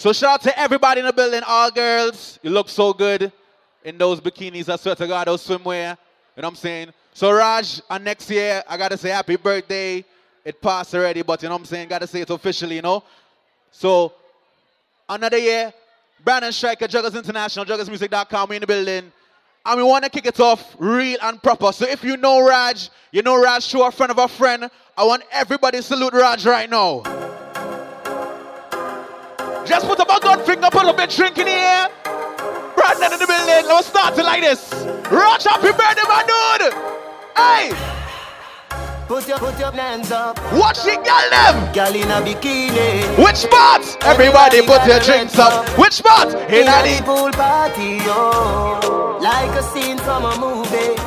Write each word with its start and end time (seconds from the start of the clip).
So 0.00 0.14
shout 0.14 0.30
out 0.30 0.42
to 0.44 0.58
everybody 0.58 1.00
in 1.00 1.06
the 1.06 1.12
building, 1.12 1.42
all 1.46 1.70
girls. 1.70 2.38
You 2.42 2.48
look 2.48 2.70
so 2.70 2.94
good 2.94 3.30
in 3.84 3.98
those 3.98 4.18
bikinis. 4.18 4.66
I 4.70 4.76
swear 4.76 4.94
to 4.94 5.06
God, 5.06 5.26
those 5.26 5.46
swimwear. 5.46 5.90
You 6.36 6.40
know 6.40 6.46
what 6.46 6.46
I'm 6.46 6.54
saying? 6.54 6.94
So 7.12 7.30
Raj, 7.30 7.82
and 7.90 8.02
next 8.02 8.30
year, 8.30 8.64
I 8.66 8.78
gotta 8.78 8.96
say 8.96 9.10
happy 9.10 9.36
birthday. 9.36 10.02
It 10.42 10.58
passed 10.62 10.94
already, 10.94 11.20
but 11.20 11.42
you 11.42 11.50
know 11.50 11.56
what 11.56 11.60
I'm 11.60 11.64
saying? 11.66 11.88
Gotta 11.88 12.06
say 12.06 12.22
it 12.22 12.30
officially, 12.30 12.76
you 12.76 12.80
know? 12.80 13.04
So 13.72 14.14
another 15.06 15.36
year, 15.36 15.70
Brandon 16.24 16.50
Striker, 16.50 16.88
Jugglers 16.88 17.14
International, 17.14 17.66
jugglersmusic.com, 17.66 18.48
we 18.48 18.56
in 18.56 18.60
the 18.60 18.66
building. 18.66 19.12
And 19.66 19.76
we 19.76 19.82
want 19.82 20.04
to 20.04 20.08
kick 20.08 20.24
it 20.24 20.40
off 20.40 20.76
real 20.78 21.18
and 21.20 21.42
proper. 21.42 21.72
So 21.72 21.86
if 21.86 22.02
you 22.02 22.16
know 22.16 22.40
Raj, 22.40 22.88
you 23.12 23.20
know 23.20 23.38
Raj 23.38 23.64
show 23.64 23.86
a 23.86 23.90
friend 23.90 24.10
of 24.10 24.16
a 24.16 24.28
friend. 24.28 24.70
I 24.96 25.04
want 25.04 25.24
everybody 25.30 25.76
to 25.76 25.82
salute 25.82 26.14
Raj 26.14 26.46
right 26.46 26.70
now. 26.70 27.19
Just 29.70 29.86
put 29.86 30.00
up 30.00 30.10
a 30.10 30.18
gun 30.18 30.44
finger, 30.44 30.66
put 30.68 30.84
a 30.84 30.92
bit 30.92 31.10
drink 31.10 31.38
in 31.38 31.46
the 31.46 31.52
air. 31.52 31.86
Brandon 32.74 33.12
in 33.12 33.20
the 33.20 33.26
building. 33.28 33.70
Let's 33.70 33.86
start 33.86 34.18
it 34.18 34.24
like 34.24 34.42
this. 34.42 34.72
Raj, 35.08 35.44
happy 35.44 35.70
birthday, 35.70 36.02
my 36.10 36.26
dude. 36.26 36.74
Hey. 37.36 37.70
Put 39.06 39.28
your, 39.28 39.38
put 39.38 39.56
your 39.60 39.70
hands 39.70 40.10
up. 40.10 40.42
Watch 40.54 40.82
the 40.82 40.96
girl 40.96 41.30
them. 41.30 41.72
Girl 41.72 41.94
in 41.94 42.10
a 42.10 42.18
bikini. 42.18 43.24
Which 43.24 43.36
spot? 43.36 43.86
Everybody 44.02 44.62
put 44.62 44.84
your 44.86 44.98
drinks 44.98 45.38
up. 45.38 45.64
Which 45.78 45.92
spot? 45.92 46.34
In 46.50 46.66
a 46.66 46.82
the 46.82 47.02
pool 47.04 47.30
party, 47.30 47.98
oh. 48.10 49.20
Like 49.22 49.56
a 49.56 49.62
scene 49.62 49.98
from 49.98 50.24
a 50.24 50.36
movie. 50.40 50.98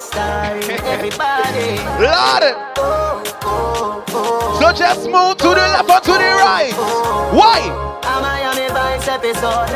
Starring 0.00 0.70
everybody. 0.90 1.76
Lord. 2.02 2.72
Oh. 2.78 3.05
So 4.58 4.72
just 4.72 5.04
move 5.06 5.36
to 5.38 5.48
the 5.48 5.66
left 5.74 5.90
or 5.90 6.00
to 6.00 6.12
the 6.12 6.30
right. 6.42 6.72
Why? 7.32 7.60
A 8.02 8.20
Miami 8.20 8.68
Vice 8.72 9.08
episode. 9.08 9.70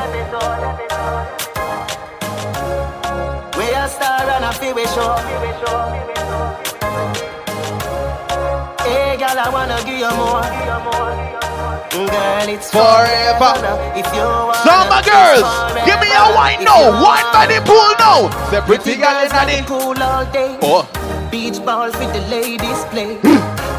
We 3.57 3.67
a 3.75 3.89
star 3.89 4.31
on 4.31 4.45
a 4.45 4.53
freeway 4.53 4.87
show. 4.87 5.17
Hey, 8.83 9.17
girl, 9.17 9.39
I 9.39 9.49
wanna 9.53 9.79
give 9.85 9.99
you 9.99 10.11
more. 10.17 10.43
Girl, 11.91 12.49
it's 12.49 12.71
Forever. 12.71 13.53
If 13.95 14.07
you 14.15 14.23
want 14.23 14.57
Summer 14.65 15.03
girls, 15.03 15.47
give 15.85 16.01
me 16.01 16.09
a 16.09 16.35
wine 16.35 16.65
now. 16.65 17.03
Wine 17.03 17.29
by 17.33 17.47
the 17.47 17.61
pool 17.67 17.95
now. 17.99 18.31
Say 18.51 18.61
pretty 18.63 18.97
girl 18.97 19.23
in 19.23 19.29
the 19.29 19.65
pool 19.67 20.03
all 20.03 20.25
day. 20.33 20.59
Oh. 20.63 20.89
Beach 21.31 21.65
balls 21.65 21.97
with 21.97 22.13
the 22.13 22.21
ladies 22.29 22.85
play. 22.87 23.15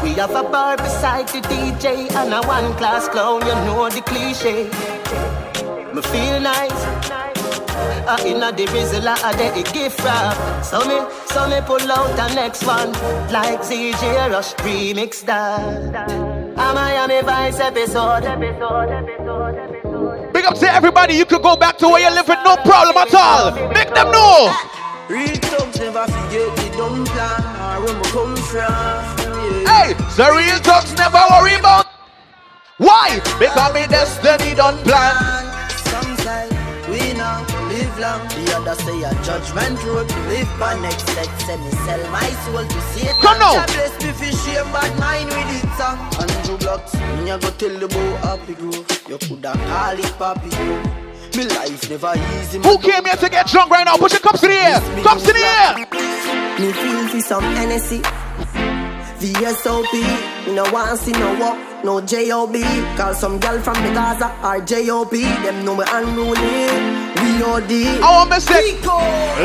we 0.02 0.10
have 0.14 0.30
a 0.34 0.42
bar 0.42 0.76
beside 0.78 1.28
the 1.28 1.40
DJ 1.42 2.10
and 2.12 2.32
a 2.32 2.40
one 2.46 2.72
class 2.76 3.08
clown. 3.08 3.40
You 3.46 3.54
know 3.66 3.88
the 3.90 4.00
cliche. 4.00 4.64
Me 5.94 6.00
feel 6.00 6.40
nice. 6.40 6.72
Uh, 8.08 8.18
inna 8.24 8.52
the 8.52 8.64
Rizla, 8.66 9.14
I 9.22 9.36
de 9.36 9.60
a 9.60 9.62
gift 9.72 10.02
wrap. 10.02 10.64
So 10.64 10.80
me, 10.88 10.98
so 11.26 11.46
me 11.48 11.60
pull 11.66 11.92
out 11.92 12.16
the 12.16 12.34
next 12.34 12.64
one 12.64 12.92
like 13.30 13.60
ZJ 13.60 14.30
Rush 14.30 14.54
remix 14.64 15.22
that. 15.26 16.10
A 16.10 16.74
Miami 16.74 17.20
Vice 17.20 17.60
episode. 17.60 18.22
Big 20.32 20.44
up 20.46 20.54
to 20.54 20.72
everybody. 20.72 21.14
You 21.16 21.26
could 21.26 21.42
go 21.42 21.56
back 21.56 21.76
to 21.78 21.88
where 21.88 22.00
you 22.00 22.14
live 22.14 22.28
with 22.28 22.38
no 22.44 22.56
problem 22.56 22.96
at 22.96 23.14
all. 23.14 23.52
Make 23.74 23.94
them 23.94 24.10
know. 24.10 24.54
Real 25.08 25.36
thugs 25.36 25.78
never 25.78 26.06
forget 26.06 26.31
don't 26.82 27.06
plan 27.14 27.42
or 27.62 27.84
where 27.84 27.94
we 27.94 28.06
come 28.10 28.36
from. 28.50 28.74
Hey, 29.70 29.94
the 30.18 30.26
real 30.34 30.58
thugs 30.66 30.90
never 30.98 31.22
worry 31.30 31.54
about. 31.54 31.86
Why? 32.78 33.20
Because 33.38 33.70
me 33.74 33.86
destiny 33.86 34.54
don't 34.56 34.78
plan. 34.82 35.14
Some 35.86 36.16
say 36.24 36.48
we 36.90 37.14
now 37.14 37.46
live 37.70 37.94
long. 38.02 38.22
The 38.34 38.42
other 38.56 38.74
say 38.82 38.98
a 39.06 39.12
judgment 39.22 39.78
road 39.86 40.08
to 40.08 40.20
live 40.32 40.50
by 40.58 40.74
next 40.80 41.06
set. 41.14 41.30
Say 41.46 41.56
me 41.56 41.70
sell 41.86 42.02
my 42.10 42.28
soul 42.42 42.66
to 42.66 42.80
see 42.90 43.06
it. 43.06 43.16
Come 43.22 43.38
now. 43.38 43.64
Bless 43.66 43.94
me 44.02 44.10
for 44.18 44.32
shame, 44.42 44.70
bad 44.74 44.92
mind 44.98 45.30
with 45.30 45.58
it. 45.58 45.62
Andrew 46.22 46.58
Blocks, 46.58 46.94
me 46.94 47.30
a 47.30 47.38
go 47.38 47.50
tell 47.60 47.78
the 47.78 47.88
boy 47.88 48.12
happy 48.26 48.54
groove. 48.54 48.86
You 49.08 49.18
coulda 49.18 49.52
call 49.52 49.98
it 49.98 50.12
papi 50.18 50.50
groove. 50.58 51.01
Me 51.36 51.44
life 51.46 51.88
never 51.88 52.12
easy. 52.40 52.58
Who 52.58 52.78
came 52.78 53.04
here 53.04 53.16
to 53.16 53.28
get 53.30 53.46
drunk 53.46 53.70
right 53.70 53.84
now? 53.84 53.96
Push 53.96 54.12
your 54.12 54.20
cups 54.20 54.42
in 54.42 54.50
the 54.50 54.56
air. 54.56 54.80
Cups 55.02 55.26
in 55.26 55.34
the 55.34 55.44
air. 55.44 55.76
Me 56.60 56.72
feel 56.72 57.08
for 57.08 57.20
some 57.20 57.44
Hennessy. 57.56 58.02
VSOP, 59.18 59.92
me 60.46 60.54
no 60.54 60.64
want 60.72 60.98
see 60.98 61.12
no 61.12 61.38
walk, 61.38 61.84
no 61.84 62.00
JOB. 62.00 62.56
Call 62.96 63.14
some 63.14 63.38
girl 63.38 63.60
from 63.60 63.74
the 63.74 63.92
Gaza 63.94 64.34
or 64.44 64.60
JOB. 64.60 65.12
Them 65.12 65.64
know 65.64 65.76
me 65.76 65.84
unruly. 65.86 67.02
We 67.22 67.42
OD. 67.42 68.02
I 68.02 68.10
want 68.18 68.30
me 68.30 68.40
say, 68.40 68.80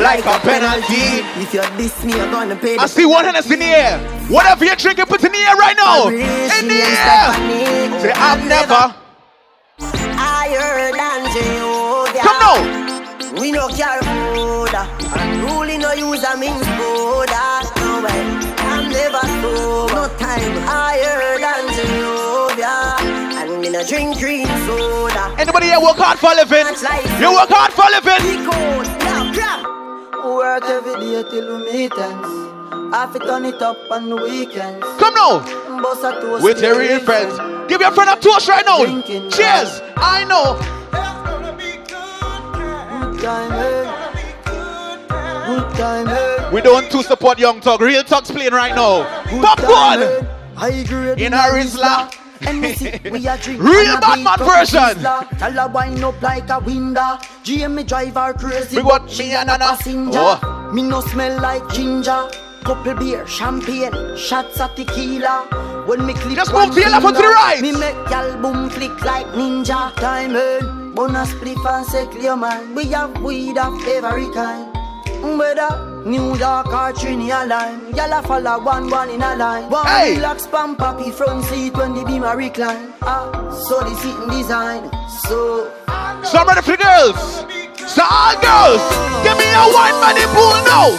like 0.02 0.25
a 0.25 0.40
penalty. 0.40 1.22
If 1.40 1.54
you 1.54 1.62
diss 1.78 2.04
me, 2.04 2.16
you're 2.18 2.31
gonna 2.31 2.56
pay. 2.56 2.78
I 2.78 2.88
see 2.88 3.06
one 3.06 3.24
hand 3.25 3.38
in 3.38 3.59
the 3.59 3.66
air. 3.66 4.00
Whatever 4.30 4.66
you're 4.66 4.75
drinking, 4.75 5.06
put 5.06 5.24
in 5.24 5.31
the 5.31 5.38
air 5.38 5.56
right 5.56 5.78
now. 5.78 6.08
In 6.08 6.68
the 6.68 6.74
air. 6.74 8.02
Say, 8.02 8.12
I've 8.12 8.44
never. 8.46 9.06
We 13.47 13.53
no 13.53 13.69
care 13.69 14.02
food. 14.02 14.75
Unruly 15.16 15.78
no 15.78 15.94
use 15.94 16.22
a 16.22 16.35
means 16.35 16.68
food. 16.75 17.31
No 17.80 18.03
way. 18.03 18.19
I'm 18.59 18.91
never 18.91 19.24
sober. 19.40 19.94
No 19.96 20.08
time 20.19 20.58
higher 20.68 21.40
than 21.40 21.63
Jehovah. 21.72 22.97
And 23.40 23.62
me 23.62 23.69
no 23.69 23.86
drink 23.88 24.19
green 24.19 24.47
soda. 24.68 25.34
Anybody 25.40 25.68
here 25.68 25.80
work 25.80 25.96
hard 25.96 26.19
for 26.19 26.34
a 26.34 26.36
living? 26.36 26.68
You 27.24 27.31
work 27.31 27.47
hard 27.47 27.72
for 27.72 27.88
a 27.88 27.91
living. 27.96 28.44
Because 28.44 28.90
now. 29.00 30.36
Work 30.36 30.63
every 30.66 30.96
day 31.00 31.24
till 31.31 31.57
we 31.57 31.72
meet 31.72 31.94
ends. 31.97 32.94
Have 32.94 33.13
to 33.13 33.19
turn 33.19 33.46
it 33.46 33.62
up 33.62 33.78
on 33.90 34.09
the 34.09 34.18
weekends. 34.18 34.86
Come 35.00 35.13
now. 35.13 35.40
Bust 35.81 36.03
a 36.03 36.19
toast 36.19 36.44
With 36.44 36.62
your 36.62 36.78
real 36.78 37.00
friends. 37.00 37.40
Give 37.69 37.80
your 37.80 37.91
friend 37.91 38.09
a 38.09 38.19
toast 38.19 38.50
right 38.50 38.66
now. 38.66 38.84
Drinking. 38.84 39.30
Cheers. 39.30 39.81
I 39.96 40.25
know. 40.28 40.76
Eh? 43.23 44.13
Eh? 46.07 46.51
We 46.51 46.61
don't 46.61 46.89
to 46.91 47.03
support 47.03 47.39
Young 47.39 47.61
Thug. 47.61 47.81
Real 47.81 48.03
Thug's 48.03 48.31
playing 48.31 48.53
right 48.53 48.75
now. 48.75 49.03
Good 49.29 49.44
Top 49.44 49.59
one. 49.63 50.01
eh? 50.03 50.22
High 50.55 50.83
grade 50.83 51.19
In 51.19 51.33
a 51.33 51.38
Rizla. 51.38 52.13
And 52.41 52.61
me 52.61 52.73
see, 52.73 53.00
we 53.09 53.27
a 53.27 53.38
drink 53.41 53.61
Real 53.61 53.88
and 53.88 53.97
a 53.97 54.01
bad 54.01 54.16
beat 54.16 54.23
man 54.23 54.41
up 54.41 54.59
version. 54.59 55.38
Tell 55.39 55.51
her 55.51 55.67
wind 55.73 56.03
up 56.03 56.22
like 56.22 56.50
a 56.50 56.59
window. 56.59 57.17
GM 57.44 57.88
drive 57.88 58.13
her 58.13 58.33
crazy. 58.33 58.81
What 58.81 59.09
she 59.09 59.23
me 59.23 59.31
and 59.33 59.50
Anna. 59.50 59.66
passenger. 59.66 60.19
Oh. 60.19 60.72
Me 60.73 60.83
no 60.83 61.01
smell 61.01 61.41
like 61.41 61.67
ginger. 61.69 62.29
Couple 62.63 62.94
beer, 62.95 63.25
champagne, 63.25 64.17
shots 64.17 64.59
of 64.59 64.75
tequila. 64.75 65.47
When 65.88 66.06
me 66.06 66.13
click 66.13 66.35
Just 66.35 66.53
move 66.53 66.73
to 66.73 66.79
your 66.81 66.89
left 66.89 67.06
or 67.06 67.11
to 67.11 67.17
the 67.17 67.23
right. 67.27 67.61
Me 67.61 67.72
make 67.72 67.95
gal 68.09 68.39
boom 68.41 68.69
flick 68.69 69.01
like 69.03 69.25
ninja. 69.27 69.91
In, 70.25 70.87
bonus 70.97 71.31
spliff 71.31 71.63
and 71.69 71.85
say 71.85 72.08
clear 72.08 72.35
man. 72.35 72.74
We 72.74 72.85
have 72.85 73.22
weed 73.22 73.58
of 73.59 73.74
every 73.88 74.28
kind. 74.34 74.74
Whether 75.38 76.03
New 76.06 76.35
York 76.35 76.74
or 76.74 76.91
Trinidad 76.91 77.50
line, 77.50 77.94
y'all 77.96 78.22
follow 78.24 78.63
one 78.63 78.90
one 78.90 79.09
in 79.12 79.22
a 79.22 79.36
line. 79.36 79.69
One 79.69 79.86
Hey. 79.86 80.16
relax 80.16 80.47
pan 80.47 80.75
papi 80.75 81.13
front 81.13 81.46
seat 81.46 81.78
when 81.78 81.94
the 81.94 82.03
beam 82.03 82.24
a 82.24 82.36
recline. 82.36 82.94
Ah, 83.03 83.30
so 83.68 83.80
the 83.81 83.94
seating 84.02 84.30
design. 84.30 84.90
So 85.28 85.69
So 86.24 86.40
I'm 86.40 86.47
ready 86.47 86.62
for 86.62 86.72
the 86.72 86.84
girls. 86.84 87.22
So 87.96 88.02
all 88.02 88.34
girls, 88.41 88.81
give 89.24 89.38
me 89.38 89.47
a 89.62 89.66
wine 89.78 89.97
the 90.18 90.25
pool 90.34 90.57
now. 90.74 90.90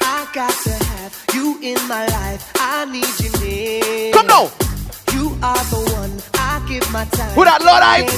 I 0.00 0.26
got 0.32 0.54
to 0.64 0.72
have 0.92 1.14
you 1.34 1.58
in 1.60 1.78
my 1.88 2.06
life. 2.06 2.50
I 2.56 2.86
need 2.86 3.12
you 3.20 3.30
near. 3.44 4.12
Come 4.14 4.26
now. 4.28 4.44
You 5.12 5.36
are 5.42 5.64
the 5.72 5.80
one 6.00 6.31
give 6.72 6.92
my 6.92 7.04
time. 7.16 7.32
Who 7.36 7.44
that, 7.44 7.60
Lord, 7.60 7.82
I- 7.84 8.08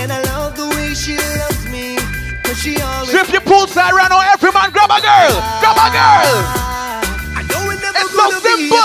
And 0.00 0.10
I 0.12 0.20
love 0.32 0.56
the 0.56 0.66
way 0.74 0.94
she 0.94 1.14
loves 1.38 1.62
me. 1.70 1.96
Cause 2.42 2.58
she 2.58 2.80
always 2.82 3.08
Strip 3.10 3.28
your 3.30 3.42
poolside 3.46 3.92
right 3.92 4.10
now. 4.10 4.20
Every 4.34 4.50
man 4.50 4.70
grab 4.74 4.90
a 4.90 4.98
girl. 4.98 5.34
Grab 5.62 5.76
a 5.78 5.88
girl. 5.94 6.34
Ah, 6.50 7.38
I 7.38 7.42
know 7.46 7.62
it 7.70 7.78
never 7.78 7.98
It's 8.02 8.10
so 8.10 8.26
simple. 8.42 8.79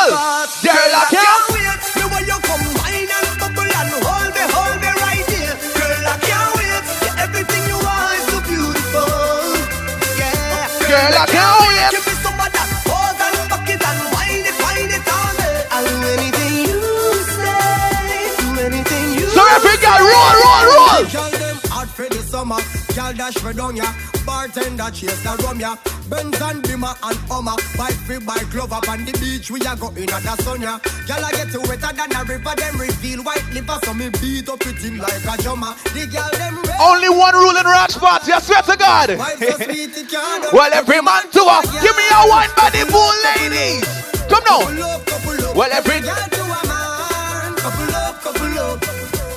Girl 22.95 23.11
dash 23.11 23.35
for 23.43 23.51
down 23.51 23.75
ya. 23.75 23.91
Bartender 24.25 24.89
chase 24.89 25.19
the 25.19 25.35
rum 25.43 25.59
ya. 25.59 25.75
Benz 26.07 26.39
and 26.39 26.63
and 26.63 27.19
Hummer. 27.27 27.59
Bike 27.75 27.99
free 28.07 28.19
bike 28.23 28.53
love 28.55 28.71
up 28.71 28.87
on 28.87 29.03
the 29.03 29.11
beach. 29.19 29.51
We 29.51 29.59
are 29.67 29.75
going 29.75 30.07
at 30.07 30.23
the 30.23 30.35
sun 30.39 30.61
ya. 30.61 30.79
Girl 31.03 31.19
I 31.19 31.31
get 31.35 31.51
wetter 31.67 31.91
than 31.91 32.15
a 32.15 32.23
river. 32.23 32.55
Them 32.55 32.79
reveal 32.79 33.19
white 33.27 33.43
liver. 33.51 33.79
So 33.83 33.93
me 33.93 34.07
beat 34.23 34.47
up 34.47 34.63
it 34.63 34.79
in 34.87 34.97
like 34.97 35.27
a 35.27 35.35
drummer. 35.43 35.75
The 35.91 36.07
girl 36.07 36.31
them 36.39 36.55
red. 36.63 36.79
Only 36.79 37.11
one 37.11 37.35
rule 37.35 37.57
in 37.59 37.67
Rock 37.67 37.91
I 37.99 38.39
swear 38.39 38.63
to 38.63 38.77
God. 38.79 39.09
Why 39.19 39.35
so 39.43 39.59
sweet 39.59 39.91
it 39.91 40.07
can't 40.07 40.47
well, 40.55 40.71
every 40.71 41.01
man 41.03 41.27
to 41.35 41.43
her. 41.43 41.61
Give 41.83 41.95
me 41.99 42.05
a 42.15 42.23
wine 42.31 42.53
by 42.55 42.71
the 42.71 42.87
pool, 42.87 43.11
ladies. 43.27 43.83
Come 44.31 44.39
now. 44.47 44.63
Couple 44.63 44.83
up, 44.87 45.05
couple 45.05 45.45
up. 45.51 45.55
Well, 45.55 45.71
every- 45.71 45.99
girl 45.99 46.15
to 46.15 46.43
a 46.47 46.59
man. 46.63 47.55
Couple 47.59 47.91
up, 47.91 48.23
couple 48.23 48.55
up. 48.55 48.79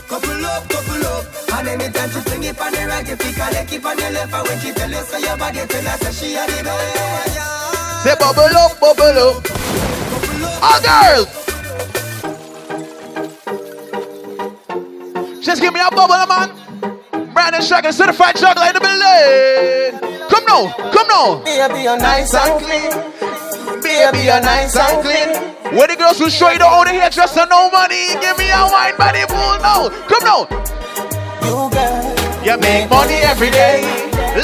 Couple 0.06 0.46
up, 0.46 0.62
couple 0.70 0.94
up. 0.94 0.97
And 1.58 1.66
anytime 1.66 2.08
she 2.10 2.20
fling 2.20 2.44
it 2.44 2.60
on 2.60 2.70
the 2.70 2.86
right, 2.86 3.08
you 3.08 3.16
pick 3.16 3.36
a 3.36 3.50
leg, 3.50 3.66
keep 3.66 3.84
on 3.84 3.96
the 3.96 4.10
left. 4.14 4.32
And 4.32 4.46
when 4.46 4.58
she 4.60 4.70
tell 4.70 4.88
you 4.88 5.02
say 5.02 5.20
your 5.26 5.36
body, 5.36 5.58
tell 5.66 5.82
her 5.90 5.98
say 5.98 6.12
she 6.14 6.36
a 6.38 6.46
the 6.46 6.62
best. 6.62 7.34
Say 8.06 8.14
bubble 8.14 8.56
up, 8.62 8.78
bubble 8.78 9.18
up. 9.26 9.42
Ah, 10.62 10.70
All 10.70 10.80
girls. 10.86 11.26
Just 15.44 15.60
give 15.60 15.74
me 15.74 15.80
a 15.80 15.90
bubble, 15.90 16.26
man. 16.30 16.54
Brandon 17.34 17.60
Shaggy, 17.60 17.90
certified 17.90 18.36
juggler 18.36 18.68
in 18.70 18.74
the 18.74 18.80
building. 18.80 19.98
Come 20.30 20.44
now, 20.46 20.70
come 20.94 21.08
now. 21.08 21.42
Baby, 21.42 21.82
you're 21.82 21.98
nice 21.98 22.34
and 22.34 22.62
clean. 22.62 22.92
Baby, 23.82 24.30
you're 24.30 24.40
nice 24.40 24.76
and 24.76 25.02
clean. 25.02 25.74
When 25.76 25.90
the 25.90 25.96
girls 25.96 26.20
will 26.20 26.30
show 26.30 26.50
you 26.50 26.58
the 26.58 26.66
only 26.70 26.92
hairdresser, 26.92 27.46
no 27.50 27.68
money. 27.70 28.14
Give 28.22 28.38
me 28.38 28.46
a 28.46 28.62
wine 28.70 28.94
the 28.94 29.26
pool 29.26 29.58
now. 29.58 29.88
Come 30.06 30.22
now. 30.22 30.77
You 31.44 31.56
girl, 31.70 32.04
You 32.46 32.56
make 32.58 32.88
money 32.90 33.18
every 33.32 33.50
day. 33.50 33.82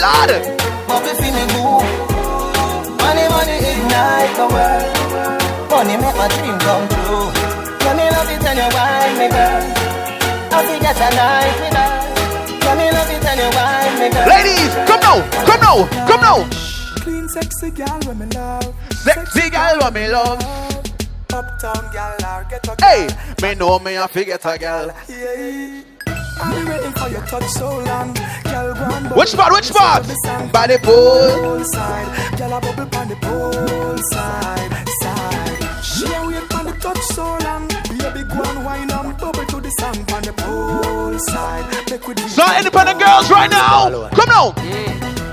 Lord. 0.02 0.30
bubble 0.88 1.14
feeling 1.20 1.50
good. 1.54 1.86
Money, 3.00 3.26
money 3.34 3.56
ignite 3.72 4.32
the 4.38 4.46
world. 4.54 4.90
Money 5.70 5.96
make 6.02 6.16
my 6.16 6.28
dream 6.34 6.56
come 6.64 6.86
true. 6.88 7.28
Let 7.84 7.94
me 7.98 8.06
love 8.14 8.30
it 8.34 8.44
and 8.48 8.58
you 8.58 8.68
wine 8.76 9.14
me 9.20 9.26
girl. 9.28 9.64
I 10.56 10.58
think 10.66 10.82
that's 10.82 11.00
a 11.00 11.10
night 11.14 11.56
with 11.60 11.74
her. 11.80 11.92
Let 12.64 12.74
me 12.78 12.86
love 12.96 13.10
it 13.10 13.24
and 13.30 13.38
you 13.42 13.50
wine 13.58 13.94
me 14.00 14.06
girl. 14.14 14.28
Ladies, 14.32 14.72
come 14.88 15.00
now, 15.00 15.18
come 15.48 15.60
now, 15.60 16.06
come 16.08 16.20
now. 16.20 16.38
Clean, 17.02 17.28
sexy 17.28 17.70
gal, 17.70 18.00
when 18.06 18.18
me 18.18 18.26
love. 18.34 18.74
Sexy 18.92 19.50
girl, 19.50 19.78
what 19.80 19.92
me 19.94 20.08
love. 20.08 20.40
Uptown 21.32 21.90
gal, 21.92 22.14
or 22.24 22.46
get 22.48 22.66
a 22.68 22.76
Hey, 22.84 23.08
me 23.42 23.54
know 23.54 23.78
me 23.80 23.94
a 23.96 24.06
forget 24.08 24.44
a 24.46 24.58
girl. 24.58 24.94
Yeah. 25.08 25.93
Which 29.24 29.34
part, 29.36 29.52
which 29.52 29.70
part? 29.70 30.02
By 30.52 30.66
the 30.66 30.78
pool. 30.82 31.64
Side. 31.64 32.36
Gal, 32.36 32.52
a 32.52 32.60
bubble 32.60 32.98
on 32.98 33.08
the 33.08 33.16
pool 33.16 33.96
side. 34.12 34.88
Side. 35.00 35.84
She 35.84 36.04
a 36.04 36.26
wait 36.26 36.54
on 36.54 36.66
the 36.66 36.72
touch 36.78 36.98
so 37.14 37.38
long. 37.38 37.68
Baby, 37.96 38.28
go 38.28 38.42
and 38.42 38.64
wine 38.64 38.90
and 38.90 39.16
bubble 39.16 39.46
to 39.46 39.60
the 39.76 39.82
song 39.82 40.14
on 40.14 40.22
the 40.22 40.32
pool 40.32 41.18
side. 41.18 41.90
Make 41.90 42.06
we 42.06 42.14
So 42.28 42.44
independent 42.56 42.98
girls 43.00 43.30
right 43.30 43.50
now, 43.50 44.08
come 44.10 44.28
now. 44.28 44.54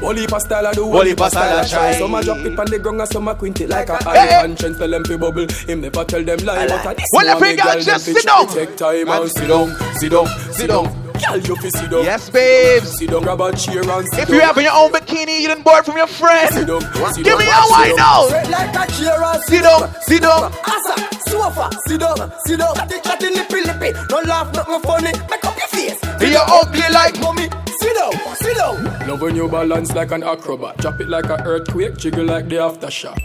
Whole 0.01 0.15
heap 0.15 0.33
of 0.33 0.41
style 0.41 0.65
I 0.65 0.73
do, 0.73 0.83
Whole 0.83 0.93
whole 0.93 1.01
heap 1.03 1.09
heap 1.11 1.19
of 1.19 1.25
of 1.27 1.31
style 1.31 1.59
I 1.59 1.67
try. 1.67 1.91
Some 1.93 2.15
a 2.15 2.23
try. 2.23 2.33
drop 2.33 2.45
it 2.45 2.59
on 2.59 2.65
the 2.65 2.79
ground 2.79 3.01
and 3.01 3.09
some 3.11 3.27
a 3.27 3.35
quint 3.35 3.61
it 3.61 3.69
like 3.69 3.87
a 3.89 3.97
Hey, 4.03 4.09
hey. 4.29 4.35
eye. 4.37 4.41
Conscience 4.41 4.77
tell 4.79 4.89
them 4.89 5.03
fi 5.05 5.15
bubble, 5.15 5.45
him 5.67 5.81
never 5.81 6.03
tell 6.05 6.23
them 6.23 6.39
lie. 6.39 6.67
But 6.67 6.85
a 6.85 6.95
this 6.95 7.05
Well, 7.13 7.25
one 7.25 7.35
every 7.35 7.49
make 7.53 7.61
girl 7.63 7.73
girl 7.73 7.83
just 7.83 8.05
sit 8.05 8.25
down. 8.25 8.47
Take 8.47 8.75
time 8.77 9.07
And 9.09 9.09
and 9.09 9.31
sit 9.31 9.47
down, 9.47 9.67
sit 10.01 10.09
down, 10.11 10.27
sit 10.53 10.67
down. 10.67 10.85
Girl, 11.21 11.37
you 11.37 11.55
fi 11.55 11.69
sit 11.69 11.91
down. 11.91 12.03
Yes, 12.03 12.29
babes. 12.31 12.97
Sit 12.97 13.11
down, 13.11 13.21
grab 13.21 13.41
a 13.41 13.53
chair 13.55 13.85
and 13.85 14.07
sit 14.09 14.19
If 14.25 14.27
down. 14.29 14.35
you 14.37 14.41
have 14.41 14.57
your 14.57 14.73
own 14.73 14.91
bikini, 14.91 15.37
you 15.41 15.47
didn't 15.49 15.63
borrow 15.63 15.83
from 15.83 15.97
your 15.97 16.07
friend. 16.07 16.49
Sit 16.51 16.65
down, 16.65 16.81
sit 17.13 17.23
Give 17.23 17.37
me 17.37 17.45
down, 17.45 17.61
a 17.61 17.67
sit 17.67 17.71
wine 17.71 17.95
now. 17.95 18.25
Like 18.49 18.73
a 18.73 18.91
chair 18.91 19.21
and 19.21 19.43
Sit 19.43 19.61
down, 19.61 19.93
sit 20.01 20.21
down. 20.23 20.51
Asa, 20.65 20.95
sofa, 21.29 21.69
sit 21.87 21.99
down, 21.99 22.17
sit 22.47 22.57
down. 22.57 22.73
Chatty, 22.73 22.97
chatty, 23.05 23.29
lippy, 23.37 23.61
lippy. 23.69 23.93
No 24.09 24.17
laugh, 24.31 24.53
nothing 24.55 24.81
funny. 24.81 25.11
Make 25.29 25.45
up 25.45 25.57
your 25.57 25.71
face. 25.75 25.99
Be 26.19 26.27
You're 26.35 26.49
ugly 26.59 26.87
like 26.99 27.19
Mommy, 27.19 27.47
sit 27.79 27.95
down, 27.99 28.35
sit 28.35 28.57
down. 28.57 29.07
Love 29.07 29.21
when 29.21 29.35
you 29.35 29.47
balance 29.47 29.93
like 29.93 30.11
an 30.11 30.23
acrobat. 30.23 30.77
Drop 30.77 30.99
it 31.01 31.09
like 31.09 31.29
an 31.35 31.41
earthquake, 31.41 31.97
jiggle 31.97 32.25
like 32.25 32.47
the 32.47 32.55
aftershock. 32.55 33.21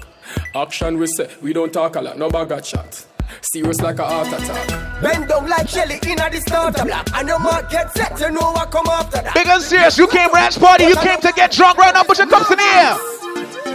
Action 0.55 0.99
we 0.99 1.06
say, 1.06 1.31
we 1.43 1.53
don't 1.53 1.73
talk 1.73 1.97
a 1.97 2.00
lot, 2.00 2.19
no 2.19 2.29
bag 2.29 2.50
of 2.53 2.62
chat. 2.62 3.06
Serious 3.53 3.81
like 3.81 3.99
a 3.99 4.05
heart 4.05 4.29
attack. 4.29 5.03
Bend 5.03 5.29
down 5.29 5.49
like 5.49 5.69
jelly 5.69 5.99
in 6.06 6.17
the 6.17 6.43
starter 6.47 6.85
block. 6.85 7.06
And 7.14 7.29
your 7.29 7.38
mark 7.38 7.70
get 7.70 7.93
set, 7.93 8.19
you 8.20 8.31
know 8.31 8.53
what 8.53 8.70
come 8.70 8.87
after 8.87 9.23
that. 9.23 9.35
Big 9.35 9.47
and 9.47 9.62
serious. 9.62 9.99
You 9.99 10.06
came 10.08 10.32
ranch 10.32 10.58
party. 10.58 10.85
You 10.85 10.97
came 10.97 11.20
to 11.20 11.32
get 11.35 11.50
drunk 11.53 11.76
right 11.79 11.93
now. 11.94 12.05
Put 12.05 12.19
your 12.19 12.29
cups 12.29 12.50
in 12.50 12.58
the 12.58 12.64
air. 12.64 12.94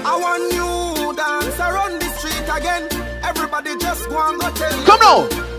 I 0.04 0.18
want 0.24 0.44
you 0.58 1.16
dance 1.16 1.60
around 1.60 2.02
the 2.02 2.10
street 2.18 2.48
again. 2.58 2.84
Everybody 3.24 3.78
just 3.78 4.10
go 4.10 4.18
and 4.30 4.40
go 4.40 4.50
tell 4.52 4.80
you. 4.80 4.86
Come 4.86 5.00
now. 5.00 5.51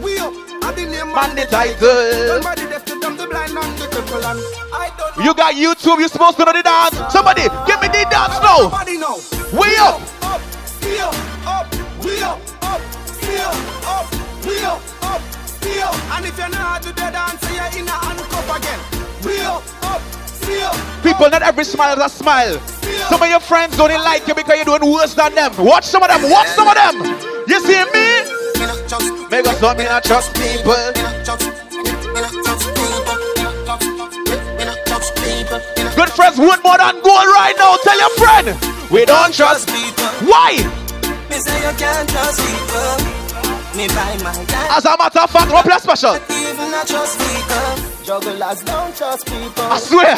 We 0.63 0.69
up, 0.69 0.73
I 0.73 0.75
the 0.75 0.87
name 0.87 1.15
Man, 1.15 1.35
the 1.35 1.47
title. 1.47 2.39
Somebody 2.39 2.63
deaf 2.71 2.85
to 2.85 2.99
them, 2.99 3.17
the 3.17 3.27
blind 3.27 3.51
and 3.51 3.79
the 3.79 3.87
cripple 3.91 4.23
and 4.23 4.39
I 4.73 4.95
don't 4.97 5.19
know. 5.19 5.25
You 5.25 5.35
got 5.35 5.55
YouTube. 5.55 5.99
You 5.99 6.09
supposed 6.09 6.37
to 6.39 6.45
know 6.45 6.53
the 6.53 6.63
dance. 6.63 6.95
Somebody, 7.13 7.43
give 7.67 7.81
me 7.83 7.89
the 7.89 8.07
dance 8.07 8.39
now. 8.39 8.71
Nobody 8.71 8.99
know. 8.99 9.19
We 9.51 9.75
up. 9.77 10.01
Up, 10.23 10.41
still 10.65 11.11
up, 11.47 11.67
we 12.05 12.23
up, 12.23 12.39
up, 12.63 12.81
still 13.11 13.51
up, 13.91 14.07
we 14.47 14.63
up, 14.63 14.81
up. 15.03 15.23
And 16.15 16.27
if 16.27 16.39
you're 16.39 16.49
not 16.49 16.83
the 16.83 16.93
dance, 16.93 17.43
you're 17.51 17.83
in 17.83 17.89
a 17.89 17.97
handcuff 17.99 18.57
again. 18.57 18.81
We 19.27 19.41
up, 19.43 19.63
up. 19.83 20.01
People, 21.03 21.31
not 21.31 21.43
every 21.43 21.65
smile 21.65 21.99
is 21.99 22.05
a 22.05 22.09
smile. 22.09 22.59
Some 23.09 23.23
of 23.23 23.29
your 23.29 23.41
friends 23.41 23.77
don't 23.77 23.91
like 23.91 24.29
you 24.29 24.35
because 24.35 24.57
you're 24.57 24.79
doing 24.79 24.93
worse 24.93 25.15
than 25.15 25.35
them. 25.35 25.53
Watch 25.59 25.85
some 25.87 26.03
of 26.03 26.09
them. 26.09 26.31
Watch 26.31 26.49
some 26.49 26.69
of 26.69 26.75
them. 26.75 27.03
You 27.49 27.61
see 27.61 27.85
me? 27.93 28.42
Make 29.31 29.47
us 29.47 29.63
want 29.63 29.79
me 29.79 29.85
not 29.85 30.05
trust 30.05 30.35
people. 30.35 30.77
Good 35.97 36.11
friends 36.11 36.39
worth 36.39 36.63
more 36.63 36.79
than 36.79 36.95
gold 37.03 37.29
right 37.33 37.55
now. 37.59 37.77
Tell 37.83 37.99
your 37.99 38.11
friend. 38.21 38.47
We 38.91 39.05
don't 39.05 39.33
trust. 39.33 39.69
People. 39.69 40.05
Why? 40.29 40.57
Me 41.31 41.37
say 41.39 41.57
you 41.65 41.77
can't 41.77 42.09
trust 42.09 42.41
people. 42.41 43.23
Me 43.77 43.89
buy 43.89 44.17
my 44.23 44.33
time. 44.45 44.71
As 44.71 44.85
a 44.85 44.97
matter 44.99 45.21
of 45.21 45.31
fact, 45.31 45.51
no 45.51 45.63
plus 45.63 45.83
special. 45.83 46.17
Even 46.29 46.71
not 46.71 46.87
trust 46.87 47.19
people. 47.19 48.05
Jugglers 48.05 48.63
don't 48.65 48.97
trust 48.97 49.27
people. 49.27 49.65
I 49.65 49.79
swear. 49.79 50.17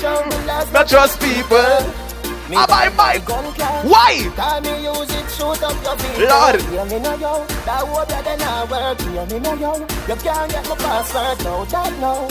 Jugglers 0.00 0.72
Not 0.72 0.88
trust 0.88 1.20
people. 1.20 2.05
Me 2.48 2.56
I 2.56 2.66
buy 2.66 2.88
my. 2.94 3.18
gun 3.18 3.52
class. 3.54 3.84
Why? 3.84 4.30
Time 4.36 4.62
me 4.62 4.84
use 4.84 5.10
it, 5.10 5.30
shoot 5.34 5.62
up 5.62 5.82
your 5.82 5.96
video. 5.96 6.28
Lord. 6.28 6.62
Hear 6.62 6.84
me 6.84 6.98
now, 7.00 7.14
yo. 7.16 7.46
That 7.66 7.82
would 7.90 8.06
better 8.06 8.36
not 8.38 8.70
work. 8.70 9.00
Hear 9.00 9.26
me 9.26 9.38
now, 9.40 9.54
yo. 9.54 9.78
You 9.80 10.16
can't 10.22 10.50
get 10.52 10.68
my 10.68 10.76
password, 10.76 11.44
no, 11.44 11.64
that 11.64 11.92
no. 11.98 12.28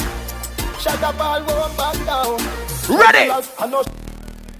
Shut 0.79 1.03
up, 1.03 1.19
all 1.19 1.43
won't 1.43 1.75
back 1.75 1.97
down. 2.05 2.39
Ready? 2.87 3.27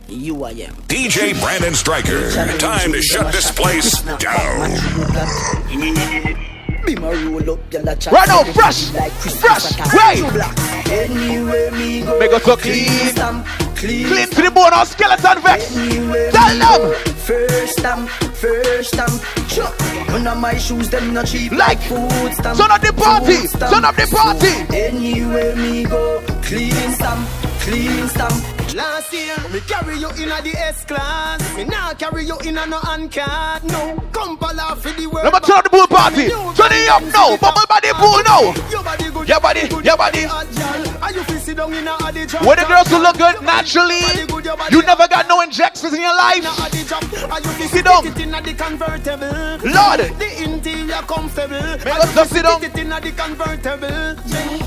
You 0.10 0.44
I 0.44 0.52
am. 0.52 0.76
DJ 0.88 1.40
Brandon 1.40 1.74
Stryker. 1.74 2.32
Time 2.58 2.92
to 2.92 3.02
shut 3.02 3.32
this 3.32 3.50
place 3.52 4.02
down. 4.20 4.72
Be 6.86 6.96
my 6.96 7.12
roll 7.12 7.50
up, 7.52 7.70
gyal 7.70 7.92
a 7.92 7.96
chat. 7.96 8.14
Right 8.14 8.28
now, 8.28 8.44
fresh. 8.44 8.94
Like 8.94 9.12
Fresh. 9.14 9.80
Right. 9.94 10.22
Anywhere 10.92 11.72
me 11.72 12.02
go. 12.02 12.20
Make 12.20 12.34
us 12.34 12.44
so 12.44 12.58
clean. 12.58 13.65
Clean. 13.76 14.08
Clean 14.08 14.30
to 14.30 14.42
the 14.42 14.52
bone 14.52 14.74
or 14.74 14.86
skeleton 14.86 15.42
vex. 15.42 15.74
Tell 15.74 16.58
them. 16.58 16.94
First 17.26 17.80
time, 17.80 18.08
first 18.08 18.94
time. 18.94 19.20
Sure. 19.48 19.72
None 20.08 20.28
of 20.28 20.38
my 20.38 20.58
shoes 20.58 20.90
them 20.90 21.14
not 21.14 21.28
cheap 21.28 21.52
Like 21.52 21.82
food 21.82 22.34
stamp. 22.34 22.56
son 22.58 22.72
of 22.72 22.82
the 22.82 22.94
party, 22.94 23.48
son 23.48 23.84
of 23.84 23.96
the 23.96 24.08
party. 24.08 24.76
Anywhere 24.76 25.56
me 25.56 25.84
go, 25.84 26.22
clean 26.42 26.72
stamp, 26.94 27.28
clean 27.62 28.08
stamp. 28.08 28.55
Last 28.76 29.14
year, 29.14 29.38
me 29.54 29.62
carry 29.62 29.98
you 30.00 30.10
in 30.20 30.30
a 30.30 30.42
the 30.42 30.52
S 30.52 30.84
class. 30.84 31.40
Me 31.56 31.64
now 31.64 31.94
carry 31.94 32.26
you 32.26 32.38
in 32.40 32.58
a 32.58 32.66
no 32.66 32.78
uncat. 32.80 33.64
No, 33.64 34.04
come 34.12 34.38
laugh 34.38 34.82
for 34.82 34.92
the 34.92 35.08
world. 35.08 35.24
Let 35.24 35.32
me 35.32 35.40
turn 35.40 35.62
the 35.64 35.70
pool 35.70 35.88
party. 35.88 36.28
Turn 36.28 36.76
it 36.76 36.90
up 36.92 37.02
now. 37.08 37.38
Bubble 37.38 37.64
the 37.80 37.96
pool 37.96 38.20
now. 38.28 38.52
Your 38.70 38.84
body 38.84 39.10
good. 39.12 39.30
Your 39.30 39.40
body, 39.40 39.62
your 39.80 39.96
body. 39.96 40.28
And 40.28 41.16
you 41.16 41.24
feel 41.24 41.40
sit 41.40 41.56
down 41.56 41.74
in 41.74 41.88
a 41.88 41.96
addy 42.04 42.26
jump. 42.26 42.46
When 42.46 42.58
the 42.60 42.66
girls 42.66 42.90
who 42.90 43.00
look 43.00 43.18
good 43.18 43.42
naturally, 43.44 44.04
you 44.70 44.82
never 44.84 45.08
got 45.08 45.30
no 45.30 45.40
injections 45.40 45.94
in 45.94 46.02
your 46.02 46.16
life. 46.18 46.44
In 46.44 46.46
a 46.46 46.56
addy 46.60 46.84
jump. 46.84 47.08
And 47.32 47.46
you 47.46 47.52
feel 47.56 47.70
Sit 47.70 47.86
down. 47.86 48.04
a 48.04 48.12
the. 48.12 49.72
Lord. 49.72 50.00
The 50.20 50.44
interior 50.44 51.02
comfortable. 51.08 51.64
Make 51.80 51.96
us 51.96 52.14
just 52.14 52.32
sit 52.34 52.44
down. 52.44 52.60
A 52.60 52.68
the 52.68 53.12
convertible. 53.16 54.16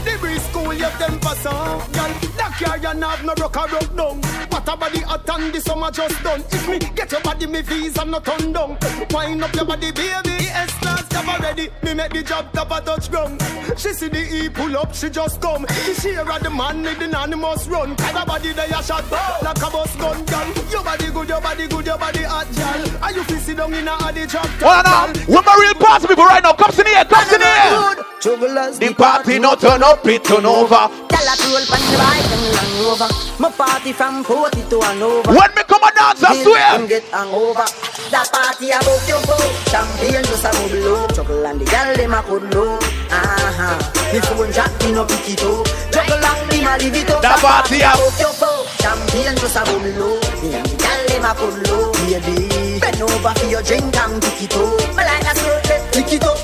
The 0.04 0.16
breeze 0.20 0.48
cool 0.52 0.72
your 0.72 0.90
temper 0.96 1.34
so. 1.44 1.50
Girl, 1.50 2.12
that 2.38 2.56
car 2.58 2.76
and 2.76 3.04
have 3.04 3.24
no 3.24 3.34
rock 3.34 3.56
or 3.56 3.68
rub 3.68 3.97
down. 3.98 4.22
What 4.48 4.68
a 4.68 4.76
body 4.76 5.00
hot 5.00 5.28
and 5.28 5.52
the 5.52 5.60
summer 5.60 5.90
just 5.90 6.22
done. 6.22 6.40
If 6.50 6.68
me 6.68 6.78
get 6.78 7.10
your 7.12 7.20
body, 7.20 7.46
me 7.46 7.60
visa 7.62 8.04
no 8.04 8.20
turn 8.20 8.52
down. 8.52 8.78
Wind 9.10 9.42
up 9.42 9.54
your 9.54 9.64
body, 9.66 9.90
baby. 9.90 10.38
The 10.38 10.48
S 10.54 10.72
class 10.78 11.08
job 11.08 11.40
ready. 11.40 11.68
Me 11.82 11.94
make 11.94 12.12
the 12.12 12.22
job 12.22 12.52
top 12.52 12.70
a 12.70 12.80
touch 12.80 13.10
ground. 13.10 13.42
She 13.76 13.92
see 13.92 14.08
the 14.08 14.22
E 14.22 14.48
pull 14.48 14.76
up, 14.76 14.94
she 14.94 15.10
just 15.10 15.40
come. 15.40 15.62
The 15.62 15.94
share 16.00 16.30
of 16.30 16.42
the 16.42 16.50
man 16.50 16.82
with 16.82 16.98
the 16.98 17.04
anonymous 17.06 17.66
run. 17.66 17.96
Kind 17.96 18.16
of 18.16 18.26
body 18.26 18.52
they 18.52 18.66
a 18.66 18.82
shot 18.82 19.04
like 19.42 19.58
a 19.58 19.70
bus 19.70 19.96
gun 19.96 20.24
gun. 20.24 20.46
Your 20.70 20.84
body 20.84 21.10
good, 21.10 21.28
your 21.28 21.40
body 21.40 21.66
good, 21.66 21.86
your 21.86 21.98
body 21.98 22.22
hot, 22.22 22.48
girl. 22.54 23.02
Are 23.02 23.12
you 23.12 23.24
feel 23.24 23.38
sit 23.38 23.56
down 23.56 23.74
in 23.74 23.88
a 23.88 23.96
the 24.12 24.26
drop 24.26 24.46
Hold 24.62 24.86
on 24.86 25.12
now. 25.12 25.26
We're 25.28 25.42
my 25.42 25.56
real 25.60 25.74
party 25.74 26.06
people 26.06 26.24
right 26.24 26.42
now. 26.42 26.52
Come 26.54 26.72
to 26.72 26.84
here, 26.84 27.04
come 27.04 27.28
to 27.28 27.38
here. 27.38 28.04
Jugglers, 28.20 28.78
The 28.78 28.94
party 28.94 29.38
no 29.38 29.54
turn 29.54 29.82
up, 29.82 30.04
it 30.06 30.24
turn 30.24 30.44
over. 30.44 30.90
Tell 31.08 31.28
a 31.28 31.34
roll 31.46 31.64
pan 31.70 31.82
the 31.86 31.96
bike 31.98 32.30
and 32.34 32.44
Land 32.54 32.74
Rover. 32.82 33.10
My 33.38 33.50
party 33.50 33.87
from 33.92 34.24
40 34.24 34.62
to 34.70 34.80
Hanover. 34.80 35.30
When 35.32 35.50
me 35.54 35.62
come 35.66 35.82
and 35.82 35.94
dance, 35.94 36.22
I 36.22 36.34
Till 36.34 36.44
swear. 36.44 36.78
them 36.78 36.86
get 36.88 37.04
hangover. 37.10 37.66
That 38.10 38.28
party 38.32 38.70
about 38.72 39.02
your 39.08 39.20
boat. 39.26 39.44
Champagne 39.68 40.24
just 40.24 40.44
a 40.44 40.50
bubble 40.52 40.80
low. 40.80 41.06
Juggle 41.12 41.46
and 41.46 41.60
the 41.60 41.64
gal 41.66 41.94
dem 41.96 42.14
a 42.14 42.22
could 42.22 42.46
low. 42.54 42.78
Uh-huh. 42.78 43.78
Me 44.12 44.20
phone 44.20 44.52
jack 44.52 44.72
me 44.82 44.92
no 44.92 45.04
pick 45.04 45.28
it 45.28 45.42
up. 45.44 45.66
Juggle 45.92 46.24
and 46.24 46.40
me 46.48 46.64
ma 46.64 46.76
leave 46.80 46.96
it 46.96 47.10
up. 47.10 47.20
That 47.22 47.38
party 47.40 47.80
a- 47.84 47.92
about 47.92 48.16
your 48.20 48.32
boat. 48.40 48.64
Champagne 48.80 49.36
just 49.36 49.56
a 49.56 49.62
bubble 49.64 49.92
low. 50.00 50.16
Me 50.40 50.54
and 50.56 50.66
the 50.66 50.76
gal 50.80 51.00
dem 51.08 51.24
a 51.28 51.32
could 51.36 51.58
low. 51.68 51.92
Baby, 52.08 52.80
bend 52.80 53.00
over 53.02 53.32
for 53.36 53.46
your 53.46 53.62
drink 53.62 53.92
and 53.96 54.16
pick 54.22 54.48
it 54.48 54.54
up. 54.56 54.72
Me 54.96 55.02
like 55.04 55.28
a 55.28 55.32
skirt, 55.36 55.82
pick 55.92 56.12
it 56.16 56.24
up. 56.24 56.38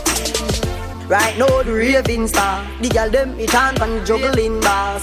Right 1.09 1.37
now 1.37 1.63
the 1.63 1.71
raving 1.71 2.27
star 2.27 2.65
The 2.81 2.89
girl 2.89 3.11
them 3.11 3.39
it 3.39 3.55
on 3.55 3.77
and 3.83 4.07
juggling 4.07 4.59
bars 4.63 5.03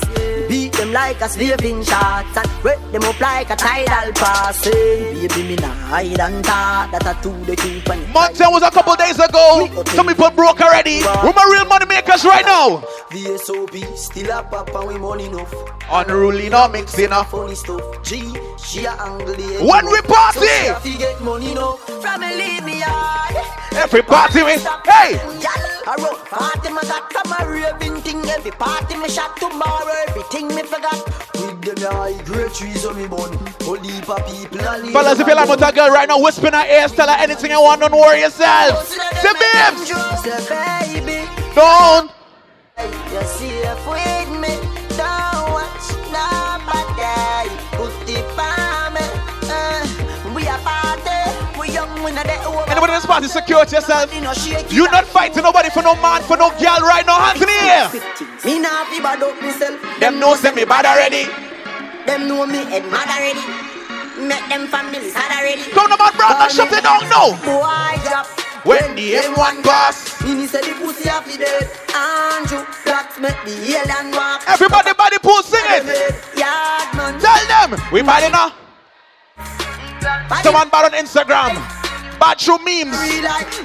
Beat 0.50 0.60
them 0.91 0.93
like 0.93 1.21
a 1.21 1.29
slaving 1.29 1.83
shots 1.83 2.38
And 2.38 2.63
wet 2.63 2.91
them 2.91 3.03
up 3.03 3.19
like 3.19 3.50
a 3.50 3.55
tidal 3.55 4.13
passing. 4.13 4.74
Baby 4.74 5.43
me 5.50 5.55
nah 5.55 5.74
hide 5.74 6.19
and 6.19 6.43
talk 6.43 6.91
That 6.91 7.05
a 7.05 7.24
two 7.24 7.33
the 7.45 7.55
keep 7.55 7.89
and 7.89 8.13
Mountain 8.13 8.51
was 8.51 8.63
a 8.63 8.71
couple 8.71 8.95
days 8.95 9.19
ago. 9.19 9.67
Some 9.88 10.07
people 10.07 10.29
broke 10.31 10.62
already. 10.62 11.01
We're 11.24 11.33
my 11.33 11.48
real 11.51 11.65
money 11.65 11.86
makers 11.86 12.24
right 12.25 12.45
now. 12.45 12.83
VSOP 13.10 13.98
still 13.98 14.31
a 14.31 14.43
pop 14.43 14.74
and 14.75 14.88
we 14.88 14.98
money 14.98 15.25
enough. 15.25 15.53
Unruly, 15.89 16.50
no 16.50 16.67
mixing 16.67 17.12
up. 17.12 17.27
Funny 17.29 17.55
stuff. 17.55 17.81
G, 18.03 18.33
she 18.57 18.86
a 18.86 18.91
angle 18.91 19.36
When 19.65 19.86
we 19.86 20.01
party! 20.01 20.39
So 20.39 20.79
she 20.83 20.98
get 20.98 21.21
money 21.21 21.53
now 21.53 21.75
From 21.75 22.21
me 22.21 22.36
leave 22.36 22.63
me 22.63 22.79
yard 22.79 23.36
Every 23.74 24.01
party 24.01 24.43
we, 24.43 24.51
hey, 24.51 25.15
a 25.88 25.95
rough 25.98 26.29
party 26.29 26.69
me 26.69 26.81
got 26.81 27.12
from 27.12 27.31
a 27.31 27.50
raving 27.50 28.01
thing. 28.01 28.24
Every 28.29 28.51
party 28.51 28.98
me 28.98 29.10
shot 29.10 29.36
tomorrow. 29.38 29.91
Everything 30.07 30.48
me 30.50 30.63
forgot 30.63 30.80
With 30.81 31.61
them 31.61 31.91
a 31.91 31.95
high 31.95 32.23
grade 32.23 32.53
trees 32.53 32.85
on 32.85 32.97
me 32.97 33.07
bun 33.07 33.31
Whole 33.61 33.75
heap 33.77 34.09
of 34.09 34.25
people 34.25 34.59
a 34.59 34.91
fellas, 34.91 35.19
if 35.19 35.27
you 35.27 35.35
like 35.35 35.50
a 35.50 35.75
girl 35.75 35.89
right 35.89 36.07
now, 36.07 36.19
whisper 36.21 36.47
in 36.47 36.53
her 36.53 36.65
ear, 36.65 36.88
tell 36.88 37.07
her 37.07 37.17
anything 37.19 37.51
you 37.51 37.61
want, 37.61 37.81
don't 37.81 37.91
worry 37.91 38.21
yourself. 38.21 38.88
Say, 38.88 39.33
babes, 39.33 39.88
Say 40.23 41.03
baby. 41.05 41.29
Don't. 41.53 42.11
You're 43.11 43.23
safe 43.23 43.85
Don't 43.85 44.20
Anybody 52.81 52.97
in 52.97 53.01
this 53.01 53.05
party, 53.05 53.27
secure 53.27 53.59
yourself. 53.59 54.09
You 54.15 54.21
know, 54.21 54.33
shake 54.33 54.65
it 54.65 54.73
You 54.73 54.85
up. 54.85 54.91
not 54.91 55.05
fighting 55.05 55.43
nobody 55.43 55.69
for 55.69 55.83
no 55.83 55.93
man, 56.01 56.23
for 56.23 56.35
no 56.35 56.50
girl 56.57 56.81
right 56.81 57.05
now. 57.05 57.21
Hands 57.29 57.38
in 57.38 57.45
the 57.45 57.53
air. 57.53 57.85
Me 58.43 58.57
nah 58.57 58.85
fi 58.89 58.97
bad 58.97 59.21
up 59.21 59.39
myself 59.39 59.77
Them 60.00 60.19
know 60.19 60.33
send 60.33 60.55
me 60.55 60.65
bad 60.65 60.85
already. 60.89 61.29
Them 62.07 62.27
know 62.27 62.47
me 62.47 62.57
head 62.65 62.81
mad 62.89 63.05
already. 63.05 63.38
Make 64.25 64.50
them 64.50 64.65
families 64.65 65.13
had 65.13 65.29
already. 65.29 65.61
Come 65.69 65.91
on, 65.91 66.00
man, 66.00 66.13
brother, 66.17 66.50
shut 66.50 66.73
it 66.73 66.81
down 66.81 67.05
now. 67.05 67.38
Boy 67.45 68.01
drop. 68.01 68.25
When 68.65 68.95
the 68.95 69.13
M1 69.29 69.61
pass, 69.63 70.19
Mini 70.23 70.47
said 70.47 70.63
the 70.63 70.73
pussy 70.81 71.07
have 71.07 71.25
the 71.29 71.38
dead. 71.38 71.69
Andrew 71.93 72.65
Blacks 72.83 73.19
make 73.19 73.38
the 73.45 73.77
alien 73.77 74.09
walk. 74.17 74.41
everybody 74.47 74.93
body 74.97 75.17
pool 75.21 75.43
sing 75.43 75.61
it. 75.69 75.85
Yard 76.35 76.97
man. 76.97 77.19
Tell 77.21 77.45
them 77.45 77.79
we 77.91 78.01
bad 78.01 78.25
enough. 78.27 78.57
Someone 80.41 80.69
bad 80.69 80.91
on 80.93 80.97
Instagram. 80.97 81.80
Bad 82.21 82.39
through 82.39 82.59
memes. 82.59 82.95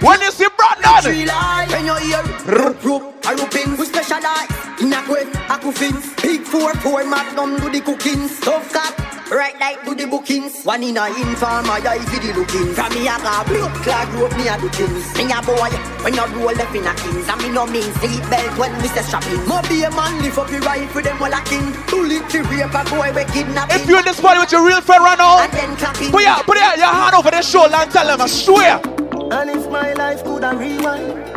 When 0.00 0.18
you 0.22 0.30
see 0.30 0.46
Brandon. 0.56 1.28
When 1.68 1.84
you 1.84 1.94
hear 1.96 2.22
rope 2.46 2.82
a 3.26 3.34
rooping, 3.36 3.78
we 3.78 3.84
specialize 3.84 4.48
in 4.80 4.94
a 4.94 5.02
quit, 5.02 5.28
a 5.28 5.58
coffin. 5.58 5.92
Big 6.22 6.40
four 6.40 6.72
four 6.76 7.04
magnum 7.04 7.58
do 7.60 7.68
the 7.70 7.82
cooking. 7.82 8.30
Tough 8.40 8.72
cat. 8.72 9.15
Right 9.30 9.58
like 9.58 9.82
do 9.84 9.92
the 9.94 10.06
bookings. 10.06 10.62
One 10.62 10.84
in 10.84 10.96
a 10.96 11.10
inform, 11.10 11.66
I 11.66 11.82
eye 11.82 11.98
for 12.06 12.22
the 12.22 12.30
looking. 12.30 12.70
From 12.78 12.94
me 12.94 13.10
a 13.10 13.18
car 13.18 13.42
blood 13.42 13.74
clot 13.82 14.06
rope 14.14 14.30
me 14.38 14.46
a 14.46 14.54
do 14.54 14.70
things. 14.70 15.02
Me 15.18 15.26
a 15.26 15.42
boy 15.42 15.66
when 16.06 16.14
you 16.14 16.26
roll 16.38 16.54
left 16.54 16.70
in 16.70 16.86
a 16.86 16.94
kings. 16.94 17.26
And 17.26 17.42
me 17.42 17.50
no 17.50 17.66
mean 17.66 17.90
seat 17.98 18.22
belt 18.30 18.54
when 18.54 18.70
we 18.78 18.86
say 18.86 19.02
strapping. 19.02 19.42
Mo 19.50 19.58
be 19.66 19.82
a 19.82 19.90
man 19.90 20.22
lift 20.22 20.38
up 20.38 20.46
your 20.46 20.62
rifle 20.62 21.02
them 21.02 21.18
all 21.18 21.34
a 21.34 21.42
king. 21.42 21.74
Bullet 21.90 22.22
to 22.30 22.38
rape 22.46 22.70
a 22.70 22.82
boy 22.86 23.10
we 23.18 23.26
kidnapping. 23.34 23.74
if 23.74 23.88
you're 23.90 23.98
in 23.98 24.06
this 24.06 24.20
party 24.22 24.38
with 24.38 24.52
your 24.54 24.62
real 24.62 24.80
friend 24.80 25.02
right 25.02 25.18
now, 25.18 25.42
and 25.42 25.50
then 25.50 25.74
clapping. 25.74 26.14
put 26.14 26.22
your, 26.22 26.38
put 26.46 26.54
your, 26.54 26.78
your 26.78 26.94
hand 26.94 27.18
over 27.18 27.30
their 27.34 27.42
shoulder 27.42 27.82
and 27.82 27.90
tell 27.90 28.06
them, 28.06 28.22
I 28.22 28.30
swear. 28.30 28.78
And 29.34 29.50
if 29.50 29.66
my 29.66 29.90
life 29.94 30.22
could 30.22 30.44
have 30.46 30.54
rewind, 30.54 31.34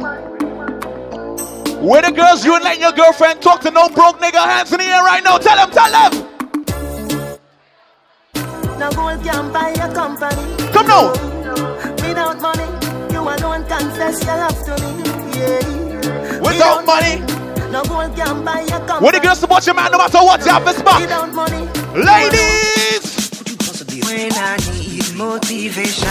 Where 1.81 2.05
the 2.05 2.13
girls 2.13 2.45
you 2.45 2.53
and 2.53 2.63
letting 2.63 2.85
your 2.85 2.93
girlfriend 2.93 3.41
talk 3.41 3.61
to 3.61 3.71
no 3.71 3.89
broke 3.89 4.21
nigga 4.21 4.45
hands 4.45 4.71
in 4.71 4.77
the 4.77 4.85
air 4.85 5.01
right 5.01 5.23
now. 5.23 5.39
Tell 5.39 5.57
them, 5.57 5.71
tell 5.73 5.89
them. 5.89 6.28
No 8.79 8.89
gold 8.91 9.23
can 9.23 9.51
buy 9.51 9.69
a 9.71 9.93
company. 9.93 10.55
Come 10.73 10.87
now. 10.87 11.11
Without 12.01 12.39
money, 12.41 12.67
you 13.13 13.19
alone 13.21 13.65
confess 13.67 14.23
your 14.25 14.37
love 14.37 14.59
to 14.65 14.73
me. 14.81 14.91
Yeah. 15.37 16.39
Without 16.39 16.85
money, 16.85 17.19
no 17.71 17.83
gold 17.83 18.15
can 18.15 18.43
buy 18.45 18.61
a 18.61 18.79
company. 18.87 19.03
when 19.05 19.13
the 19.13 19.19
girls 19.19 19.39
support 19.39 19.65
your 19.65 19.75
man 19.75 19.91
no 19.91 19.97
matter 19.97 20.19
what, 20.19 20.39
you 20.45 20.51
have 20.51 20.65
this 20.65 20.81
back. 20.81 21.01
Without 21.01 21.33
money, 21.33 21.67
Ladies, 21.93 23.29
When 24.05 24.31
I 24.33 24.57
need 24.71 25.13
motivation, 25.15 26.07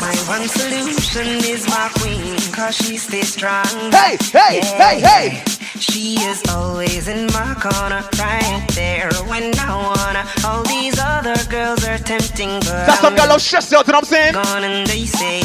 my 0.00 0.14
one 0.26 0.48
solution 0.48 1.28
is 1.44 1.66
my 1.68 1.90
queen, 1.94 2.36
cause 2.52 2.76
she 2.76 2.96
stays 2.96 3.32
strong. 3.34 3.66
hey, 3.92 4.16
hey, 4.32 4.60
hey, 4.62 5.00
hey. 5.00 5.57
She 5.80 6.16
is 6.20 6.42
always 6.50 7.06
in 7.06 7.26
my 7.26 7.54
corner, 7.54 8.02
right 8.18 8.66
there 8.74 9.10
when 9.26 9.56
I 9.58 9.76
wanna. 9.76 10.24
All 10.44 10.62
these 10.64 10.98
other 10.98 11.36
girls 11.48 11.84
are 11.84 11.98
tempting, 11.98 12.58
but 12.60 12.86
That's 12.86 13.00
some 13.00 13.14
girl 13.14 13.26
who 13.28 13.38
stress 13.38 13.72
out, 13.72 13.86
you 13.86 13.92
know 13.92 13.98
what 13.98 14.04
I'm 14.04 14.10
saying? 14.10 14.32
gone 14.34 14.64
and 14.64 14.86
they 14.88 15.04
say, 15.06 15.42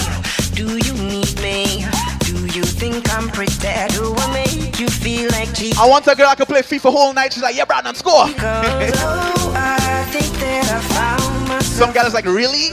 Do 0.54 0.78
you 0.78 0.94
need 0.94 1.40
me? 1.42 1.86
Do 2.22 2.46
you 2.48 2.64
think 2.64 3.14
I'm 3.14 3.30
pretty? 3.30 3.54
Do 3.94 4.14
I 4.18 4.34
make 4.34 4.80
you 4.80 4.88
feel 4.88 5.30
like 5.32 5.54
cheap? 5.54 5.78
I 5.80 5.88
want 5.88 6.08
a 6.08 6.16
girl 6.16 6.28
I 6.28 6.36
can 6.36 6.48
play 6.48 6.62
FIFA 6.62 6.92
whole 6.92 7.14
night. 7.14 7.34
She's 7.34 7.44
like, 7.44 7.56
yeah, 7.56 7.66
Brandon, 7.66 7.94
score. 7.96 8.26
Cause 8.34 8.36
oh, 8.42 9.54
I 9.56 10.04
think 10.12 10.34
that 10.40 10.66
I 10.72 10.80
found 10.94 11.48
myself. 11.48 11.64
Some 11.64 11.92
guy 11.94 12.06
is 12.08 12.14
like, 12.14 12.26
really? 12.26 12.70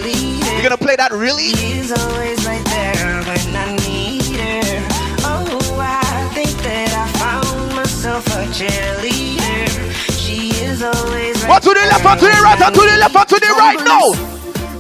You're 0.55 0.63
gonna 0.63 0.79
play 0.79 0.97
that 0.97 1.13
really? 1.13 1.51
She's 1.55 1.93
always 1.93 2.45
right 2.47 2.65
there 2.65 3.23
when 3.25 3.57
I 3.57 3.77
need 3.77 4.00
myself 8.21 8.27
a 8.27 8.53
cheerleader. 8.53 9.69
She 10.13 10.51
is 10.65 10.83
always 10.83 11.43
right 11.43 11.49
One 11.49 11.61
to 11.63 11.69
the 11.69 11.75
left, 11.75 12.05
one 12.05 12.19
to 12.19 12.25
the 12.25 12.41
right, 12.43 12.61
one 12.61 12.73
to 12.73 12.81
the 12.81 12.97
left, 12.99 13.15
one 13.15 13.27
to 13.27 13.35
the 13.35 13.47
right 13.59 13.85
now. 13.85 14.13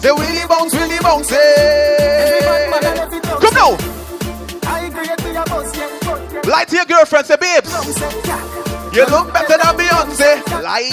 Say 0.00 0.12
willy 0.12 0.46
bounce, 0.48 0.74
willy 0.74 0.98
bounce, 1.00 1.30
hey. 1.30 2.70
Come 3.40 3.54
now. 3.54 3.76
I 4.66 4.86
agree 4.86 5.08
with 5.10 5.34
your 5.34 5.44
boss, 5.44 5.76
yeah. 5.76 6.50
Lie 6.50 6.64
to 6.64 6.76
your 6.76 6.84
girlfriend, 6.86 7.26
say 7.26 7.36
babes. 7.36 7.72
You 8.92 9.06
look 9.06 9.32
better 9.32 9.56
than 9.56 9.76
Beyonce. 9.76 10.42
Lie. 10.62 10.90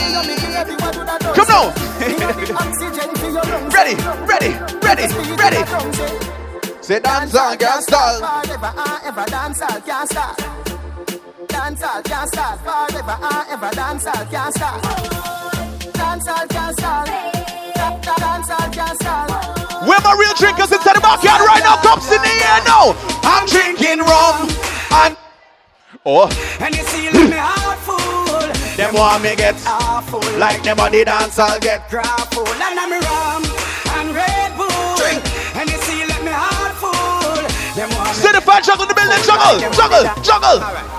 Come 1.33 1.47
now. 1.47 1.73
Ready, 3.71 3.95
ready, 4.27 4.51
ready, 4.83 5.07
ready. 5.35 6.81
Say 6.81 6.99
dance 6.99 7.35
on 7.35 7.57
gas 7.57 7.83
stall. 7.83 8.19
Forever 8.45 8.73
and 8.77 9.03
ever 9.05 9.25
dance 9.25 9.61
all 9.61 9.81
can't 9.81 10.09
stop. 10.09 10.76
Dance 11.47 11.83
all 11.83 12.01
can't 12.03 12.29
stop. 12.29 12.59
Forever 12.63 13.17
and 13.21 13.49
ever 13.49 13.69
dance 13.75 14.05
all 14.05 14.25
can't 14.25 14.53
stop. 14.53 14.81
Dance 15.93 16.27
all 16.27 16.47
can't 16.47 16.77
stop. 16.77 17.05
Da- 17.05 17.99
da- 18.01 18.15
Dance 18.15 18.49
all 18.51 18.69
can't 18.71 18.99
stop. 18.99 19.87
Where 19.87 19.99
my 20.03 20.13
real 20.19 20.33
drinkers 20.37 20.71
inside 20.71 20.95
the 20.95 21.01
backyard 21.01 21.41
right 21.47 21.61
now? 21.63 21.77
Cups 21.77 22.11
in 22.11 22.21
the 22.21 22.33
air 22.49 22.61
now. 22.65 22.95
I'm 23.23 23.45
drinking 23.47 23.99
rum 23.99 24.49
and 25.03 25.17
oh, 26.05 26.27
And 26.59 26.75
you 26.75 26.83
see, 26.83 27.09
let 27.11 27.29
me 27.29 27.37
heart 27.37 27.79
full. 27.79 28.39
them 28.75 28.93
want 28.95 29.23
me 29.23 29.35
get 29.35 29.55
Heart 29.63 30.05
full. 30.05 30.39
like 30.39 30.63
them 30.63 30.79
on 30.79 30.91
the 30.91 31.05
dance 31.05 31.37
I'll 31.39 31.59
get. 31.59 31.87
Crowd 31.89 32.27
full. 32.33 32.47
And 32.47 32.79
I'm 32.79 32.91
rum 32.91 33.43
and 33.99 34.15
Red 34.15 34.51
Bull. 34.57 34.95
Drink. 34.97 35.21
And 35.55 35.69
you 35.69 35.77
see, 35.87 36.05
let 36.05 36.21
me 36.23 36.31
heart 36.33 36.73
full. 36.81 37.43
Them 37.75 37.89
want 37.95 38.09
me 38.09 38.23
Certified 38.23 38.63
juggle 38.63 38.83
in 38.83 38.89
the 38.89 38.95
building, 38.95 39.23
juggle, 39.23 39.59
juggle, 39.71 40.05
juggle. 40.23 40.96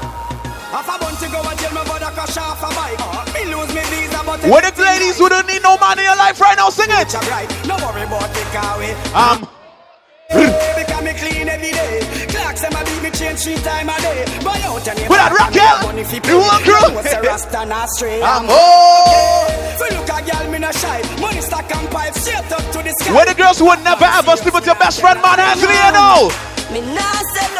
Alright. 0.71 0.85
Half 0.85 1.01
a 1.01 1.25
to 1.25 1.33
go 1.33 1.41
and 1.49 1.59
tell 1.59 1.73
me 1.73 1.81
about 1.81 2.03
a 2.03 2.11
crash 2.13 2.37
off 2.37 2.63
a 2.63 2.69
bike. 2.77 3.01
Me 3.35 3.45
lose 3.53 3.73
me 3.75 3.83
visa 3.89 4.21
Where 4.49 4.63
the 4.63 4.83
ladies 4.83 5.19
who 5.19 5.29
don't 5.29 5.47
need 5.47 5.63
no 5.63 5.77
man 5.79 5.99
in 5.99 6.05
your 6.05 6.17
life 6.17 6.41
right 6.41 6.57
now, 6.57 6.69
sing 6.71 6.91
it. 6.91 7.13
No 7.67 7.77
worry 7.81 8.03
about 8.03 8.29
the 8.35 8.45
car 8.53 8.79
way. 8.79 8.93
Um, 9.17 9.49
Because 10.29 11.03
me 11.05 11.13
clean 11.17 11.49
every 11.49 11.73
day. 11.73 12.05
Clocks 12.29 12.61
them 12.61 12.77
a 12.77 12.85
beat 12.85 13.03
me 13.03 13.11
change 13.11 13.41
three 13.41 13.57
time 13.65 13.89
a 13.89 13.97
day. 14.01 14.25
Boy 14.45 14.61
out 14.69 14.85
and 14.85 14.99
With 15.09 15.17
that 15.17 15.33
Raquel, 15.33 15.89
the 15.89 16.37
whole 16.37 16.61
crew. 16.61 16.95
What's 16.95 17.13
a 17.15 17.23
rasta 17.23 17.65
not 17.65 17.89
straight. 17.91 18.21
oh. 18.23 19.49
Fi 19.81 19.89
look 19.97 20.09
a 20.13 20.21
girl 20.21 20.53
me 20.53 20.59
no 20.59 20.71
shy. 20.73 21.01
Money 21.21 21.41
stack 21.41 21.73
and 21.75 21.89
pipe 21.89 22.13
straight 22.15 22.53
up 22.53 22.61
to 22.77 22.79
the 22.85 22.93
sky. 23.01 23.15
Where 23.15 23.25
the 23.25 23.35
girls 23.35 23.59
who 23.59 23.67
would 23.73 23.83
never 23.83 24.05
ever 24.05 24.37
sleep 24.37 24.53
with 24.53 24.67
your 24.67 24.77
best 24.77 25.01
friend, 25.01 25.17
man, 25.23 25.39
hands 25.39 25.63
in 25.65 25.69
the 25.73 25.79
air 25.81 25.93
now. 25.97 26.29
Me 26.69 26.81
nah 26.93 27.17
sell 27.33 27.58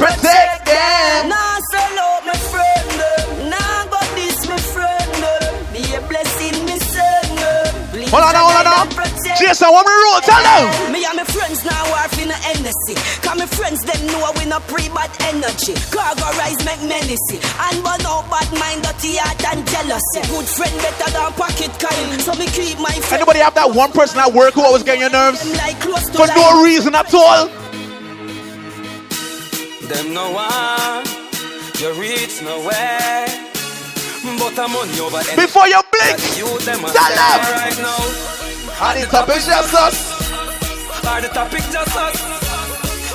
Protect 0.00 0.64
them. 0.64 1.28
them. 1.28 1.28
Nah 1.28 1.60
sell 1.70 1.98
out 2.00 2.24
my 2.24 2.36
friend, 2.50 2.86
no. 2.96 3.12
Nah 3.52 3.84
go 3.92 4.00
this 4.16 4.48
my 4.48 4.56
friend, 4.56 5.08
no. 5.20 5.32
Be 5.72 5.84
a 5.92 6.00
blessing, 6.08 6.56
me 6.64 6.76
son, 6.80 7.24
no. 7.36 7.52
Please 7.92 8.08
Hold 8.08 8.24
on 8.24 8.32
now, 8.32 8.48
hold 8.48 8.64
on 8.64 8.64
now. 8.64 9.10
Jason, 9.40 9.68
what 9.72 9.84
we 9.84 9.92
roll? 9.92 10.20
Tell 10.20 10.42
them. 10.42 10.92
me 10.92 11.04
and 11.04 11.16
my 11.16 11.24
friends 11.24 11.64
now 11.64 11.84
are 11.96 12.08
in 12.20 12.28
Hennessy 12.28 12.92
Cause 13.24 13.38
my 13.38 13.46
friends 13.46 13.80
them 13.82 14.00
know 14.12 14.28
we 14.36 14.44
no 14.44 14.60
pre-bad 14.68 15.08
energy 15.32 15.72
Cargo 15.88 16.28
rise 16.36 16.60
make 16.64 16.80
menacey 16.84 17.40
And 17.40 17.80
burn 17.80 18.04
out 18.04 18.28
bad 18.28 18.52
mind, 18.60 18.84
dirty 18.84 19.16
heart 19.16 19.40
and 19.56 19.64
jealousy 19.64 20.20
Good 20.28 20.44
friend 20.44 20.76
better 20.84 21.08
than 21.12 21.32
pocket 21.40 21.72
kind 21.80 22.20
So 22.20 22.34
me 22.36 22.46
keep 22.52 22.78
my 22.78 22.92
friend 23.08 23.24
Anybody 23.24 23.40
have 23.40 23.54
that 23.54 23.72
one 23.72 23.92
person 23.92 24.20
at 24.20 24.32
work 24.32 24.54
who 24.54 24.62
always 24.62 24.82
getting 24.82 25.00
your 25.00 25.10
nerves 25.10 25.40
like 25.56 25.80
for 25.80 26.26
no 26.36 26.62
reason 26.62 26.94
at 26.94 27.12
all? 27.14 27.48
Them 29.90 30.14
no 30.14 30.30
one, 30.30 31.02
you 31.82 31.90
reach 31.98 32.40
nowhere. 32.42 33.26
But 34.38 34.54
I'm 34.54 34.76
on 34.76 34.86
you 34.94 35.06
over 35.06 35.18
Before 35.34 35.66
you 35.66 35.82
blink, 35.90 36.20
You 36.38 36.46
them 36.62 36.84
a 36.84 36.94
Tell 36.94 37.10
them. 37.10 37.40
right 37.58 37.74
now. 37.82 38.86
and 38.86 39.02
it's 39.02 39.12
a 39.12 39.26
business 39.26 39.74
us. 39.74 39.98
Are 41.04 41.20
the 41.20 41.28
topic 41.28 41.64
just 41.72 41.96
us? 41.96 42.16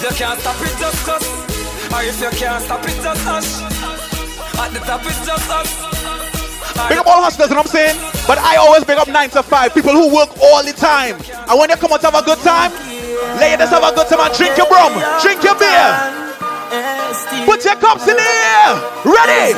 You 0.03 0.09
can't 0.19 0.39
stop 0.39 0.59
it 0.59 0.75
just 0.75 1.07
us. 1.07 1.23
Or 1.95 2.03
if 2.03 2.19
you 2.19 2.29
can't 2.37 2.61
stop 2.63 2.83
it 2.83 2.97
just 3.01 3.25
us. 3.25 3.61
At 4.59 4.73
the 4.73 4.79
top 4.79 5.01
it's 5.05 5.25
just 5.25 5.49
us. 5.49 5.69
Or 6.75 6.89
Big 6.89 6.97
up 6.97 7.07
all 7.07 7.23
hustlers, 7.23 7.49
you 7.49 7.55
know 7.55 7.61
what 7.61 7.71
I'm 7.71 7.95
saying? 7.95 7.95
But 8.27 8.37
I 8.39 8.57
always 8.57 8.83
big 8.83 8.97
up 8.97 9.07
9 9.07 9.29
to 9.29 9.43
5, 9.43 9.73
people 9.73 9.93
who 9.93 10.13
work 10.13 10.29
all 10.41 10.61
the 10.61 10.73
time. 10.73 11.15
And 11.47 11.57
when 11.57 11.69
you 11.69 11.77
come 11.77 11.93
out 11.93 12.01
to 12.01 12.11
have 12.11 12.19
a 12.19 12.25
good 12.25 12.39
time, 12.39 12.71
ladies 13.39 13.69
have 13.69 13.83
a 13.83 13.95
good 13.95 14.07
time 14.07 14.19
and 14.19 14.33
drink 14.35 14.57
your 14.57 14.67
rum, 14.67 14.91
drink 15.21 15.41
your 15.43 15.55
beer, 15.55 16.24
put 17.45 17.63
your 17.63 17.75
cups 17.77 18.07
in 18.07 18.15
the 18.15 18.21
air, 18.21 18.75
ready? 19.05 19.53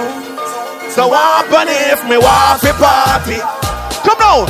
So 0.92 1.08
what 1.08 1.46
if 1.70 2.04
me 2.10 2.18
want 2.18 2.62
to 2.62 2.74
party? 2.74 3.40
Come 4.06 4.20
now, 4.20 4.46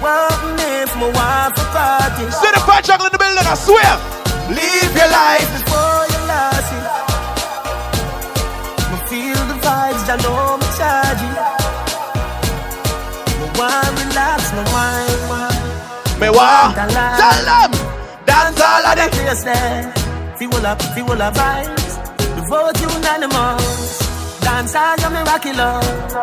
What 0.00 0.32
if 0.60 0.94
my 0.96 1.10
wife 1.10 1.58
a 1.58 1.64
party 1.74 2.30
certified 2.30 2.84
jungle 2.84 3.06
in 3.06 3.12
the 3.12 3.18
building, 3.18 3.46
I 3.46 3.54
swear. 3.54 3.98
Live 4.48 4.92
your 4.96 5.10
life. 5.10 5.48
Before 5.58 6.06
you 6.08 6.20
lost 6.30 6.72
it 6.72 6.84
Me 8.90 8.96
feel 9.10 9.40
the 9.50 9.56
vibes, 9.60 10.08
I 10.08 10.16
know 10.24 10.56
me 10.56 10.68
charge 10.78 11.22
it 11.26 11.36
Me 13.38 13.46
want 13.58 13.92
relax, 13.98 14.40
me 14.56 14.62
want, 14.72 15.20
want 15.28 15.58
Me 16.20 16.28
want 16.30 16.76
tell 16.76 17.44
them 17.44 17.70
dance 18.24 18.60
all 18.60 18.86
of 18.86 18.94
the 18.96 19.06
place 19.16 19.42
there. 19.42 19.97
Feel 20.38 20.54
up, 20.66 20.80
feel 20.94 21.10
up 21.20 21.34
vibes. 21.34 21.94
The 22.16 22.42
vote 22.46 22.78
unanimous. 22.78 23.98
Dance 24.38 24.72
all 24.76 24.94
your 25.02 25.10
miraculous. 25.10 26.14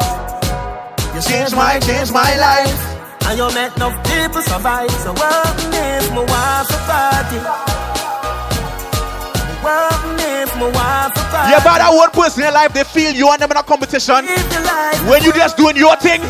You 1.13 1.21
change 1.21 1.51
my 1.53 1.79
change 1.79 2.13
my 2.13 2.31
life. 2.39 2.79
And 3.27 3.37
you 3.37 3.47
make 3.53 3.75
enough 3.75 3.99
people 4.07 4.41
survive. 4.41 4.91
So 5.03 5.11
what 5.11 5.59
if 5.59 6.11
me 6.11 6.23
want 6.23 6.67
for 6.69 6.79
party? 6.87 7.39
What 9.59 9.99
if 10.23 10.55
me 10.55 10.63
want 10.63 11.11
for 11.11 11.25
party? 11.35 11.51
You 11.51 11.57
about 11.59 11.79
that 11.83 11.91
one 11.91 12.11
person 12.11 12.43
in 12.43 12.53
life, 12.53 12.71
they 12.71 12.85
feel 12.85 13.11
you 13.11 13.27
and 13.29 13.41
them 13.41 13.51
in 13.51 13.57
a 13.57 13.63
competition. 13.63 14.23
Live 14.23 14.53
your 14.53 14.63
life. 14.63 15.09
When 15.09 15.23
you 15.23 15.33
just 15.33 15.57
doing 15.57 15.75
your 15.75 15.97
thing, 15.97 16.21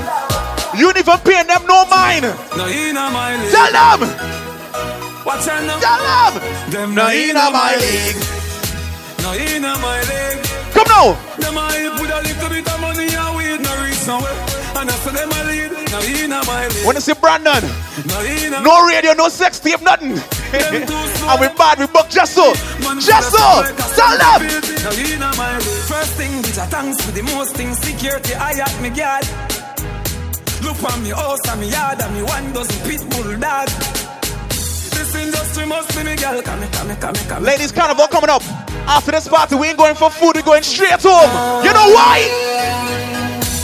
you 0.73 0.89
ain't 0.89 0.97
even 0.97 1.19
paying 1.21 1.45
them 1.45 1.61
no 1.67 1.85
mind. 1.85 2.25
No 2.57 2.65
in 2.65 2.97
a 2.97 3.11
my 3.13 3.37
league. 3.37 3.51
Tell 3.53 3.69
them, 3.69 4.44
Watch 5.25 5.47
out 5.47 5.65
now. 5.65 5.79
tell 5.81 6.37
them. 6.37 6.69
Them 6.69 6.93
No 6.93 7.09
in 7.09 7.33
my 7.33 7.73
league. 7.81 8.21
No 9.25 9.33
in 9.33 9.63
my 9.65 9.97
league. 10.05 10.45
Come 10.69 10.85
now. 10.85 11.17
Them 11.41 11.57
help 11.57 11.99
with 11.99 12.13
a 12.13 12.21
little 12.21 12.49
bit 12.49 12.69
of 12.69 12.79
money 12.79 13.09
and 13.09 13.33
weed 13.33 13.57
no 13.57 13.73
reach 13.81 14.05
nowhere. 14.05 14.37
And 14.77 14.85
that's 14.85 15.01
them 15.01 15.33
a 15.33 15.41
lead. 15.49 15.71
No 15.89 15.99
in 16.05 16.29
my 16.29 16.67
league. 16.67 16.85
When 16.85 16.95
you 16.95 17.01
see 17.01 17.13
Brandon, 17.13 17.65
No 18.05 18.21
in 18.21 18.53
no 18.61 18.85
radio, 18.85 19.13
no 19.13 19.29
sex 19.29 19.59
tape, 19.59 19.81
nothing. 19.81 20.13
and 20.53 21.41
we 21.41 21.47
bad, 21.57 21.79
we 21.79 21.87
book 21.87 22.07
just 22.07 22.35
so. 22.35 22.53
Just 23.01 23.31
so. 23.33 23.65
Tell 23.97 24.13
them. 24.21 24.45
No 24.85 24.91
in 24.93 25.19
my 25.41 25.57
league. 25.57 25.89
First 25.89 26.13
thing, 26.21 26.43
bitch, 26.43 26.59
I 26.59 26.67
thanks 26.67 27.03
for 27.03 27.11
the 27.11 27.23
most 27.33 27.55
things. 27.55 27.79
Security, 27.79 28.35
I 28.35 28.61
at 28.61 28.79
me 28.79 28.91
guard. 28.93 29.25
Look 30.61 30.83
on 30.85 31.01
me 31.01 31.09
house 31.09 31.41
and 31.49 31.61
me 31.61 31.71
yard 31.71 31.99
and 31.99 32.13
me 32.13 32.21
one 32.21 32.53
dozen 32.53 32.77
pit 32.85 33.01
bull 33.09 33.37
dog. 33.37 34.04
This 35.05 35.21
industry 35.21 35.65
must 35.67 35.95
be 35.95 36.03
me 36.03 36.15
girl. 36.15 36.41
Come 36.41 36.65
come 36.71 36.95
come 36.97 37.13
come. 37.29 37.43
Ladies 37.43 37.71
Carnival 37.71 38.07
coming 38.07 38.31
up. 38.31 38.41
After 38.87 39.11
this 39.11 39.27
party, 39.27 39.53
we 39.53 39.67
ain't 39.67 39.77
going 39.77 39.93
for 39.93 40.09
food, 40.09 40.35
we're 40.35 40.41
going 40.41 40.63
straight 40.63 40.97
home. 40.97 41.63
You 41.63 41.71
know 41.73 41.93
why? 41.93 42.25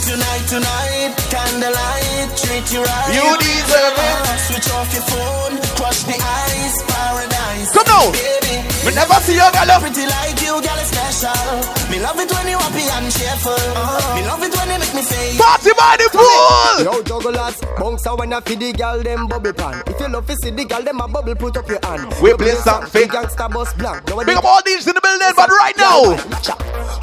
Tonight, 0.06 0.46
tonight, 0.46 1.14
candlelight, 1.52 2.30
treat 2.36 2.66
you 2.72 2.82
right. 2.82 3.12
You 3.12 3.26
deserve 3.36 3.98
it. 4.00 4.40
Switch 4.48 4.70
off 4.72 4.92
your 4.92 5.02
phone, 5.04 5.60
crush 5.76 6.02
the 6.04 6.16
ice, 6.16 6.82
paradise. 6.88 7.70
Come 7.72 7.86
now. 7.86 8.10
Baby, 8.12 8.64
We 8.86 8.90
never 8.94 9.14
see 9.22 9.36
your 9.36 9.50
girl. 9.52 9.80
pretty 9.80 10.06
like 10.08 10.40
you, 10.40 10.54
girl, 10.60 10.80
is 10.80 10.88
special. 10.88 11.60
Me 11.90 12.00
love 12.00 12.18
it 12.18 12.30
when 12.32 12.48
you 12.48 12.58
happy 12.58 12.84
and 12.96 13.12
cheerful. 13.12 13.52
Uh-huh. 13.52 14.16
Me 14.16 14.26
love 14.26 14.42
it 14.42 14.52
when 14.56 14.68
you 14.72 14.78
make 14.80 14.94
me 14.94 15.02
say. 15.02 15.36
Party 15.38 15.70
by 15.76 15.96
the 16.00 16.08
pool. 16.10 16.84
Yo, 16.84 17.02
jugglers, 17.04 17.60
bounce 17.78 18.06
out 18.06 18.18
when 18.18 18.32
I 18.32 18.40
feed 18.40 18.60
the 18.60 18.72
girl 18.72 19.02
them 19.02 19.26
bubble 19.28 19.52
pan. 19.52 19.82
If 19.86 20.00
you 20.00 20.08
love 20.08 20.26
to 20.26 20.36
see 20.36 20.50
the 20.50 20.64
girl 20.64 20.82
them 20.82 21.00
a 21.00 21.08
bubble, 21.08 21.34
put 21.36 21.56
up 21.56 21.68
your 21.68 21.80
hand. 21.84 22.12
We 22.22 22.34
play 22.34 22.54
something. 22.56 23.08
Gangsta 23.08 23.52
bus 23.52 23.72
blank. 23.74 24.08
Now 24.08 24.24
Big 24.24 24.36
up 24.36 24.44
all 24.44 24.60
these 24.64 24.86
in 24.86 24.94
the 24.94 25.00
building, 25.00 25.32
but 25.36 25.48
right 25.48 25.76
now. 25.76 26.16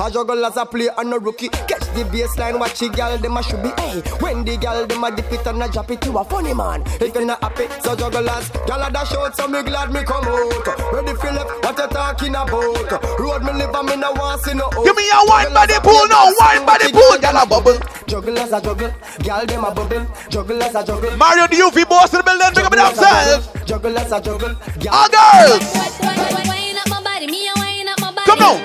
A 0.02 0.10
jugglers 0.10 0.56
a 0.56 0.66
play 0.66 0.90
and 0.98 1.14
a 1.14 1.20
rookie. 1.20 1.50
Catch 1.50 1.88
the 1.94 2.04
baseline, 2.12 2.58
watch 2.60 2.80
the 2.80 2.90
girl 2.90 3.18
them 3.18 3.36
a 3.38 3.44
should 3.44 3.62
be. 3.62 3.70
Hey, 3.82 4.00
when 4.20 4.39
the 4.46 4.58
girl 4.58 4.86
them 4.86 5.04
a 5.04 5.16
dip 5.16 5.32
it 5.32 5.46
and 5.46 5.64
a 5.64 5.68
drop 5.68 5.92
it, 5.92 6.02
to 6.02 6.18
a 6.18 6.24
funny 6.24 6.54
man. 6.54 6.84
If 7.02 7.16
you 7.16 7.26
not 7.26 7.42
happy, 7.42 7.68
so 7.82 7.96
juggle 7.96 8.24
jugglers, 8.24 8.50
girl 8.68 8.82
a 8.84 8.92
dash 8.92 9.14
out, 9.14 9.36
so 9.36 9.48
me 9.48 9.64
glad 9.64 9.92
me 9.92 10.04
come 10.04 10.26
out. 10.26 10.68
Ready 10.94 11.14
for 11.16 11.32
left, 11.32 11.64
what 11.64 11.78
you 11.78 11.88
talking 11.88 12.36
about? 12.36 13.20
Road 13.20 13.44
me 13.44 13.52
live 13.54 13.74
and 13.76 13.88
me 13.90 13.96
no 13.96 14.12
want 14.14 14.42
see 14.42 14.54
no. 14.54 14.66
out. 14.66 14.84
Give 14.86 14.96
me 14.96 15.04
a 15.10 15.20
wine 15.26 15.54
by 15.54 15.66
the 15.66 15.80
pool 15.82 16.06
now, 16.08 16.30
wine 16.40 16.66
by 16.66 16.78
the 16.78 16.90
pool, 16.92 17.18
girl 17.20 17.38
a 17.38 17.46
bubble. 17.46 17.78
Jugglers 18.08 18.52
a 18.52 18.62
juggle, 18.62 18.92
girl 19.24 19.46
them 19.46 19.64
a 19.64 19.72
bubble. 19.74 20.06
Jugglers 20.30 20.76
a 20.76 20.84
juggle. 20.86 21.16
Mario 21.18 21.48
the 21.48 21.58
UV 21.58 21.88
boss 21.90 22.14
in 22.14 22.20
the 22.20 22.24
building, 22.24 22.54
big 22.56 22.66
up 22.66 22.74
it 22.74 22.80
himself. 22.80 23.66
Jugglers 23.66 24.12
a 24.12 24.22
juggle. 24.22 24.54
girl- 24.80 24.94
All 24.94 25.10
girls. 25.10 25.90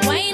Wine 0.07 0.34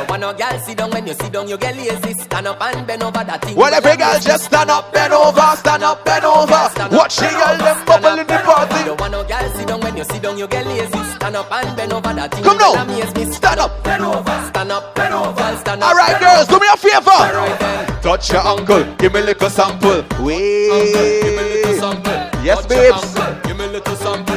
If 0.00 0.08
if 0.08 0.08
you 0.08 0.08
don't 0.08 0.08
want 0.08 0.20
no 0.20 0.32
girl 0.32 0.58
sit 0.60 0.78
down 0.78 0.90
when 0.90 1.06
you 1.06 1.14
sit 1.14 1.32
down 1.32 1.48
you 1.48 1.58
get 1.58 1.76
lazy 1.76 2.14
stand 2.14 2.46
up 2.46 2.60
and 2.62 2.86
bend 2.86 3.02
over 3.02 3.24
that 3.24 3.42
thing. 3.42 3.56
Well, 3.56 3.74
every 3.74 3.96
girl 3.96 4.18
just 4.20 4.44
stand 4.44 4.70
up, 4.70 4.92
bend 4.92 5.12
over, 5.12 5.56
stand 5.56 5.82
up, 5.82 6.04
bend 6.04 6.24
over. 6.24 6.46
Watch 6.96 7.16
the 7.16 7.28
girl 7.28 7.56
them 7.58 7.86
bubble 7.86 8.18
in 8.18 8.26
the 8.26 8.38
party. 8.44 8.84
don't 8.84 9.00
want 9.00 9.12
no 9.12 9.24
girl 9.24 9.50
sit 9.54 9.68
down 9.68 9.80
when 9.80 9.96
you 9.96 10.04
sit 10.04 10.22
down 10.22 10.38
you 10.38 10.46
get 10.46 10.66
lazy 10.66 11.00
stand 11.16 11.36
up 11.36 11.52
and 11.52 11.76
bend 11.76 11.92
over 11.92 12.12
that 12.14 12.32
thing. 12.32 12.44
Come 12.44 12.58
now. 12.58 12.72
Well, 12.72 12.88
amaze 12.88 13.14
me. 13.14 13.32
Stand 13.32 13.60
up, 13.60 13.84
bend 13.84 14.04
over, 14.04 14.48
stand 14.48 14.72
up, 14.72 14.94
bend 14.94 15.14
over, 15.14 15.56
stand 15.58 15.82
up. 15.82 15.88
All 15.88 15.94
right, 15.94 16.18
girls, 16.20 16.48
do 16.48 16.58
me 16.58 16.66
a 16.72 16.76
favor. 16.76 18.00
Touch 18.02 18.32
your 18.32 18.40
uncle, 18.40 18.84
give 18.96 19.12
me 19.12 19.20
a 19.20 19.24
little 19.24 19.50
sample. 19.50 20.02
Give 20.02 20.20
me 20.20 20.68
a 20.68 20.80
little 20.80 21.72
Wait. 21.72 21.80
sample. 21.80 22.12
Yes, 22.42 22.66
babes. 22.66 23.14
Give 23.46 23.56
me 23.56 23.64
a 23.64 23.68
little 23.68 23.96
sample. 23.96 24.29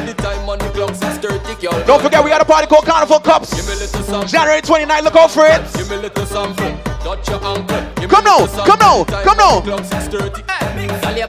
Don't 1.86 2.02
forget, 2.02 2.24
we 2.24 2.30
got 2.30 2.41
a 2.41 2.46
party 2.46 2.67
called 2.67 2.86
Carnival 2.86 3.19
Cups. 3.19 3.54
Give 3.54 3.67
me 3.67 3.74
a 3.74 3.76
little 3.76 4.04
sample. 4.04 4.28
January 4.28 4.62
29, 4.62 5.04
look 5.04 5.15
out 5.15 5.32
for 5.32 5.46
it. 5.46 5.62
Give 5.74 5.89
me 5.89 5.96
a 5.98 6.00
little 6.00 6.26
sample. 6.26 6.78
Touch 7.04 7.28
your 7.30 7.43
uncle. 7.43 7.82
Give 7.96 8.10
Come 8.10 8.26
a 8.26 8.30
now, 8.30 8.48
come 8.65 8.80
now, 8.80 9.04
come 9.04 9.28
on 9.30 9.38
now. 9.38 9.60
the 9.60 9.84
clock 9.84 9.86
6:30. 9.86 10.43
Hey, 10.50 10.88
girl, 10.88 11.17
you 11.17 11.28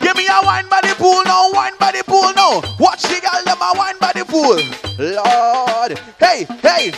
Give 0.00 0.16
me 0.16 0.26
a 0.26 0.44
wine 0.44 0.68
by 0.68 0.80
the 0.82 0.94
pool 0.96 1.22
now, 1.24 1.52
wine 1.52 1.76
by 1.78 1.92
the 1.92 2.02
pool 2.04 2.32
now. 2.34 2.60
Watch 2.80 3.02
the 3.02 3.20
girl 3.20 3.42
them 3.44 3.58
a 3.62 3.72
wine 3.78 3.98
by 4.00 4.12
the 4.12 4.24
pool. 4.24 4.58
Lord 4.98 5.74
Lord. 5.88 5.98
Hey, 6.18 6.46
hey. 6.62 6.92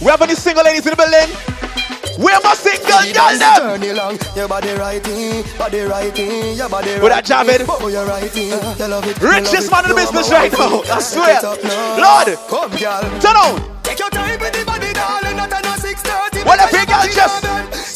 We 0.00 0.06
have 0.06 0.22
any 0.22 0.34
single 0.34 0.64
ladies 0.64 0.86
in 0.86 0.90
the 0.90 0.96
building? 0.96 1.59
Where 2.20 2.38
my 2.44 2.52
single 2.52 2.84
girl 2.84 3.32
them? 3.40 3.80
Journey 3.80 3.92
long, 3.96 4.18
your 4.36 4.46
body 4.46 4.72
righty, 4.76 5.42
body 5.56 5.80
righty, 5.88 6.52
your 6.52 6.68
body 6.68 7.00
With 7.00 7.16
that 7.16 7.24
Javid. 7.24 7.64
Oh, 7.64 7.88
you're 7.88 8.04
righty, 8.04 8.52
you 8.52 8.60
love 8.86 9.08
it. 9.08 9.16
Richest 9.24 9.72
man 9.72 9.88
in 9.88 9.90
the 9.90 9.96
business 9.96 10.28
right 10.28 10.52
now. 10.52 10.84
I 10.84 11.00
swear. 11.00 11.40
Get 11.40 11.44
up 11.48 11.64
now. 11.64 11.96
Lord. 11.96 12.36
Come, 12.52 12.76
girl. 12.76 13.00
Turn 13.24 13.36
on. 13.40 13.56
Take 13.80 14.04
your 14.04 14.12
time 14.12 14.36
with 14.36 14.52
the 14.52 14.68
body, 14.68 14.92
darling, 14.92 15.36
not 15.40 15.48
on 15.48 15.64
a 15.64 15.72
6:30. 15.80 16.44
Well, 16.44 16.60
if 16.60 16.68
you 16.76 16.84
girl 16.84 17.08
just 17.08 17.40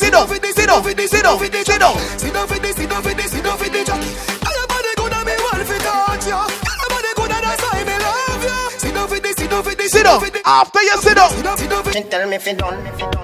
sit 0.00 0.08
down, 0.16 0.24
sit 0.24 0.40
down, 0.40 0.56
sit 0.56 0.64
down, 0.64 0.88
sit 0.88 1.20
down. 1.20 2.00
Sit 2.16 2.32
down 2.32 2.48
sit 2.48 2.88
down 2.88 3.04
sit 3.28 3.44
down 3.44 3.60
for 3.60 3.68
this. 3.68 3.84
And 3.84 4.56
your 4.56 4.66
body 4.72 4.92
good 4.96 5.12
and 5.12 5.24
me 5.28 5.36
want 5.36 5.68
fi 5.68 5.76
touch 5.84 6.24
you. 6.24 6.40
And 6.40 6.80
your 6.80 6.88
body 6.88 7.12
good 7.12 7.28
and 7.28 7.44
that's 7.44 7.60
why 7.60 7.84
me 7.84 7.96
love 8.00 8.40
you. 8.40 8.56
Sit 8.80 8.88
down 8.96 9.04
sit 9.04 9.04
down 9.04 9.06
for 9.12 9.20
this, 9.20 9.36
Sit 9.54 10.02
down. 10.02 10.20
After 10.44 10.82
you 10.82 10.96
sit 10.98 11.14
down. 11.14 11.30
Sit 11.30 11.44
down, 11.44 11.56
sit 11.56 11.70
down 11.70 11.84
for 11.84 11.92
She 11.92 12.02
tell 12.02 12.28
me 12.28 12.34
if 12.36 12.46
you 12.46 12.54
done, 12.54 12.74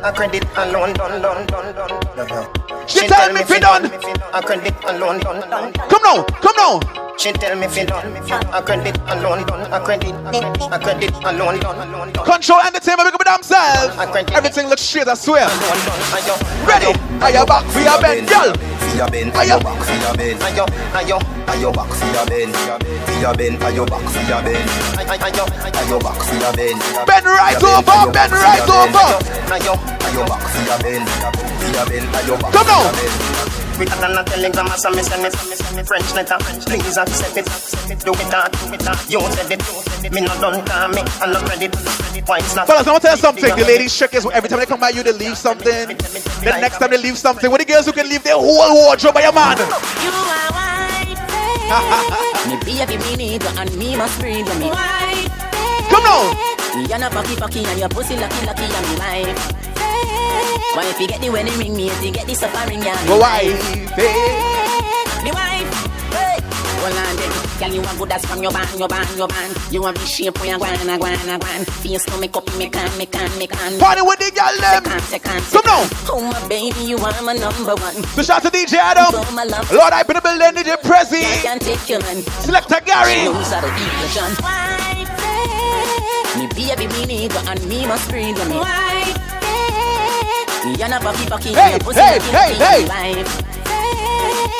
a 0.04 0.12
credit 0.12 0.44
alone, 0.56 0.92
done, 0.92 1.20
done, 1.20 1.46
done, 1.46 1.74
done. 1.74 2.86
She 2.86 3.08
tell 3.08 3.32
me 3.32 3.40
if 3.40 3.50
you 3.50 3.58
done. 3.58 3.86
a 3.86 4.40
credit 4.40 4.74
alone, 4.84 5.18
done, 5.18 5.40
done. 5.50 5.72
Come 5.72 6.02
now, 6.04 6.22
come 6.22 6.54
now. 6.56 6.80
She 7.18 7.32
tell 7.32 7.56
me 7.58 7.66
if 7.66 7.76
you 7.76 7.84
done, 7.84 8.14
a 8.16 8.62
credit 8.62 8.96
alone, 9.08 9.44
done, 9.46 9.72
a 9.72 9.80
credit, 9.80 10.14
a 10.14 10.78
credit 10.78 11.12
alone, 11.24 11.58
done, 11.58 12.12
done. 12.12 12.24
Control 12.24 12.60
entertainment, 12.60 13.10
make 13.10 13.14
up 13.14 13.42
themselves. 13.42 14.30
Everything 14.32 14.68
looks 14.68 14.82
straight, 14.82 15.08
I 15.08 15.14
swear. 15.14 15.48
Ready? 16.64 16.94
Are 17.20 17.30
you 17.30 17.44
back 17.44 17.64
for 17.66 17.80
your 17.80 18.00
bed, 18.00 18.28
girl? 18.28 18.54
For 18.90 18.96
your 18.96 19.08
bend, 19.10 19.32
Are 19.34 19.44
you? 19.44 19.58
back, 19.60 19.82
for 19.82 19.94
your 19.94 20.14
bend. 20.16 20.40
Ayo, 20.40 20.66
ayo, 20.94 21.18
Are 21.48 21.56
your 21.56 21.72
back, 21.72 21.90
for 21.90 22.06
your 22.06 22.26
bend. 22.26 22.54
For 23.06 23.20
your 23.20 23.34
bend, 23.34 23.62
are 23.62 23.70
your 23.72 23.86
back, 23.86 24.02
for 24.02 24.22
your 24.26 24.42
bend. 24.42 24.70
Are 25.76 25.88
your 25.88 26.00
back, 26.00 26.19
for 26.24 26.36
your 26.36 26.52
bend. 26.54 26.80
Bend 27.06 27.26
right 27.26 27.62
over, 27.62 28.12
bend 28.12 28.32
right 28.32 28.62
over. 28.68 29.06
ayo. 29.54 29.74
Are 29.76 30.12
your 30.12 30.26
back, 30.26 30.42
for 30.42 30.62
your 30.64 30.78
bend. 30.82 31.06
For 31.08 31.70
your 31.70 31.86
bend, 31.86 32.06
are 32.14 32.24
your 32.26 32.38
back, 32.38 32.52
Come 32.52 32.66
for 32.66 32.72
on. 32.72 32.84
your 32.84 32.94
bend. 32.94 33.78
We 33.80 33.86
got 33.86 34.12
a 34.12 34.22
telegram, 34.28 34.68
so 34.76 34.90
me 34.90 35.00
send 35.02 35.22
me, 35.22 35.30
send 35.30 35.48
me, 35.48 35.56
send 35.56 35.76
me 35.76 35.82
French 35.82 36.12
letter. 36.14 36.36
Please 36.68 36.98
accept 36.98 37.36
it, 37.38 37.46
do 38.04 38.12
it, 38.12 38.34
ah, 38.34 38.48
do 38.52 38.74
it, 38.74 38.84
ah. 38.86 39.06
You 39.08 39.20
said 39.32 39.50
it, 39.52 40.12
me 40.12 40.20
not 40.20 40.38
done, 40.40 40.60
call 40.66 40.88
me, 40.88 41.00
I'm 41.22 41.32
not 41.32 41.48
ready. 41.48 41.68
Why 42.26 42.38
it's 42.38 42.54
not? 42.54 42.66
Fellas, 42.66 42.86
I'm 42.86 42.92
gonna 42.92 43.00
tell 43.00 43.16
you 43.16 43.22
something. 43.22 43.56
The 43.56 43.64
ladies 43.64 43.96
trick 43.96 44.14
is 44.14 44.26
every 44.34 44.48
time 44.50 44.58
they 44.58 44.66
come 44.66 44.80
by 44.80 44.90
you, 44.90 45.02
they 45.02 45.12
leave 45.12 45.38
something. 45.38 45.96
The 45.96 46.58
next 46.60 46.76
time 46.78 46.90
they 46.90 46.98
leave 46.98 47.16
something, 47.16 47.50
what 47.50 47.60
the 47.60 47.64
girls 47.64 47.86
who 47.86 47.92
can 47.92 48.06
leave 48.08 48.22
their 48.22 48.34
whole 48.36 48.74
wardrobe 48.74 49.14
by 49.14 49.22
your 49.22 49.32
man. 49.32 49.56
You 49.56 50.12
are 50.12 50.52
white, 50.52 51.16
Me 52.48 52.56
baby, 52.64 52.98
me 53.02 53.16
need 53.16 53.42
you 53.42 53.48
and 53.56 53.74
me 53.78 53.96
must 53.96 54.20
breathe 54.20 54.46
you. 54.46 54.58
Me 54.60 54.68
white, 54.68 55.28
Come 55.90 56.04
now. 56.04 56.22
You're 56.88 56.98
not 56.98 57.12
fucky 57.12 57.34
fucky 57.34 57.66
and 57.66 57.78
your 57.78 57.88
pussy 57.88 58.16
lucky 58.16 58.46
lucky 58.46 58.64
and 58.64 58.86
me 58.88 58.94
wife. 58.98 59.70
Why 60.74 60.86
if 60.86 61.00
you 61.00 61.08
get 61.08 61.20
the 61.20 61.30
wedding 61.30 61.58
ring, 61.58 61.74
me 61.74 61.88
if 61.90 62.02
you 62.02 62.12
get 62.12 62.26
the 62.26 62.34
suffering, 62.34 62.78
yeah. 62.78 62.94
Go 63.06 63.18
wife. 63.18 63.58
Eh. 63.98 65.24
Me 65.26 65.32
wife. 65.34 65.66
Hey. 66.14 66.38
Hold 66.80 66.94
on 66.94 67.16
then, 67.18 67.32
girl 67.58 67.74
you 67.74 67.82
a 67.82 67.92
good 67.98 68.12
as 68.12 68.24
from 68.24 68.40
your 68.40 68.52
band, 68.52 68.78
your 68.78 68.88
band, 68.88 69.10
your 69.18 69.26
band. 69.26 69.52
You 69.70 69.84
a 69.84 69.92
be 69.92 69.98
shape 70.06 70.38
when 70.38 70.50
you 70.50 70.58
gwan, 70.58 70.78
a 70.78 70.96
gwan, 70.96 71.12
a 71.28 71.38
gwan. 71.38 71.64
Face 71.82 72.06
no 72.08 72.18
make 72.18 72.36
up, 72.36 72.46
me 72.56 72.70
can, 72.70 72.86
me 72.96 73.06
can, 73.06 73.30
me 73.36 73.46
can. 73.46 73.78
Party 73.78 74.02
with 74.02 74.18
the 74.22 74.30
girl 74.30 74.56
them. 74.62 74.84
Second, 75.10 75.42
second, 75.42 75.42
Come 75.50 75.66
now. 75.66 75.82
Oh 76.08 76.22
my 76.22 76.48
baby, 76.48 76.86
you 76.86 76.98
are 76.98 77.22
my 77.22 77.34
number 77.34 77.74
one. 77.74 77.98
So 78.14 78.22
shout 78.22 78.42
to 78.42 78.48
DJ 78.48 78.78
Adam. 78.78 79.10
Oh 79.10 79.32
my 79.34 79.44
love. 79.44 79.70
Lord, 79.72 79.92
I 79.92 80.04
put 80.04 80.16
the 80.16 80.22
building, 80.22 80.54
DJ 80.54 80.78
I 80.78 81.42
can't 81.42 81.60
take 81.60 81.88
your 81.88 82.00
man. 82.00 82.22
Selector 82.46 82.80
Gary. 82.86 83.26
Those 83.26 83.52
are 83.52 83.60
the 83.60 83.68
illusion. 83.68 84.30
white, 84.40 84.89
Me 86.38 86.46
baby, 86.54 86.86
me 86.86 87.06
need 87.06 87.32
you 87.32 87.38
and 87.46 87.60
me 87.68 87.86
must 87.86 88.08
breathe 88.08 88.38
you. 88.38 88.44
Me 88.48 88.56
white, 88.58 89.16
You're 90.78 90.88
not 90.88 91.02
fucky 91.02 91.26
fucky 91.28 91.54
Hey, 91.54 91.78
pussy 91.80 92.00
hey, 92.00 92.18
hey, 92.20 92.54
hey. 92.54 92.84
wife. 92.88 93.46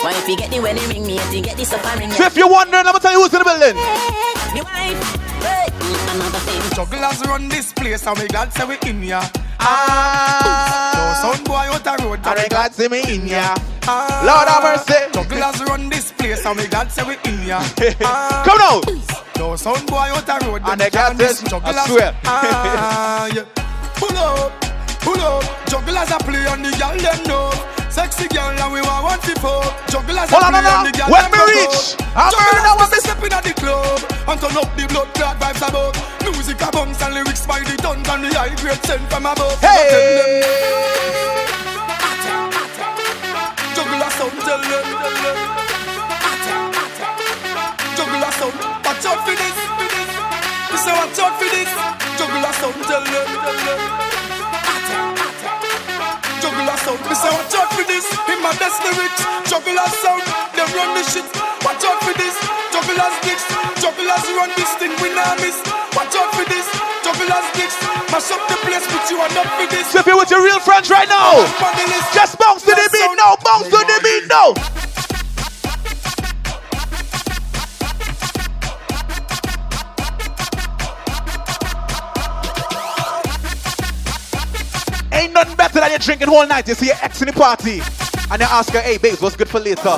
Why 0.02 0.12
if 0.16 0.28
you 0.28 0.36
get 0.36 0.50
the 0.50 0.60
wedding 0.60 0.88
ring, 0.88 1.06
me 1.06 1.16
if 1.18 1.34
you 1.34 1.42
get 1.42 1.56
the 1.56 1.64
suffering, 1.64 2.10
So 2.12 2.24
if 2.24 2.36
you're 2.36 2.48
wondering, 2.50 2.86
I'm 2.86 2.92
gonna 2.92 3.00
tell 3.00 3.12
you 3.12 3.20
who's 3.22 3.32
in 3.34 3.38
the 3.40 3.44
building. 3.44 3.76
me 4.54 4.62
wife. 4.62 5.00
Hey. 5.44 5.68
Another 6.14 6.38
thing. 6.40 6.62
Jugglers 6.74 7.20
run 7.26 7.48
this 7.48 7.72
place 7.72 8.06
and 8.06 8.18
we 8.18 8.26
glad 8.28 8.52
say 8.52 8.64
we 8.64 8.76
in 8.88 9.02
ya. 9.02 9.22
Ah. 9.60 11.22
No 11.22 11.32
sound 11.32 11.44
boy 11.46 11.68
out 11.68 11.84
the 11.84 12.02
road. 12.04 12.20
And 12.24 12.38
they 12.38 12.48
glad 12.48 12.74
see 12.74 12.88
me 12.88 13.00
in 13.14 13.26
ya. 13.28 13.54
Ah. 13.86 14.24
Lord 14.24 14.48
have 14.48 14.62
mercy. 14.64 15.12
Jugglers 15.12 15.60
run 15.68 15.88
this 15.90 16.12
place 16.12 16.44
and 16.46 16.58
we 16.58 16.66
glad 16.66 16.90
say 16.90 17.04
we 17.04 17.16
in 17.30 17.46
ya. 17.46 17.60
Ah. 18.02 18.42
Come 18.46 18.58
now. 18.58 19.19
No 19.40 19.56
sound 19.56 19.86
boy 19.86 19.96
out 19.96 20.26
the 20.26 20.36
road. 20.44 20.60
And 20.68 20.78
they 20.78 20.90
got 20.90 21.16
this, 21.16 21.42
I 21.48 21.86
swear. 21.88 22.12
Ah, 22.28 23.24
yeah. 23.32 23.48
Pull 23.96 24.12
up, 24.12 24.52
pull 25.00 25.16
up. 25.16 25.40
Jugglers 25.64 26.12
a 26.12 26.20
play 26.20 26.44
on 26.44 26.60
the 26.60 26.68
girl 26.76 26.92
them 27.00 27.24
know. 27.24 27.48
Sexy 27.88 28.28
girl 28.28 28.52
and 28.52 28.68
we 28.68 28.84
want 28.84 29.16
one 29.16 29.20
fuck. 29.40 29.64
Jugglers 29.88 30.28
Hold 30.28 30.44
a 30.44 30.60
play 30.60 30.68
on 30.68 30.84
the 30.84 30.92
girl 30.92 31.08
When 31.08 31.24
go 31.32 31.40
reach. 31.48 31.96
I'm 32.12 32.28
burning 32.36 32.68
when 32.68 32.90
me 32.92 33.00
step 33.00 33.16
at 33.32 33.40
the 33.40 33.56
club 33.56 34.04
and 34.28 34.40
turn 34.44 34.60
up 34.60 34.68
the 34.76 34.84
blood 34.92 35.08
clot 35.16 35.40
vibes 35.40 35.64
about. 35.64 35.96
Music 36.20 36.60
a 36.60 36.68
bounce 36.70 37.00
and 37.00 37.14
lyrics 37.14 37.46
by 37.46 37.60
the 37.64 37.80
tons 37.80 38.04
and 38.12 38.20
the 38.20 38.28
high 38.36 38.52
grade 38.60 38.84
sent 38.84 39.08
from 39.08 39.24
above. 39.24 39.56
Hey. 39.64 40.44
Juggler 43.72 44.10
sound, 44.20 44.36
tell 44.44 44.60
them. 44.60 45.59
Sound, 48.40 48.56
watch 48.56 49.04
out 49.04 49.20
for 49.28 49.36
this. 49.36 49.56
We 50.72 50.76
say 50.80 50.96
watch 50.96 51.18
out 51.20 51.36
for 51.36 51.44
this. 51.52 51.68
Juggler 52.16 52.54
sound, 52.56 52.72
tell 52.88 53.04
them. 53.04 53.28
Juggler 56.40 56.78
sound, 56.80 57.00
we 57.04 57.14
say 57.20 57.28
watch 57.36 57.52
out 57.60 57.68
for 57.76 57.84
this. 57.84 58.08
In 58.32 58.40
my 58.40 58.56
best 58.56 58.80
lyrics, 58.80 59.20
juggler 59.44 59.92
sound, 60.00 60.24
they 60.56 60.64
run 60.72 60.88
the 60.96 61.04
shit. 61.04 61.28
Watch 61.68 61.84
out 61.84 62.00
for 62.00 62.16
this. 62.16 62.32
Jugglers 62.72 63.16
dicks, 63.20 63.44
jugglers 63.76 64.24
run 64.32 64.48
this 64.56 64.72
thing, 64.80 64.96
we 65.04 65.12
nah 65.12 65.36
miss. 65.44 65.60
Watch 65.92 66.16
out 66.16 66.32
for 66.32 66.48
this. 66.48 66.64
Jugglers 67.04 67.44
dicks, 67.52 67.76
mash 68.08 68.32
up 68.32 68.40
the 68.48 68.56
place, 68.64 68.88
put 68.88 69.04
you 69.12 69.20
on 69.20 69.36
up 69.36 69.52
for 69.52 69.68
this. 69.68 69.92
If 69.92 70.08
you're 70.08 70.16
with 70.16 70.32
your 70.32 70.40
real 70.40 70.64
friends 70.64 70.88
right 70.88 71.12
now, 71.12 71.44
just 72.16 72.40
bounce 72.40 72.64
to 72.64 72.72
the 72.72 72.88
beat 72.88 73.12
now. 73.20 73.36
Bounce 73.44 73.68
to 73.68 73.76
the 73.84 74.00
beat 74.00 74.32
now. 74.32 74.79
Nothing 85.40 85.56
better 85.56 85.80
than 85.80 85.92
you 85.92 85.98
drinking 85.98 86.28
whole 86.28 86.46
night. 86.46 86.68
You 86.68 86.74
see 86.74 86.86
your 86.86 86.96
ex 87.02 87.20
in 87.22 87.28
the 87.28 87.32
party, 87.32 87.80
and 88.30 88.40
you 88.42 88.48
ask 88.58 88.72
her, 88.72 88.80
"Hey, 88.80 88.98
babes, 88.98 89.20
what's 89.20 89.36
good 89.36 89.48
for 89.48 89.60
later?" 89.60 89.96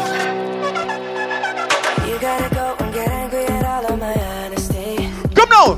You 2.08 2.18
gotta 2.18 2.48
go 2.54 2.76
and 2.78 2.94
get 2.94 3.08
angry 3.08 3.44
at 3.46 3.64
all 3.64 3.92
of 3.92 3.98
my 3.98 4.14
honesty. 4.14 5.10
Come 5.34 5.48
now. 5.50 5.68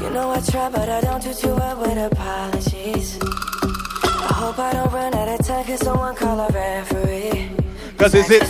You 0.00 0.10
know 0.10 0.30
I 0.30 0.40
try, 0.40 0.68
but 0.68 0.88
I 0.88 1.00
don't 1.00 1.22
do 1.22 1.34
too 1.34 1.54
well 1.54 1.76
with 1.80 1.98
apologies. 2.12 3.18
I 4.30 4.34
hope 4.42 4.58
I 4.58 4.72
don't 4.72 4.92
run 4.92 5.14
out 5.14 5.28
of 5.28 5.46
time, 5.46 5.64
cause 5.64 5.80
someone 5.80 6.14
call 6.14 6.38
a 6.40 6.48
referee. 6.48 7.50
Cause 7.98 8.14
is 8.14 8.30
it 8.30 8.44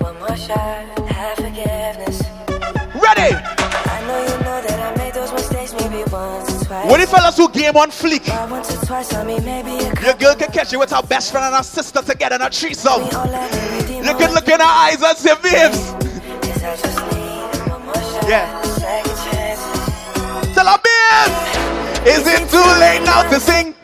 One 0.00 0.18
more 0.18 0.36
shot, 0.36 0.99
once 6.90 7.10
or 7.10 7.16
twice. 7.16 7.28
What 7.28 7.36
if 7.36 7.36
fellas 7.36 7.36
who 7.36 7.48
game 7.50 7.76
on 7.76 7.90
fleek? 7.90 8.26
But 8.26 8.50
once 8.50 8.76
or 8.76 8.86
twice, 8.86 9.14
I 9.14 9.24
mean 9.24 9.44
maybe 9.44 9.84
a 9.84 10.04
Your 10.04 10.14
girl 10.14 10.34
can 10.34 10.50
catch 10.50 10.72
you 10.72 10.78
with 10.78 10.90
her 10.90 11.02
best 11.02 11.30
friend 11.32 11.46
and 11.46 11.54
her 11.54 11.62
sister 11.62 12.02
together 12.02 12.36
in 12.36 12.42
a 12.42 12.50
threesome. 12.50 12.92
all 12.92 13.26
let 13.26 13.88
me 13.88 13.96
You 13.96 14.14
can 14.16 14.34
look 14.34 14.48
in 14.48 14.60
her 14.60 14.66
eyes 14.66 15.02
and 15.02 15.16
say, 15.16 15.34
babes. 15.42 15.92
Cause 15.92 16.62
I 16.62 16.76
just 16.76 16.98
need 17.12 17.70
one 17.70 17.84
more 17.84 17.94
shot, 17.94 18.28
Yeah. 18.28 18.46
Tell 20.54 20.66
her, 20.66 20.78
babes. 20.82 21.60
Is 22.08 22.26
it 22.26 22.48
too 22.50 22.58
late 22.80 23.02
now 23.04 23.22
to 23.28 23.40
sing? 23.40 23.74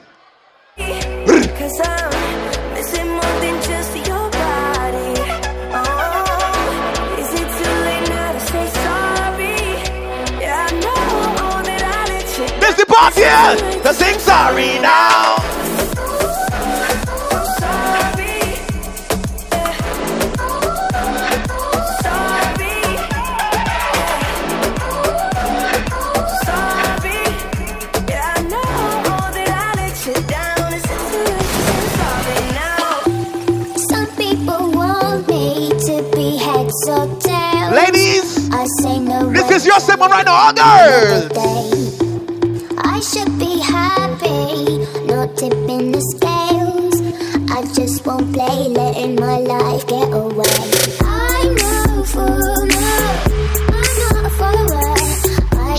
Me 35.29 35.69
to 35.69 36.11
be 36.15 36.37
heads 36.37 36.89
or 36.89 37.07
tails. 37.21 37.75
Ladies. 37.75 38.51
I 38.53 38.67
say 38.81 38.99
no. 38.99 39.31
This 39.33 39.51
is 39.51 39.67
your 39.67 39.81
segment 39.81 40.13
right 40.13 40.25
now, 40.25 40.35
all 40.35 40.53
girls. 40.53 42.06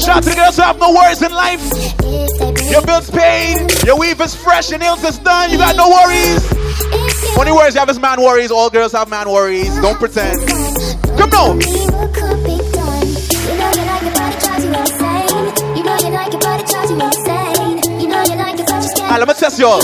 Shout 0.07 0.19
out 0.19 0.23
to 0.23 0.29
the 0.29 0.35
girls 0.37 0.55
who 0.55 0.61
have 0.61 0.79
no 0.79 0.93
worries 0.93 1.21
in 1.21 1.33
life. 1.33 1.59
Your 2.71 2.81
bills 2.81 3.11
paid, 3.11 3.59
your 3.83 3.99
weave 3.99 4.21
is 4.21 4.33
fresh, 4.33 4.69
your 4.69 4.79
nails 4.79 5.03
is 5.03 5.19
done, 5.19 5.51
you 5.51 5.57
got 5.57 5.75
no 5.75 5.89
worries. 5.89 6.39
Only 7.37 7.51
worries 7.51 7.73
you 7.73 7.81
have 7.81 7.89
is 7.89 7.99
man 7.99 8.21
worries. 8.21 8.49
All 8.49 8.69
girls 8.69 8.93
have 8.93 9.09
man 9.09 9.29
worries. 9.29 9.67
Don't 9.81 9.99
pretend. 9.99 10.47
Come 11.19 11.31
on. 11.35 11.59
Alright, 19.03 19.19
let 19.19 19.27
me 19.27 19.33
test 19.33 19.59
y'all. 19.59 19.83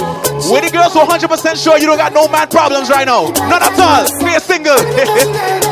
Where 0.50 0.62
the 0.62 0.70
girls 0.72 0.94
who 0.94 1.00
100% 1.00 1.62
sure 1.62 1.78
you 1.78 1.86
don't 1.86 1.98
got 1.98 2.14
no 2.14 2.30
man 2.30 2.48
problems 2.48 2.90
right 2.90 3.06
now? 3.06 3.28
None 3.28 3.62
at 3.62 3.78
all. 3.78 4.08
Be 4.24 4.36
a 4.36 4.40
single. 4.40 5.60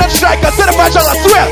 the 0.00 0.08
strike 0.08 0.38
across 0.38 0.56
the 0.56 0.72
face 0.72 0.96
of 0.96 1.02
the 1.02 1.14
sweat 1.22 1.50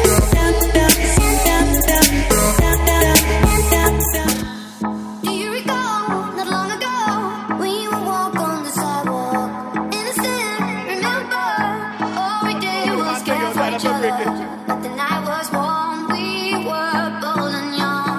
Do 5.22 5.30
you 5.32 5.52
recall 5.52 6.08
not 6.36 6.48
long 6.48 6.70
ago 6.78 6.96
we 7.60 7.88
would 7.88 8.04
walk 8.06 8.36
on 8.36 8.62
the 8.64 8.70
sidewalk? 8.70 9.50
Innocent, 9.92 10.60
remember? 10.94 11.48
All 12.18 12.44
we 12.46 12.54
did 12.60 12.96
was 12.96 13.22
care 13.22 13.50
for 13.50 13.68
each 13.74 13.84
other. 13.84 14.10
But 14.66 14.82
the 14.82 14.90
night 14.90 15.22
was 15.26 15.50
warm, 15.52 16.08
we 16.12 16.54
were 16.64 17.10
bold 17.22 17.54
and 17.60 17.74
young. 17.76 18.18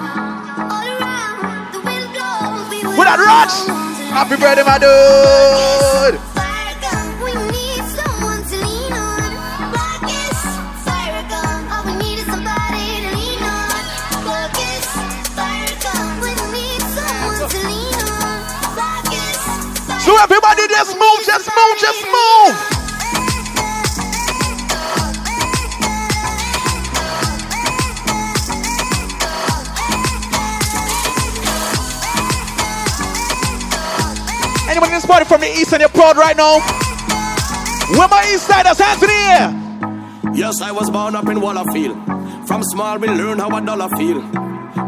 All 0.73 0.87
around, 0.95 1.73
the 1.73 1.79
wind 1.87 2.07
blows, 2.13 2.69
we 2.69 2.77
With 2.97 3.07
that 3.07 3.19
Raj. 3.19 3.78
Happy 4.09 4.35
birthday, 4.37 4.63
my 4.63 4.77
dude. 4.79 6.19
We 7.23 7.31
need 7.51 7.83
someone 7.93 8.43
to 8.43 8.57
lean 8.57 8.93
on. 8.93 9.31
Focus, 9.73 10.37
fire 10.83 11.23
gun. 11.29 11.61
All 11.71 11.83
we 11.85 11.93
need 12.01 12.19
is 12.19 12.25
somebody 12.25 13.05
to 13.05 13.09
lean 13.15 13.43
on. 13.43 13.83
Focus, 14.25 14.85
fire 15.37 15.75
gun. 15.85 16.21
We 16.21 16.31
need 16.51 16.81
someone 16.81 17.49
to 17.49 17.59
lean 17.69 18.01
on. 18.01 18.37
Focus, 18.75 20.03
So 20.05 20.17
everybody 20.17 20.67
just 20.67 20.97
move, 20.97 21.19
just 21.25 21.47
move, 21.47 21.77
just 21.79 22.03
move. 22.05 22.68
Party 35.09 35.25
from 35.25 35.41
the 35.41 35.47
east 35.47 35.73
and 35.73 35.81
you're 35.81 35.89
proud 35.89 36.17
right 36.17 36.37
now? 36.37 36.59
Where 37.97 38.07
my 38.07 38.21
east 38.31 38.45
siders, 38.45 38.77
hands 38.77 39.01
in 39.01 39.09
the. 39.09 40.37
Yes, 40.37 40.61
I 40.61 40.71
was 40.71 40.91
born 40.91 41.15
up 41.15 41.27
in 41.27 41.41
Wallafield. 41.41 41.97
From 42.59 42.65
small, 42.65 42.97
we 42.97 43.07
learn 43.07 43.39
how 43.39 43.55
a 43.55 43.61
dollar 43.61 43.87
feel. 43.95 44.19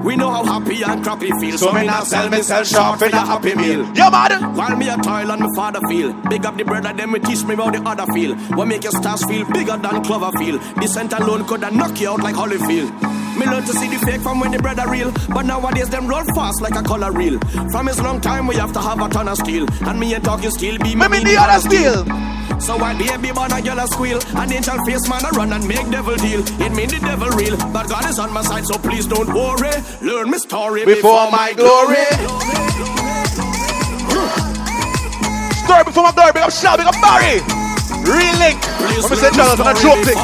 We 0.03 0.17
know 0.17 0.29
how 0.29 0.43
happy 0.43 0.83
and 0.83 1.01
crappy 1.01 1.31
feel. 1.39 1.57
So 1.57 1.71
me 1.71 1.85
not 1.85 2.05
sell 2.05 2.29
myself 2.29 2.67
short 2.67 3.01
in 3.01 3.13
a 3.13 3.25
happy 3.25 3.55
meal. 3.55 3.89
Yeah, 3.95 4.09
man. 4.09 4.53
While 4.55 4.75
me 4.75 4.89
a 4.89 4.97
toil 4.97 5.31
and 5.31 5.39
my 5.39 5.47
father 5.55 5.79
feel. 5.87 6.11
Big 6.29 6.45
up 6.45 6.57
the 6.57 6.65
brother, 6.65 6.91
then 6.91 7.13
me 7.13 7.19
teach 7.19 7.45
me 7.45 7.53
about 7.53 7.71
the 7.71 7.81
other 7.89 8.05
feel. 8.11 8.35
What 8.57 8.67
make 8.67 8.83
your 8.83 8.91
stars 8.91 9.23
feel 9.23 9.49
bigger 9.53 9.77
than 9.77 10.03
Cloverfield. 10.03 10.81
The 10.81 10.87
scent 10.89 11.13
alone 11.13 11.47
could 11.47 11.63
have 11.63 11.73
knock 11.73 11.97
you 12.01 12.09
out 12.09 12.19
like 12.19 12.35
Holyfield. 12.35 12.91
Me 13.39 13.45
learn 13.45 13.63
to 13.63 13.71
see 13.71 13.87
the 13.87 14.05
fake 14.05 14.19
from 14.19 14.41
when 14.41 14.51
the 14.51 14.59
bread 14.59 14.77
are 14.77 14.91
real. 14.91 15.13
But 15.29 15.43
nowadays 15.43 15.87
them 15.87 16.07
roll 16.07 16.25
fast 16.35 16.59
like 16.59 16.75
a 16.75 16.83
color 16.83 17.13
reel. 17.13 17.39
From 17.71 17.87
his 17.87 18.01
long 18.01 18.19
time 18.19 18.47
we 18.47 18.55
have 18.55 18.73
to 18.73 18.81
have 18.81 18.99
a 18.99 19.07
ton 19.07 19.29
of 19.29 19.37
steel. 19.37 19.65
And 19.87 19.97
me 19.97 20.13
ain't 20.13 20.25
talking 20.25 20.51
steel, 20.51 20.77
be 20.79 20.93
me, 20.93 21.07
me 21.07 21.23
the 21.23 21.37
other 21.39 21.61
steel. 21.65 22.03
So 22.61 22.77
I 22.77 22.93
baby 22.93 23.31
born 23.31 23.51
a 23.51 23.61
girl 23.61 23.79
a 23.79 23.87
squeal 23.87 24.19
An 24.37 24.53
angel 24.53 24.77
face 24.85 25.09
man 25.09 25.25
a 25.25 25.29
run 25.31 25.51
and 25.51 25.67
make 25.67 25.89
devil 25.89 26.15
deal 26.15 26.41
It 26.61 26.71
mean 26.73 26.89
the 26.89 26.99
devil 27.01 27.29
real 27.29 27.57
But 27.73 27.89
God 27.89 28.07
is 28.07 28.19
on 28.19 28.31
my 28.31 28.43
side 28.43 28.65
so 28.65 28.77
please 28.77 29.07
don't 29.07 29.33
worry 29.33 29.73
Learn 30.01 30.29
my 30.29 30.37
story 30.37 30.85
Before 30.85 31.31
my 31.31 31.53
glory. 31.53 32.05
Story 35.65 35.83
before 35.85 36.03
my 36.03 36.11
glory. 36.11 36.31
Big 36.33 36.43
up 36.43 36.51
Shell, 36.51 36.77
big 36.77 36.85
up 36.85 36.95
Barry. 37.01 37.41
Real 38.05 38.35
link. 38.37 38.61
Let 38.77 39.09
me 39.09 39.15
say 39.17 39.31
Charles 39.31 39.59
on 39.59 39.67
a 39.67 39.75
joke 39.79 40.03
thing. 40.05 40.19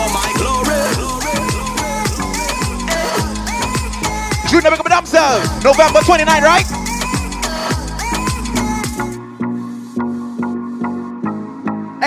Junior, 4.49 4.69
big 4.71 4.79
up 4.79 4.85
themselves. 4.85 5.63
November 5.63 6.01
29, 6.01 6.43
right? 6.43 6.76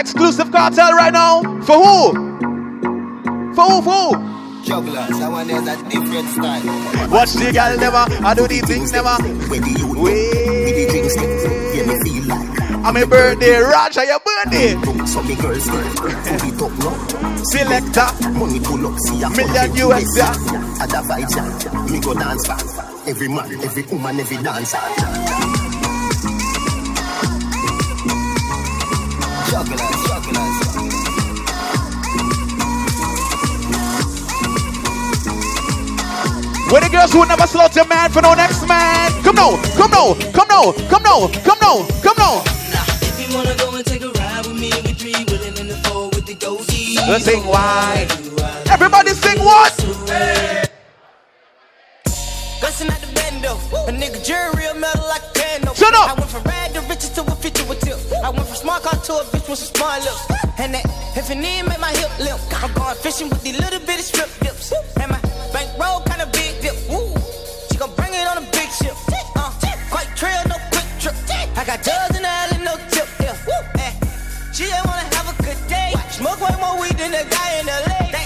Exclusive 0.01 0.51
cartel 0.51 0.93
right 0.95 1.13
now. 1.13 1.43
For 1.61 1.77
who? 1.77 2.13
For 3.55 3.65
who? 3.69 3.83
For 3.83 4.15
who? 4.17 4.65
Jugglers, 4.65 5.19
that 5.19 5.31
one 5.31 5.51
is 5.51 5.69
a 5.69 5.77
different 5.91 6.29
style. 6.31 7.11
Watch 7.11 7.33
the 7.35 7.53
girl 7.53 7.77
never, 7.77 8.09
I 8.25 8.33
do 8.33 8.49
the 8.49 8.61
things 8.65 8.93
never. 8.93 9.13
When 9.51 9.61
the 9.61 10.87
drinks 10.89 11.17
you 11.77 11.85
know 11.85 12.01
feel 12.01 12.25
like 12.29 12.49
I'm 12.81 12.97
a 12.97 13.07
birthday, 13.07 13.59
Roger, 13.61 14.05
your 14.05 14.21
birthday. 14.21 14.73
So 15.05 15.23
me 15.23 15.35
girls, 15.37 15.69
girls, 15.69 15.95
girls, 16.01 16.45
it 16.49 16.63
up 16.63 16.73
now. 16.81 17.37
Selector, 17.53 18.31
money 18.33 18.61
pull 18.61 18.87
up, 18.87 18.99
see 19.01 19.23
a 19.23 19.29
Million 19.29 19.77
US. 19.85 20.19
Other 20.81 21.05
vibes. 21.05 21.91
Me 21.91 22.01
go 22.01 22.15
dance 22.15 22.49
back. 22.49 22.65
Every 23.07 23.29
man, 23.29 23.53
every 23.61 23.83
woman, 23.83 24.19
every 24.19 24.43
dancer. 24.43 25.50
Where 36.71 36.81
the 36.81 36.89
girls 36.89 37.13
who 37.13 37.27
never 37.27 37.49
slow 37.49 37.67
to 37.67 37.85
man 37.89 38.11
for 38.13 38.23
no 38.23 38.33
next 38.35 38.63
man. 38.69 39.11
Come 39.25 39.35
now, 39.35 39.59
come 39.75 39.91
now, 39.91 40.15
come 40.31 40.47
now, 40.47 40.71
come 40.87 41.03
now, 41.03 41.27
come 41.43 41.59
now, 41.59 41.83
come 41.99 42.15
now. 42.17 42.43
If 43.03 43.19
you 43.19 43.35
wanna 43.35 43.57
go 43.59 43.75
and 43.75 43.85
take 43.85 44.03
a 44.03 44.11
ride 44.15 44.47
with 44.47 44.55
me, 44.55 44.71
we 44.87 44.95
three 44.95 45.19
willing 45.27 45.59
in 45.59 45.67
the 45.67 45.75
four 45.91 46.11
with 46.15 46.27
the 46.27 46.35
goatee. 46.35 46.95
Let's 47.11 47.25
sing 47.25 47.43
why. 47.43 48.07
Everybody 48.71 49.11
sing 49.19 49.43
what? 49.43 49.75
Bustin' 52.63 52.87
at 52.87 53.01
the 53.03 53.11
bando. 53.19 53.59
A 53.89 53.93
nigga 53.93 54.23
jury 54.25 54.55
real 54.55 54.75
metal 54.75 55.03
like 55.09 55.27
a 55.27 55.33
candle. 55.35 55.75
Shut 55.75 55.93
up. 55.93 56.11
I 56.11 56.15
went 56.15 56.31
from 56.31 56.45
rad 56.45 56.73
to 56.75 56.83
riches 56.83 57.11
to 57.19 57.23
a 57.23 57.35
feature 57.35 57.67
with 57.67 57.81
tip. 57.81 57.99
I 58.23 58.31
went 58.31 58.47
from 58.47 58.55
smart 58.55 58.85
car 58.85 58.95
to 58.95 59.13
a 59.19 59.25
bitch 59.25 59.51
with 59.51 59.59
some 59.59 59.75
smart 59.75 60.07
lips. 60.07 60.23
And 60.63 60.75
that 60.75 60.87
if 61.19 61.29
it 61.31 61.35
need 61.35 61.67
make 61.67 61.81
my 61.81 61.91
hip 61.99 62.15
limp. 62.21 62.39
I'm 62.63 62.73
going 62.75 62.95
fishing 62.95 63.29
with 63.29 63.43
these 63.43 63.59
little 63.59 63.81
bitty 63.81 64.03
strip 64.03 64.31
dips. 64.39 64.73
And 65.03 65.11
my 65.11 65.19
bankroll 65.53 66.07
kinda 66.07 66.27
big 66.31 66.50
I 71.61 71.65
got 71.67 71.83
drugs 71.85 72.17
in 72.17 72.23
the 72.25 72.65
no 72.65 72.73
tip. 72.89 73.05
Yeah. 73.21 73.37
Woo. 73.45 73.53
Eh. 73.77 73.93
She 74.51 74.65
just 74.65 74.81
wanna 74.81 75.05
have 75.13 75.29
a 75.29 75.37
good 75.45 75.61
day. 75.69 75.93
Smoke 76.09 76.41
way 76.41 76.57
more 76.57 76.81
weed 76.81 76.97
than 76.97 77.13
the 77.13 77.21
guy 77.29 77.61
in 77.61 77.67
LA. 77.69 78.17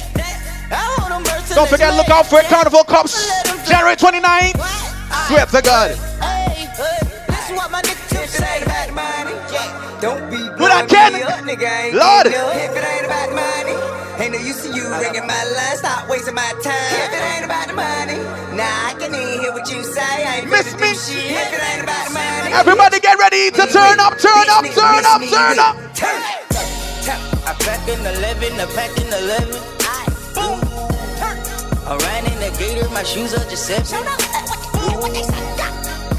I 0.70 0.78
hold 0.94 1.10
them 1.10 1.24
birds 1.24 1.52
Don't 1.52 1.68
forget, 1.68 1.92
look 1.96 2.08
out 2.10 2.26
for 2.26 2.38
it. 2.38 2.46
Carnival 2.46 2.84
Cups, 2.84 3.26
January 3.66 3.96
29th. 3.96 4.54
Swear 5.26 5.46
to 5.46 5.62
God. 5.62 5.90
Hey, 6.22 6.70
hey, 6.78 6.98
listen 7.26 7.56
what 7.56 7.72
my 7.72 7.82
nigga 7.82 8.06
Tip 8.08 8.28
say 8.30 8.62
about 8.62 8.94
money. 8.94 9.34
Yeah. 9.50 9.98
Don't 10.00 10.30
be 10.30 10.38
Do 10.38 10.70
that, 10.70 10.86
Ken. 10.86 11.18
Lord. 11.90 12.26
If 12.30 12.70
it 12.70 12.84
ain't 12.86 13.06
about 13.06 13.34
money, 13.34 13.74
ain't 14.24 14.32
no 14.32 14.40
use 14.40 14.62
to 14.64 14.72
you 14.72 14.88
ringing 14.88 15.26
my 15.26 15.42
line. 15.52 15.76
Stop 15.76 16.08
wasting 16.08 16.34
my 16.34 16.48
time. 16.64 16.72
If 16.96 17.12
it 17.12 17.24
ain't 17.36 17.44
about 17.44 17.68
the 17.68 17.76
money, 17.76 18.16
nah, 18.56 18.88
I 18.88 18.96
can 18.96 19.12
even 19.12 19.40
hear 19.40 19.52
what 19.52 19.68
you 19.68 19.84
say. 19.84 20.00
I 20.00 20.40
ain't 20.40 20.48
Miss 20.48 20.72
finna 20.72 20.80
do 20.80 20.94
shit. 20.96 21.28
If 21.28 21.52
it 21.52 21.60
ain't 21.60 21.84
about 21.84 22.08
the 22.08 22.14
money, 22.16 22.54
Everybody 22.56 23.00
get 23.00 23.18
ready 23.18 23.50
to 23.52 23.62
turn 23.68 24.00
up, 24.00 24.16
turn 24.16 24.48
up, 24.48 24.64
turn 24.72 25.04
up, 25.04 25.20
turn 25.20 25.58
up. 25.60 25.76
turn 25.92 26.22
it. 26.24 26.40
Turn. 27.04 27.20
I 27.44 27.52
pack 27.60 27.84
in 27.84 28.00
11, 28.00 28.56
I 28.56 28.66
pack 28.72 28.96
in 28.96 29.12
11. 29.12 29.60
I 29.84 30.08
boom. 30.32 30.56
Turn. 31.20 31.36
I 31.84 31.92
ran 32.00 32.24
in 32.24 32.38
the 32.40 32.48
gator, 32.56 32.88
my 32.96 33.02
shoes 33.02 33.34
are 33.34 33.44
just 33.50 33.66
seven. 33.66 33.84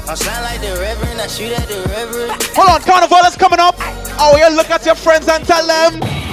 I 0.08 0.14
sound 0.14 0.44
like 0.46 0.60
the 0.60 0.78
reverend, 0.78 1.20
I 1.20 1.26
shoot 1.26 1.50
at 1.50 1.66
the 1.66 1.82
reverend. 1.90 2.30
Hold 2.54 2.68
on, 2.70 2.80
Carnival 2.82 3.26
is 3.26 3.34
coming 3.34 3.58
up. 3.58 3.74
Oh, 4.18 4.36
yeah, 4.38 4.48
look 4.48 4.70
at 4.70 4.86
your 4.86 4.94
friends 4.94 5.26
and 5.26 5.44
tell 5.44 5.66
them 5.66 6.25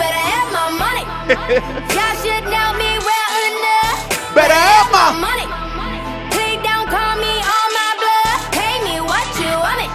better 0.00 0.24
have 0.32 0.48
my 0.48 0.68
money. 0.80 1.04
Y'all 1.92 2.16
should 2.24 2.44
know 2.48 2.68
me 2.80 2.90
well 3.04 3.32
enough. 3.52 3.98
Better 4.32 4.56
have 4.56 4.88
my 4.88 5.12
money. 5.20 5.44
Please 6.32 6.60
don't 6.64 6.88
call 6.88 7.14
me 7.20 7.34
on 7.44 7.68
my 7.76 7.90
blood. 8.00 8.38
Pay 8.56 8.74
me 8.88 8.96
what 9.04 9.28
you 9.36 9.52
want 9.60 9.80
it. 9.84 9.92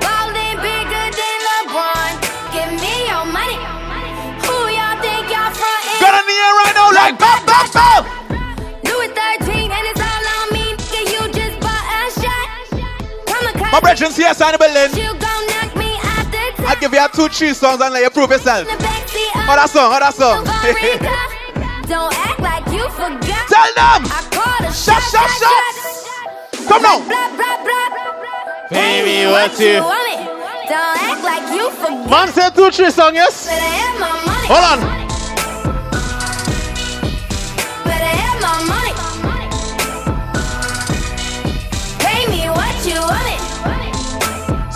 Ballin' 0.00 0.56
bigger 0.64 1.06
than 1.12 1.36
LeBron. 1.48 2.12
Give 2.56 2.72
me 2.80 2.94
your 3.04 3.26
money. 3.28 3.60
Who 4.48 4.56
y'all 4.72 4.96
think 5.04 5.28
y'all 5.28 5.52
frontin'? 5.52 6.00
Got 6.00 6.16
in 6.16 6.24
the 6.24 6.36
air 6.40 6.54
right 6.64 6.74
now 6.80 6.88
like 6.96 7.14
bop, 7.20 7.44
bop, 7.44 7.68
bop. 7.76 8.02
Louis 8.88 9.12
13 9.12 9.68
and 9.68 9.84
it's 9.92 10.00
all 10.00 10.24
on 10.40 10.46
me. 10.56 10.72
Nigga, 10.72 11.00
you 11.12 11.22
just 11.36 11.56
bought 11.60 11.84
a 11.84 12.02
shot. 12.16 12.48
Kamikaze. 13.28 13.72
My 13.76 13.80
brethren, 13.84 14.10
see 14.10 14.24
sign 14.32 14.56
Berlin. 14.56 14.88
You 14.96 15.12
gon' 15.20 15.44
the 16.32 16.52
top. 16.56 16.70
I'll 16.70 16.80
give 16.80 16.92
you 16.92 17.06
two 17.12 17.28
cheese 17.28 17.58
songs 17.58 17.80
and 17.82 17.92
let 17.92 18.02
you 18.02 18.10
prove 18.10 18.30
yourself. 18.30 18.66
Other 19.48 19.66
song, 19.66 19.90
that 19.96 20.12
song. 20.12 20.44
Don't 21.88 22.12
act 22.12 22.40
like 22.40 22.66
you 22.68 22.84
forgot. 22.92 23.48
Tell 23.48 23.72
them. 23.72 24.04
I 24.04 24.20
caught 24.28 24.68
shut. 24.76 25.00
Come 26.68 26.84
on. 26.84 27.08
Baby, 28.68 29.24
what 29.32 29.58
you 29.58 29.80
want 29.80 30.68
Don't 30.68 31.00
act 31.00 31.24
like 31.24 31.48
you 31.56 31.70
forgot. 31.70 32.10
Mom 32.10 32.28
said 32.28 32.50
two, 32.50 32.70
three 32.70 32.90
song, 32.90 33.14
yes? 33.14 33.48
Hold 34.52 34.84
on. 34.84 35.08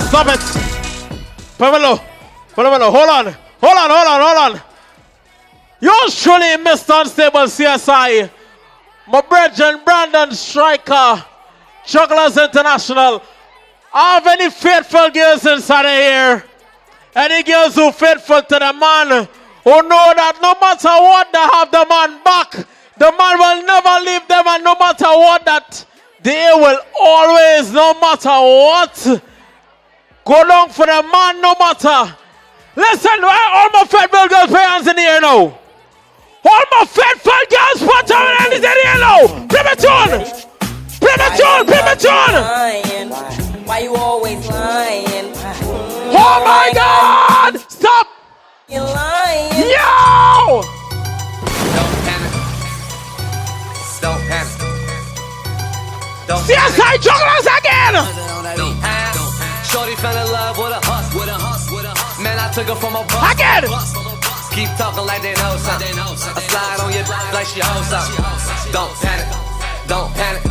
Stop 0.09 0.29
it! 0.29 0.41
Pamelo! 1.59 2.01
Pamelo, 2.55 2.91
hold 2.91 3.09
on! 3.09 3.42
Hold 3.63 3.79
on, 3.79 3.91
hold 3.91 4.09
on, 4.09 4.21
hold 4.21 4.57
on. 4.57 4.63
Yours 5.81 6.21
truly, 6.23 6.57
Mr. 6.65 7.01
Unstable 7.01 7.47
CSI. 7.47 8.31
My 9.07 9.21
brethren, 9.21 9.81
Brandon 9.85 10.33
Striker. 10.33 11.25
Jugglers 11.87 12.37
International. 12.37 13.23
Have 13.93 14.27
any 14.27 14.51
faithful 14.51 15.11
girls 15.11 15.47
inside 15.47 15.85
of 15.85 15.91
here? 15.91 16.45
Any 17.15 17.43
girls 17.43 17.75
who 17.75 17.93
faithful 17.93 18.43
to 18.43 18.59
the 18.59 18.73
man 18.73 19.29
who 19.65 19.83
know 19.83 20.13
that 20.17 20.39
no 20.41 20.55
matter 20.61 20.89
what 20.89 21.33
they 21.33 21.39
have 21.39 21.71
the 21.71 21.87
man 21.89 22.23
back, 22.25 22.53
the 22.97 23.13
man 23.13 23.39
will 23.39 23.67
never 23.67 24.05
leave 24.05 24.27
them 24.29 24.45
and 24.47 24.65
no 24.65 24.75
matter 24.77 25.05
what 25.05 25.45
that 25.45 25.85
they 26.23 26.51
will 26.55 26.79
always, 27.01 27.73
no 27.73 27.95
matter 28.01 28.29
what, 28.31 29.23
go 30.25 30.43
long 30.49 30.69
for 30.71 30.87
the 30.87 31.03
man 31.13 31.41
no 31.41 31.55
matter. 31.59 32.17
Listen, 32.75 33.23
all 33.23 33.71
my 33.71 33.85
faithful 33.85 34.29
girls 34.29 34.49
put 34.49 34.61
hands 34.61 34.87
in 34.87 34.97
the 34.97 35.03
air 35.03 35.21
now. 35.21 35.59
All 36.45 36.65
my 36.73 36.85
faithful 36.87 37.33
girls 37.51 37.83
put 37.83 38.09
your 38.09 38.19
hands 38.19 38.55
in 38.55 38.63
the 38.63 38.87
air 38.87 38.99
now. 38.99 39.27
Play 39.49 39.63
me 39.63 39.75
tune. 39.77 40.25
Play 41.01 41.17
me 41.21 41.29
tune, 41.37 41.67
play 41.67 41.83
me 41.85 41.95
tune. 42.01 42.35
Why 43.67 43.81
you 43.85 43.95
always 43.95 44.49
lying? 44.49 45.33
Oh 46.15 46.43
my 46.45 46.71
God! 46.75 47.61
Stop! 47.71 48.07
You 48.69 48.81
lying. 48.81 49.53
Yo! 49.53 50.63
Don't 51.77 51.97
panic. 52.05 52.33
Don't 54.01 54.23
panic. 54.29 54.59
Don't 56.27 56.43
CSI 56.45 57.01
jugglers 57.01 57.47
again! 57.59 57.95
Don't 58.57 58.81
panic. 58.81 59.21
Shorty 59.65 59.95
fell 59.97 60.17
in 60.27 60.33
love 60.33 60.59
with 60.59 60.73
a 60.73 60.81
took 62.53 62.69
her 62.69 62.77
from 62.77 62.95
a 62.97 63.03
bus. 63.09 63.33
Again! 63.33 63.65
Keep 64.53 64.69
talking 64.77 65.07
like 65.09 65.23
they 65.25 65.33
know 65.41 65.57
something. 65.57 65.97
I 65.97 66.41
slide 66.45 66.81
on 66.85 66.93
your 66.93 67.05
like 67.33 67.49
she 67.49 67.61
hoes 67.65 67.89
something. 67.89 68.21
Don't 68.73 68.93
panic. 69.01 69.29
Don't 69.89 70.13
panic. 70.13 70.45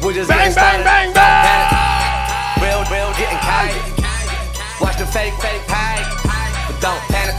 We 0.00 0.14
just 0.16 0.28
Bang, 0.32 0.48
getting 0.50 0.56
bang, 0.56 0.82
started. 0.82 0.84
bang, 0.84 1.12
bang! 1.12 1.44
panic. 1.44 2.64
Real, 2.64 2.80
real 2.88 3.12
getting 3.20 3.38
kite. 3.44 3.76
Watch 4.80 4.96
the 4.96 5.06
fake, 5.06 5.36
fake 5.44 5.62
hide. 5.68 6.08
But 6.66 6.80
don't 6.80 7.02
panic. 7.12 7.36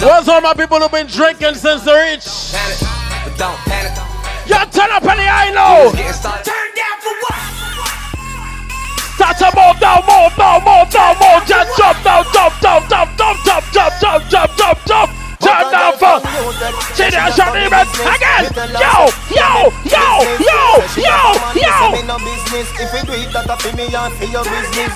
Where's 0.00 0.28
all 0.28 0.40
my 0.44 0.52
people 0.52 0.78
who've 0.78 0.92
been 0.92 1.08
drinking 1.08 1.54
since 1.56 1.82
the 1.82 1.96
reach? 1.96 2.28
Panic. 2.52 2.78
But 3.24 3.34
don't 3.40 3.58
panic. 3.64 3.96
You 4.44 4.60
turn 4.70 4.92
up 4.92 5.02
in 5.02 5.16
the 5.16 5.26
eye 5.26 5.50
now! 5.56 5.90
Turn 5.90 6.68
down 6.76 6.96
for 7.00 7.14
what? 7.24 7.55
Start 9.16 9.38
to 9.40 9.48
move 9.56 9.80
down, 9.80 10.04
move 10.04 10.36
down, 10.36 10.60
move 10.60 10.88
down, 10.92 11.16
move 11.16 11.40
Just 11.48 11.72
jump 11.78 11.96
down, 12.04 12.24
jump, 12.36 12.52
jump, 12.60 12.84
jump, 12.88 13.08
jump, 13.16 13.36
jump, 13.44 13.64
jump, 13.72 13.94
jump, 13.96 14.28
jump, 14.28 14.50
jump, 14.56 14.78
jump. 14.84 15.10
Turn 15.40 15.72
down 15.72 15.92
for 15.96 16.20
See 16.92 17.08
that 17.08 17.32
shot 17.32 17.56
even 17.56 17.80
again 17.80 18.44
Yo, 18.76 19.08
yo, 19.32 19.72
yo, 19.88 20.04
yo, 20.36 20.60
yo, 21.00 21.16
yo 21.56 21.76
if 22.76 22.92
you 22.92 23.02
do 23.08 23.12
it 23.16 23.32
that 23.32 23.48
a 23.48 23.76
me 23.76 23.88
and 23.88 24.12
for 24.20 24.28
your 24.28 24.44
business 24.44 24.92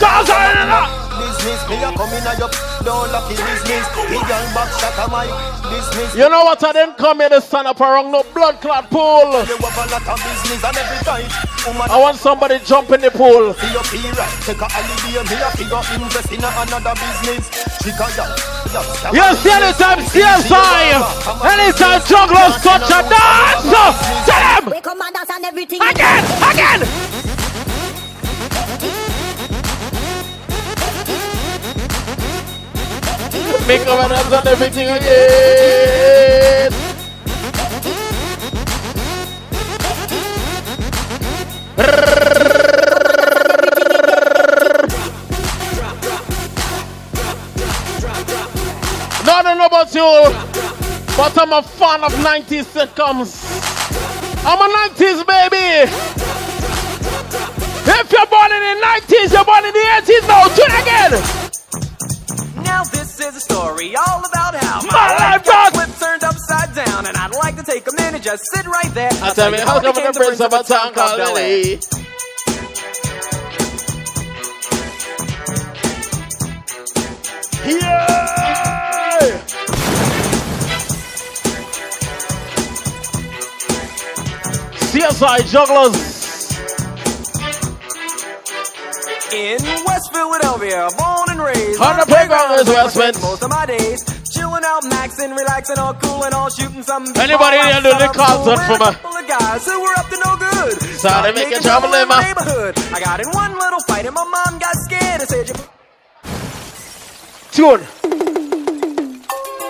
Cause 0.00 0.28
I 0.28 0.52
ain't 0.52 0.68
a 0.68 1.06
business. 1.16 1.60
Me 1.68 1.76
a 1.80 1.88
come 1.96 2.12
in 2.12 2.26
a 2.28 2.32
your 2.36 2.50
door 2.84 3.08
lucky 3.08 3.36
business. 3.36 3.84
Me 4.10 4.20
young 4.20 4.48
back 4.52 4.68
shot 4.76 4.96
a 5.00 5.10
my 5.10 5.24
business. 5.70 6.14
You 6.14 6.28
know 6.28 6.44
what 6.44 6.62
I 6.62 6.72
didn't 6.72 6.98
come 6.98 7.20
here 7.20 7.30
to 7.30 7.40
stand 7.40 7.66
up 7.66 7.80
around 7.80 8.12
no 8.12 8.22
blood 8.34 8.60
clot 8.60 8.90
pool. 8.90 9.32
You 9.48 9.56
have 9.56 9.80
a 9.80 9.84
lot 9.88 10.08
of 10.08 10.18
business 10.20 10.60
and 10.62 10.76
every 10.76 11.00
time 11.04 11.55
I 11.66 11.98
want 11.98 12.16
somebody 12.16 12.58
jump 12.64 12.90
in 12.92 13.00
the 13.00 13.10
pool. 13.10 13.52
For 13.52 13.66
your 13.74 13.82
period 13.90 14.14
take 14.46 14.60
a 14.62 14.68
holiday 14.70 15.18
me 15.26 15.42
a 15.42 15.50
figure 15.50 15.82
invest 15.98 16.30
in 16.30 16.38
another 16.38 16.94
business. 16.94 17.50
Chica 17.82 18.06
ya 18.16 18.26
ya 18.74 18.82
Yes, 19.12 19.46
anytime 19.46 20.02
CSI 20.10 20.94
Anytime 21.42 22.00
jugglers 22.06 22.54
touch 22.62 22.90
a 22.90 23.02
dance 23.06 23.70
oh, 23.70 23.94
Tell 24.26 24.42
them 24.60 24.70
We 24.74 24.80
come 24.80 25.00
and 25.02 25.14
dance 25.14 25.30
and 25.30 25.44
everything. 25.44 25.82
Again, 25.82 26.24
again! 26.42 26.80
Make 33.66 33.86
up 33.86 33.98
and 34.02 34.10
dance 34.14 34.32
and 34.32 34.46
everything 34.46 34.88
again 34.88 36.85
No, 41.76 41.84
no, 49.42 49.54
no, 49.54 49.66
about 49.66 49.94
you. 49.94 50.32
But 51.16 51.36
I'm 51.38 51.52
a 51.52 51.62
fan 51.62 52.04
of 52.04 52.12
90s 52.14 52.64
sitcoms. 52.64 53.44
I'm 54.46 54.58
a 54.58 54.68
90s 54.88 55.26
baby. 55.26 55.90
If 57.88 58.12
you're 58.12 58.26
born 58.26 58.52
in 58.52 58.60
the 58.60 58.76
90s, 58.86 59.32
you're 59.32 59.44
born 59.44 59.64
in 59.66 59.72
the 59.72 59.80
80s. 60.00 60.28
Now, 60.28 60.46
it 60.46 60.72
again. 60.80 61.12
Now 62.64 62.84
this 62.84 63.20
is 63.20 63.36
a 63.36 63.40
story 63.40 63.94
all 63.96 64.24
about 64.24 64.54
just 68.26 68.44
sit 68.52 68.66
right 68.66 68.92
there. 68.92 69.10
I 69.22 69.32
tell 69.34 69.52
me 69.52 69.58
how 69.58 69.80
come 69.80 69.94
the 69.94 70.12
prince 70.12 70.40
of 70.40 70.52
a 70.52 70.62
town 70.64 70.92
called 70.94 71.18
Lily. 71.20 71.78
Yeah! 77.64 78.16
CSI 84.90 85.50
jugglers. 85.52 86.16
In 89.32 89.62
West 89.84 90.12
Philadelphia, 90.12 90.88
born 90.98 91.28
and 91.28 91.40
raised. 91.40 91.80
On 91.80 91.96
the 91.98 92.06
playground 92.06 92.58
is 92.58 92.66
where 92.66 92.84
I 92.84 92.88
spent. 92.88 93.20
most 93.22 93.42
of 93.44 93.50
my 93.50 93.66
days. 93.66 94.15
Chilling 94.56 94.70
out, 94.72 94.82
maxing, 94.84 95.36
relaxing, 95.36 95.78
all 95.78 95.92
cool 95.94 96.24
and 96.24 96.32
all 96.32 96.48
shooting 96.48 96.82
some. 96.82 97.04
Anybody 97.16 97.58
here 97.58 97.82
do 97.82 97.92
the 97.92 98.10
concert 98.14 98.56
for 98.64 98.78
me? 98.78 98.96
Couple 98.96 99.16
of 99.16 99.28
guys 99.28 99.66
who 99.66 99.82
were 99.82 99.92
up 99.98 100.08
to 100.08 100.16
no 100.24 100.36
good. 100.36 100.82
Started 100.96 101.34
making 101.34 101.60
trouble 101.60 101.92
in 101.92 102.08
my- 102.08 102.22
neighborhood. 102.22 102.78
I 102.90 103.00
got 103.00 103.20
in 103.20 103.28
one 103.32 103.58
little 103.58 103.80
fight 103.80 104.06
and 104.06 104.14
my 104.14 104.24
mom 104.24 104.58
got 104.58 104.74
scared 104.76 105.20
and 105.20 105.28
said, 105.28 105.46
Tune. 107.52 107.80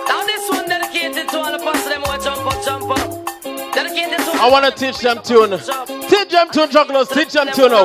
Now 0.07 0.23
this 0.23 0.49
one 0.49 0.69
dedicated 0.69 1.27
to 1.29 1.37
all 1.37 1.51
the 1.51 1.59
boss 1.59 1.83
them 1.83 2.01
who 2.03 2.23
jump 2.23 2.47
up, 2.47 2.63
jump 2.63 2.89
up. 2.89 3.25
Dedicated 3.75 4.19
to 4.19 4.31
I 4.39 4.49
want 4.49 4.65
to 4.65 4.71
teach 4.71 4.99
them 4.99 5.19
tune. 5.21 5.59
Teach 6.07 6.29
them 6.29 6.49
tune, 6.51 6.71
jugglers. 6.71 7.09
Teach 7.09 7.33
them 7.33 7.49
tune 7.51 7.71
now. 7.71 7.83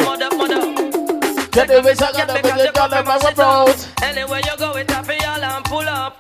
Get 1.50 1.66
the 1.66 1.82
way, 1.82 1.94
get 1.94 1.98
the 1.98 2.34
way, 2.34 2.42
get 2.42 2.74
the 2.74 3.02
way, 3.04 3.18
we're 3.24 3.34
proud. 3.34 3.74
Anywhere 4.02 4.40
you 4.40 4.56
go, 4.56 4.72
it's 4.76 4.94
a 4.94 5.02
for 5.02 5.12
y'all 5.12 5.42
and 5.42 5.64
pull 5.64 5.80
up. 5.80 6.12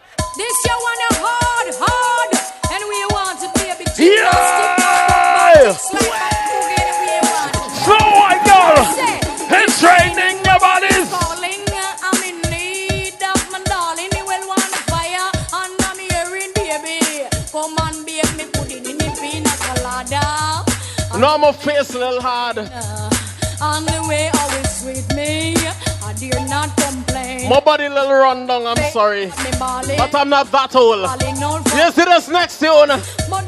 Year 0.64 0.74
a 0.74 1.14
hard, 1.24 1.68
hard, 1.82 2.30
and 2.72 2.82
we 2.90 3.00
want 3.14 3.36
to 3.40 3.48
be 3.58 3.70
a 3.70 3.74
big 3.76 3.88
Yeah! 3.98 5.72
So 7.86 7.96
I 7.98 8.38
go. 8.46 8.60
It's 9.58 9.82
raining 9.82 10.38
your 10.44 10.58
bodies. 10.60 11.08
Calling, 11.10 11.66
uh, 11.72 12.06
I'm 12.06 12.20
in 12.22 12.38
need 12.50 13.18
of 13.22 13.40
my 13.50 13.60
darling. 13.64 14.10
Me 14.14 14.22
well 14.26 14.44
want 14.48 14.72
fire, 14.90 15.30
and 15.60 15.74
I'm 15.82 15.98
hearing 15.98 16.52
baby. 16.54 17.26
Come 17.50 17.76
and 17.82 17.98
bake 18.06 18.32
me 18.36 18.44
pudding 18.52 18.86
in 18.86 18.98
the 18.98 19.08
pina 19.20 19.52
colada. 19.66 20.22
No, 21.18 21.38
my 21.38 21.52
face 21.52 21.94
little 21.94 22.20
hard. 22.20 22.58
On 23.60 23.84
the 23.84 23.98
way, 24.08 24.30
My 27.52 27.60
body 27.60 27.86
little 27.86 28.14
run 28.14 28.46
down, 28.46 28.66
I'm 28.66 28.90
sorry. 28.92 29.26
But 29.26 30.14
I'm 30.14 30.30
not 30.30 30.50
that 30.52 30.74
old. 30.74 31.02
You 31.76 31.92
see 31.92 32.04
this 32.06 32.28
next 32.30 32.58
tune? 32.58 32.88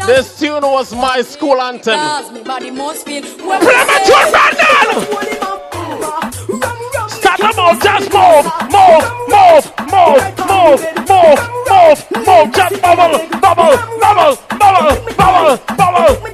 This 0.04 0.38
tune 0.38 0.60
was 0.60 0.94
my 0.94 1.22
school 1.22 1.58
anthem. 1.58 1.94
Cause 1.94 2.30
me 2.30 2.42
body 2.42 2.70
must 2.70 3.06
feel 3.06 3.22
Play 3.22 3.60
my 3.60 4.00
tune, 4.04 4.30
Brandon! 4.30 5.24
Come 7.40 7.58
on, 7.58 7.80
just 7.80 8.12
move, 8.12 8.44
move, 8.68 9.08
move, 9.32 9.72
move, 9.88 10.20
move, 10.52 10.84
move, 11.08 11.40
move, 11.64 12.04
move. 12.28 12.52
Just 12.52 12.82
bubble, 12.82 13.24
bubble, 13.40 13.80
bubble, 13.98 14.36
bubble, 14.50 15.00
bubble, 15.16 15.56
bubble. 15.78 16.33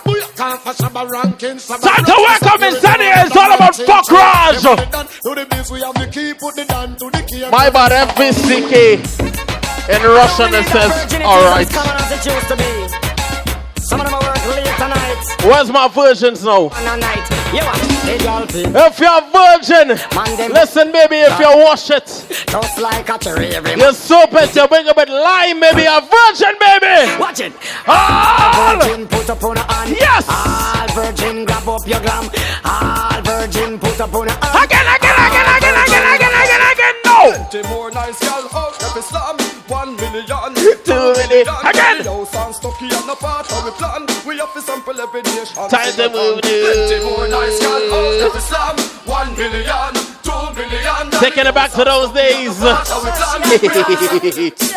to 0.77 0.89
welcome 0.93 2.63
in 2.63 2.75
Sunny. 2.79 3.05
It's 3.05 3.35
all 3.35 3.53
about 3.53 3.75
fuck 3.75 4.09
Raj. 4.11 4.63
My 7.51 7.69
bad 7.69 7.91
FVCK. 8.09 9.31
In 9.89 10.01
Russian 10.03 10.53
it 10.53 10.65
says 10.67 11.13
alright. 11.23 11.67
Some 13.79 13.99
of 13.99 14.05
them 14.05 14.13
are 14.13 14.21
work 14.21 14.37
tonight. 14.77 15.11
Where's 15.43 15.69
my 15.71 15.87
virgins 15.89 16.43
now? 16.45 16.69
One 16.69 16.87
a 16.87 16.97
night. 16.97 17.29
You 17.51 17.59
are 17.59 18.45
the. 18.45 18.71
If 18.73 18.99
you're 18.99 19.21
virgin, 19.31 19.89
listen, 20.53 20.91
baby, 20.91 21.17
if 21.17 21.37
you 21.39 21.49
wash 21.65 21.89
it, 21.89 22.05
Just 22.47 22.79
like 22.79 23.09
a 23.09 23.17
cherry 23.17 23.47
every 23.47 23.71
you 23.71 23.93
soap 23.93 24.33
it, 24.33 24.55
you 24.55 24.67
bring 24.67 24.87
a 24.87 24.93
bit 24.93 25.09
lime, 25.09 25.59
baby, 25.59 25.83
a 25.83 25.99
virgin, 25.99 26.55
baby. 26.59 27.19
Watch 27.19 27.41
it. 27.41 27.53
All 27.87 28.79
virgin 28.79 29.07
put 29.21 29.29
up 29.29 29.43
on 29.43 29.57
a 29.57 29.59
hand. 29.71 29.91
Yes. 29.91 30.25
All 30.27 30.87
virgin 30.95 31.45
grab 31.45 31.69
up 31.69 31.85
your 31.85 31.99
glam. 32.01 32.27
All 32.65 33.21
virgin 33.21 33.77
put 33.77 34.01
up 34.01 34.11
on 34.13 34.27
a 34.27 34.31
hand. 34.31 34.65
Again, 34.65 34.81
again, 34.81 35.13
again, 35.13 35.45
again, 35.45 35.77
again, 35.77 36.05
again, 36.15 36.33
again, 36.41 36.63
again, 36.73 36.95
no. 37.05 37.17
Plenty 37.29 37.61
more 37.69 37.91
nice 37.91 38.17
girl 38.19 38.49
out 38.53 38.83
every 38.83 39.03
slam. 39.03 39.37
One 39.69 39.95
million. 39.95 40.25
Two 40.83 41.13
million. 41.13 41.47
Again. 41.65 42.03
Yo, 42.03 42.25
sound 42.25 42.55
stocky 42.55 42.85
and 42.89 43.09
a 43.09 43.15
part 43.15 43.51
of 43.53 43.63
we 43.65 43.71
plan. 43.77 44.07
We 44.25 44.37
have 44.39 44.53
to 44.53 44.61
sample 44.61 44.99
every 44.99 45.21
nation. 45.21 45.69
Time 45.69 45.93
to 45.93 46.09
move, 46.09 46.41
Plenty 46.41 46.99
more 47.05 47.27
nice 47.29 47.59
girl 47.61 47.93
out 47.93 48.21
every 48.25 48.41
slam. 48.41 48.75
One 49.05 49.35
million. 49.37 49.93
Two 50.25 50.49
million. 50.57 51.11
Taking 51.21 51.45
it 51.45 51.53
back 51.53 51.69
to 51.77 51.83
those 51.85 52.09
days. 52.13 52.57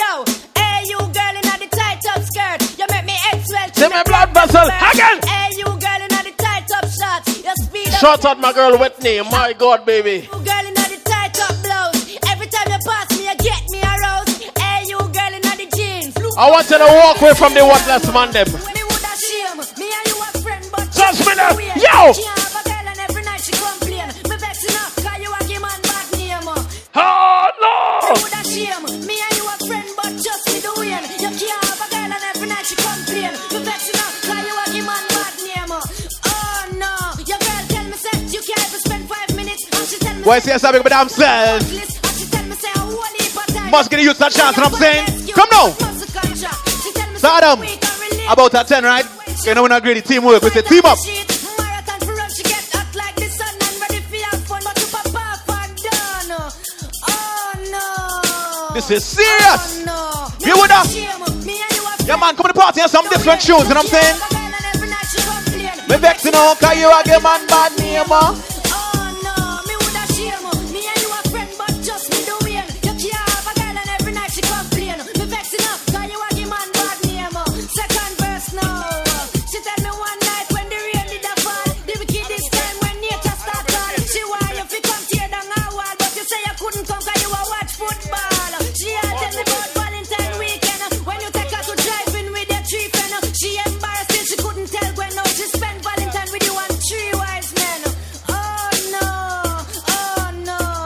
Yo, 0.00 0.24
hey 0.24 0.39
See 3.90 3.96
me 3.96 4.02
blood 4.04 4.32
vessel 4.32 4.70
again. 4.70 5.18
Hey 5.26 5.50
you 5.58 5.64
girl 5.64 6.02
in 6.06 6.14
the 6.14 6.32
tight 6.38 6.70
up 6.70 6.86
shorts, 6.86 7.42
you 7.42 7.54
speed 7.56 7.88
up. 7.88 8.00
Shout 8.00 8.24
out 8.24 8.38
my 8.38 8.52
girl 8.52 8.78
Whitney, 8.78 9.20
my 9.22 9.52
God, 9.52 9.84
baby. 9.84 10.28
You 10.30 10.30
girl 10.30 10.66
in 10.66 10.74
the 10.74 11.00
tight 11.04 11.34
blouse, 11.34 12.16
every 12.30 12.46
time 12.46 12.70
you 12.70 12.78
pass 12.86 13.10
me, 13.18 13.24
you 13.26 13.36
get 13.38 13.62
me 13.68 13.82
aroused. 13.82 14.44
Hey 14.60 14.84
you 14.86 14.98
girl 14.98 15.34
in 15.34 15.42
the 15.42 15.68
jeans. 15.74 16.16
I 16.38 16.48
want 16.50 16.70
you 16.70 16.78
to 16.78 16.84
walk 16.84 17.20
away 17.20 17.34
from 17.34 17.52
the 17.54 17.66
worthless 17.66 18.06
man 18.14 18.30
them. 18.30 18.46
Me 18.46 18.82
woulda 18.86 19.12
shame, 19.18 19.58
me 19.58 19.90
and 19.90 20.06
you 20.06 20.22
a 20.22 20.38
friend, 20.38 20.64
but 20.70 20.86
Just 20.92 21.26
me. 21.26 21.66
Yo. 21.82 22.39
And 40.32 40.42
she 40.42 40.50
tell 40.50 40.72
me 40.72 40.78
Boy, 40.80 40.82
see 40.82 40.82
something 40.82 40.82
with 40.84 40.92
themselves. 40.92 41.66
Must 43.70 43.90
get 43.90 44.00
used 44.00 44.16
to 44.16 44.20
that 44.20 44.32
chance, 44.32 44.56
what 44.56 44.66
I'm 44.66 44.78
saying? 44.78 45.06
Come 45.34 45.48
now. 45.50 45.74
So 47.18 47.28
Adam, 47.28 47.66
about 48.30 48.54
a 48.54 48.62
10, 48.62 48.84
right? 48.84 49.04
You 49.44 49.54
know 49.54 49.62
we're 49.62 49.68
not 49.68 49.82
greedy 49.82 50.02
teamwork, 50.02 50.42
we 50.42 50.50
say 50.50 50.62
team 50.62 50.84
up. 50.84 50.98
This 58.72 58.90
is 58.90 59.04
serious. 59.04 59.82
You 60.46 60.54
would 60.56 60.70
have. 60.70 60.86
Yeah, 62.06 62.16
man, 62.16 62.36
come 62.36 62.46
to 62.46 62.52
the 62.52 62.54
party 62.54 62.80
and 62.82 62.90
some 62.90 63.08
different 63.08 63.40
tunes, 63.40 63.68
you 63.68 63.74
know 63.74 63.82
what 63.82 63.94
I'm 63.94 63.98
saying? 63.98 64.16
Me 65.88 65.96
vex 65.96 66.24
you 66.24 66.30
know, 66.30 66.54
cause 66.60 66.78
you 66.78 66.86
a 66.86 67.02
give 67.04 67.20
man 67.20 67.46
bad 67.48 67.76
name, 67.78 68.49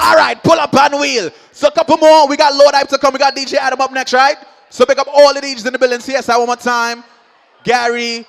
All 0.04 0.16
right, 0.16 0.40
pull 0.42 0.60
up 0.60 0.74
on 0.74 1.00
wheel. 1.00 1.30
So 1.50 1.68
a 1.68 1.70
couple 1.70 1.96
more. 1.96 2.28
We 2.28 2.36
got 2.36 2.54
Lord 2.54 2.74
Hype 2.74 2.88
to 2.88 2.98
come. 2.98 3.14
We 3.14 3.18
got 3.18 3.34
DJ 3.34 3.54
Adam 3.54 3.80
up 3.80 3.90
next, 3.90 4.12
right? 4.12 4.36
So 4.68 4.84
pick 4.84 4.98
up 4.98 5.06
all 5.10 5.32
the 5.32 5.40
DJs 5.40 5.66
in 5.66 5.72
the 5.72 5.78
building. 5.78 5.98
CSI 5.98 6.36
one 6.36 6.46
more 6.46 6.56
time. 6.56 7.02
Gary, 7.64 8.26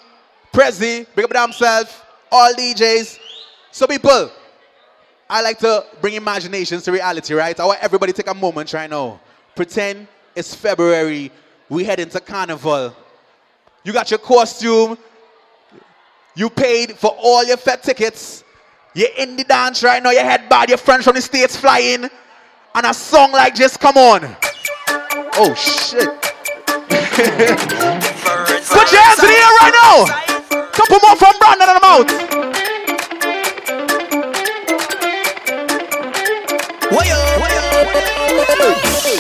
Prezi, 0.54 1.06
big 1.14 1.26
up 1.26 1.32
themselves. 1.32 2.02
All 2.32 2.54
DJs. 2.54 3.20
So 3.74 3.88
people, 3.88 4.32
I 5.30 5.42
like 5.42 5.60
to 5.60 5.86
bring 6.00 6.14
imaginations 6.14 6.84
to 6.84 6.94
reality, 6.94 7.34
right? 7.34 7.60
I 7.60 7.66
want 7.66 7.84
everybody 7.84 8.14
take 8.14 8.30
a 8.30 8.34
moment 8.34 8.72
right 8.72 8.90
now. 8.90 9.20
Pretend 9.54 10.08
it's 10.34 10.56
February. 10.56 11.30
We 11.68 11.84
head 11.84 12.00
into 12.00 12.22
carnival. 12.22 12.96
You 13.84 13.92
got 13.92 14.10
your 14.12 14.20
costume. 14.20 14.98
You 16.36 16.50
paid 16.50 16.94
for 16.94 17.12
all 17.20 17.44
your 17.44 17.58
fed 17.58 17.84
tickets. 17.84 18.45
You're 18.96 19.14
in 19.18 19.36
the 19.36 19.44
dance 19.44 19.84
right 19.84 20.02
now. 20.02 20.12
Your 20.12 20.24
head 20.24 20.48
bad. 20.48 20.70
Your 20.70 20.78
friends 20.78 21.04
from 21.04 21.16
the 21.16 21.22
States 21.22 21.58
flying. 21.58 22.10
And 22.74 22.86
a 22.86 22.94
song 22.94 23.34
like 23.34 23.54
just 23.54 23.82
come 23.82 23.98
on. 23.98 24.38
Oh, 25.36 25.54
shit. 25.54 26.00
Put 26.88 27.02
your 28.92 29.02
hands 29.04 29.20
in 29.20 29.28
the 29.28 29.36
air 29.36 29.52
right 29.60 29.74
now. 29.76 30.06
Couple 30.72 31.00
more 31.04 31.18
from 31.18 31.38
Brandon 31.40 31.68
and 31.68 31.78
I'm 31.78 31.84
out. 31.84 32.10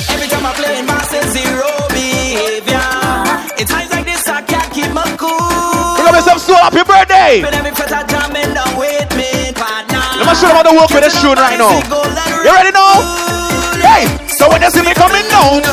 Every 0.09 0.27
time 0.27 0.45
I 0.45 0.53
play 0.55 0.79
in 0.79 0.85
massive 0.85 1.25
zero 1.35 1.67
behavior. 1.91 2.79
In 3.59 3.67
times 3.67 3.91
like 3.91 4.05
this, 4.05 4.25
I 4.27 4.41
can't 4.41 4.71
keep 4.71 4.89
my 4.91 5.03
cool. 5.17 5.29
You 5.29 6.03
got 6.07 6.15
yourself 6.15 6.39
soul 6.39 6.55
happy 6.55 6.77
birthday. 6.77 6.87
But 6.87 7.04
every 7.33 7.73
foot 7.73 7.89
I 7.91 8.05
jamming 8.05 8.53
down 8.53 8.77
with 8.77 9.09
me, 9.17 9.49
partner. 9.57 9.97
Let 10.21 10.29
me 10.29 10.33
show 10.37 10.45
them 10.53 10.61
how 10.61 10.65
to 10.69 10.73
work 10.77 10.89
with 10.93 11.01
this 11.01 11.17
tune 11.17 11.33
right 11.41 11.57
now. 11.57 11.73
You 12.45 12.51
ready 12.53 12.69
now? 12.69 13.01
Hey, 13.81 14.05
so 14.29 14.45
when 14.49 14.61
you 14.61 14.69
see 14.69 14.85
me 14.85 14.93
coming 14.93 15.25
down, 15.33 15.65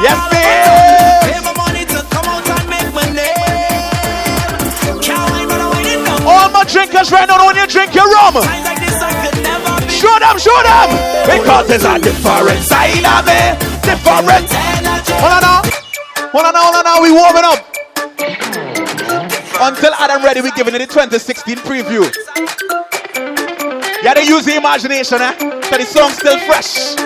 yes, 0.00 0.16
Pay 0.32 1.36
my 1.44 1.52
money 1.52 1.84
to 1.84 2.00
come 2.08 2.24
out 2.32 2.48
and 2.48 2.64
make 2.72 2.88
my 2.96 3.04
name. 3.12 4.56
Can't 5.04 5.20
wait 5.36 5.44
for 5.52 5.58
the 5.60 5.68
wedding 5.68 6.00
now. 6.00 6.24
All 6.24 6.48
my 6.48 6.64
drinkers 6.64 7.12
right 7.12 7.28
now, 7.28 7.44
when 7.44 7.56
you 7.60 7.66
drink 7.68 7.92
your 7.94 8.08
rum, 8.08 8.40
Times 8.40 8.64
like 8.64 8.80
this, 8.80 8.96
I 8.96 9.12
could 9.20 9.36
never 9.44 9.84
be. 9.84 9.92
show 9.92 10.16
them, 10.16 10.36
show 10.40 10.60
them. 10.64 10.88
Because 11.28 11.68
there's 11.68 11.84
a 11.84 12.00
different 12.00 12.64
side 12.64 13.04
of 13.04 13.20
me. 13.28 13.40
Different. 13.84 14.48
Hold 15.20 15.32
on 15.36 15.40
now. 15.44 15.60
Hold 16.32 16.44
on 16.48 16.52
now, 16.56 16.64
hold 16.72 16.76
on 16.80 16.84
now. 16.88 17.02
We 17.04 17.12
warming 17.12 17.44
up. 17.44 17.60
Until 19.62 19.92
Adam 20.00 20.24
ready, 20.24 20.40
we're 20.40 20.56
giving 20.56 20.74
it 20.74 20.80
a 20.80 20.86
2016 20.86 21.56
preview. 21.68 22.00
Yeah, 24.02 24.14
they 24.14 24.24
use 24.24 24.48
the 24.48 24.56
imagination, 24.56 25.20
eh? 25.20 25.36
But 25.68 25.84
the 25.84 25.84
song's 25.84 26.16
still 26.16 26.40
fresh. 26.48 26.96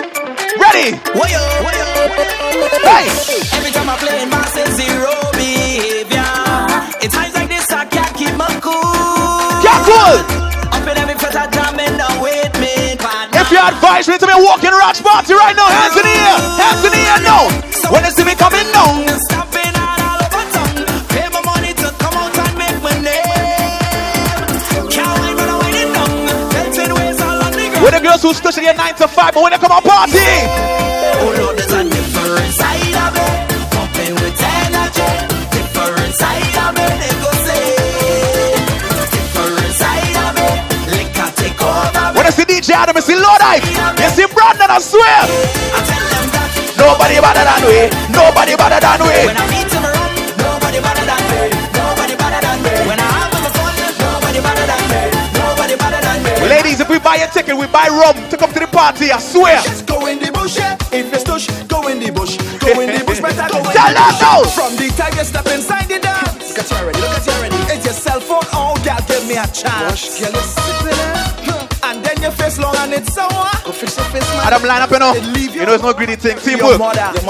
Ready? 0.55 0.95
Hey! 2.79 3.11
Every 3.59 3.71
time 3.75 3.91
I 3.91 3.99
play 3.99 4.23
in 4.23 4.29
massive 4.31 4.71
zero 4.71 5.11
behavior. 5.35 6.23
At 7.03 7.11
times 7.11 7.35
like 7.35 7.51
this, 7.51 7.67
I 7.75 7.83
can't 7.91 8.15
keep 8.15 8.31
my 8.39 8.47
cool. 8.63 8.87
Get 9.59 9.75
cool! 9.83 10.23
If 13.35 13.51
you 13.51 13.59
advise 13.59 14.07
me 14.07 14.17
to 14.17 14.25
be 14.25 14.33
walking 14.39 14.71
Raj 14.71 15.03
party 15.03 15.33
right 15.35 15.55
now, 15.59 15.67
hands 15.67 15.99
in 15.99 16.07
the 16.07 16.15
air, 16.23 16.39
hands 16.55 16.85
in 16.87 16.91
the 16.95 17.03
air 17.03 17.19
now. 17.19 17.51
When 17.91 18.01
they 18.01 18.15
see 18.15 18.23
me 18.23 18.33
coming 18.39 18.63
down, 18.71 19.34
girls 28.15 28.23
who 28.23 28.33
special 28.33 28.63
get 28.63 28.77
9 28.77 28.95
to 28.95 29.07
5, 29.07 29.33
but 29.33 29.43
when 29.43 29.51
they 29.51 29.57
come 29.57 29.71
on 29.71 29.81
party, 29.81 30.19
Oh 31.19 31.35
Lord, 31.39 31.57
there's 31.57 31.71
a 31.71 31.83
different 31.83 32.53
side 32.53 32.95
of 32.95 33.15
it. 33.15 33.35
Pumping 33.71 34.15
with 34.15 34.39
energy. 34.39 35.11
Different 35.51 36.13
side 36.15 36.55
of 36.63 36.75
it. 36.75 36.93
They 37.01 37.13
go 37.19 37.31
say. 37.43 37.75
Different 39.11 39.73
side 39.75 40.17
of 40.27 40.35
it. 40.39 40.55
Take 41.35 41.61
over. 41.61 42.15
when 42.15 42.25
I 42.25 42.29
see 42.29 42.43
DJ 42.43 42.71
Adam, 42.71 42.95
I 42.95 42.99
see 42.99 43.15
Lord 43.15 43.41
you 43.99 44.09
see 44.15 44.27
Brandon, 44.31 44.69
I 44.69 44.79
swear. 44.79 45.21
Nobody 46.77 47.19
better 47.19 47.43
than 47.43 47.61
we, 47.67 47.79
nobody 48.13 48.55
better 48.55 48.79
than 48.79 48.99
we. 49.03 49.17
When 49.27 49.37
I 49.37 49.45
meet 49.51 49.71
him 49.71 49.83
around, 49.83 50.04
we 56.95 57.03
buy 57.03 57.17
a 57.17 57.27
ticket, 57.29 57.57
we 57.57 57.67
buy 57.67 57.87
rum 57.91 58.15
to 58.29 58.37
come 58.37 58.51
to 58.53 58.59
the 58.59 58.67
party, 58.67 59.11
I 59.11 59.19
swear. 59.19 59.59
Just 59.61 59.85
go 59.85 60.07
in 60.07 60.17
the 60.19 60.31
bush, 60.31 60.55
yeah. 60.57 60.75
If 60.95 61.11
it's 61.11 61.23
tush, 61.23 61.47
go 61.67 61.87
in 61.89 61.99
the 61.99 62.09
bush. 62.09 62.37
Go 62.63 62.79
in 62.79 62.87
the 62.87 63.03
bush, 63.03 63.19
better 63.19 63.51
go 63.51 63.59
in 63.59 63.75
Tell 63.75 63.91
the 63.91 63.99
her 63.99 64.11
bush. 64.15 64.21
now. 64.23 64.43
From 64.55 64.71
the 64.79 64.87
time 64.95 65.11
you 65.17 65.25
step 65.27 65.45
inside 65.47 65.87
the 65.91 65.99
dance. 65.99 66.55
Look 66.55 66.63
at 66.63 66.71
you 66.71 66.77
already, 66.77 66.99
look 67.03 67.11
at 67.11 67.25
you 67.27 67.33
already. 67.33 67.55
It's 67.75 67.83
your 67.83 67.93
cell 67.93 68.21
phone, 68.21 68.47
oh, 68.55 68.79
girl, 68.79 68.95
give 69.11 69.27
me 69.27 69.35
a 69.35 69.43
chance. 69.51 70.23
Girl, 70.23 70.31
and 72.85 72.93
it's 72.93 73.13
sour. 73.13 73.49
Go 73.65 73.73
fix 73.73 73.97
your 73.97 74.05
face, 74.13 74.21
man. 74.29 74.45
Adam 74.45 74.61
line 74.63 74.81
up, 74.81 74.91
you 74.93 75.01
know. 75.01 75.13
You 75.17 75.65
know 75.65 75.73
it's 75.73 75.83
no 75.83 75.93
greedy 75.93 76.15
thing. 76.15 76.37
Teamwork. 76.37 76.77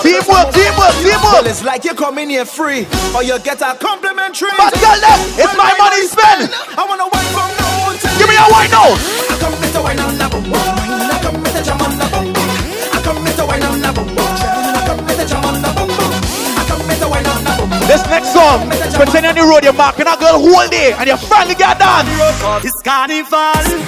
Teamwork, 0.03 0.51
teamwork, 0.51 0.93
teamwork. 0.99 1.31
Well, 1.31 1.47
it's 1.47 1.63
like 1.63 1.87
you 1.87 1.95
come 1.95 2.19
in 2.19 2.29
here 2.29 2.45
free, 2.45 2.83
or 3.15 3.23
you 3.23 3.39
get 3.39 3.63
a 3.63 3.71
complimentary. 3.79 4.51
But 4.59 4.75
tell 4.75 4.99
them, 4.99 5.19
it's 5.39 5.55
my 5.55 5.71
money 5.79 6.03
spent. 6.11 6.51
I 6.75 6.83
wanna 6.83 7.07
wine 7.07 7.29
from 7.31 7.49
now 7.55 7.87
on 7.87 7.95
Give 8.19 8.27
me 8.27 8.35
a 8.35 8.47
wine 8.51 8.71
now. 8.71 8.91
I 9.31 9.35
come 9.39 9.55
with 9.55 9.71
the 9.71 9.81
wine 9.81 9.99
on 9.99 10.17
the. 10.19 10.27
I 10.27 11.17
come 11.23 11.39
with 11.39 11.53
the 11.55 11.63
jam 11.63 11.79
on 11.79 11.93
the. 11.95 12.05
I 12.05 12.99
come 12.99 13.23
with 13.23 13.37
the 13.39 13.45
wine 13.47 13.63
on 13.63 13.79
the. 13.79 13.89
I 13.95 14.81
come 14.83 14.99
with 15.07 15.17
the 15.17 15.25
jam 15.25 15.45
on 15.45 15.55
the 15.63 15.71
boom. 15.71 15.89
I 15.95 16.63
come 16.67 16.83
with 16.83 16.99
the 16.99 17.07
wine 17.07 17.27
on 17.31 17.43
the 17.47 17.51
boom. 17.55 17.69
This 17.87 18.03
next 18.11 18.33
song, 18.35 18.67
pretend 18.91 19.25
on 19.25 19.35
the 19.35 19.45
road, 19.47 19.63
you're 19.63 19.73
marking 19.73 20.07
a 20.07 20.17
girl 20.19 20.41
whole 20.41 20.67
day, 20.67 20.91
and 20.99 21.07
you 21.07 21.15
finally 21.15 21.55
get 21.55 21.79
done. 21.79 22.05
It's 22.65 22.75
carnival. 22.83 23.84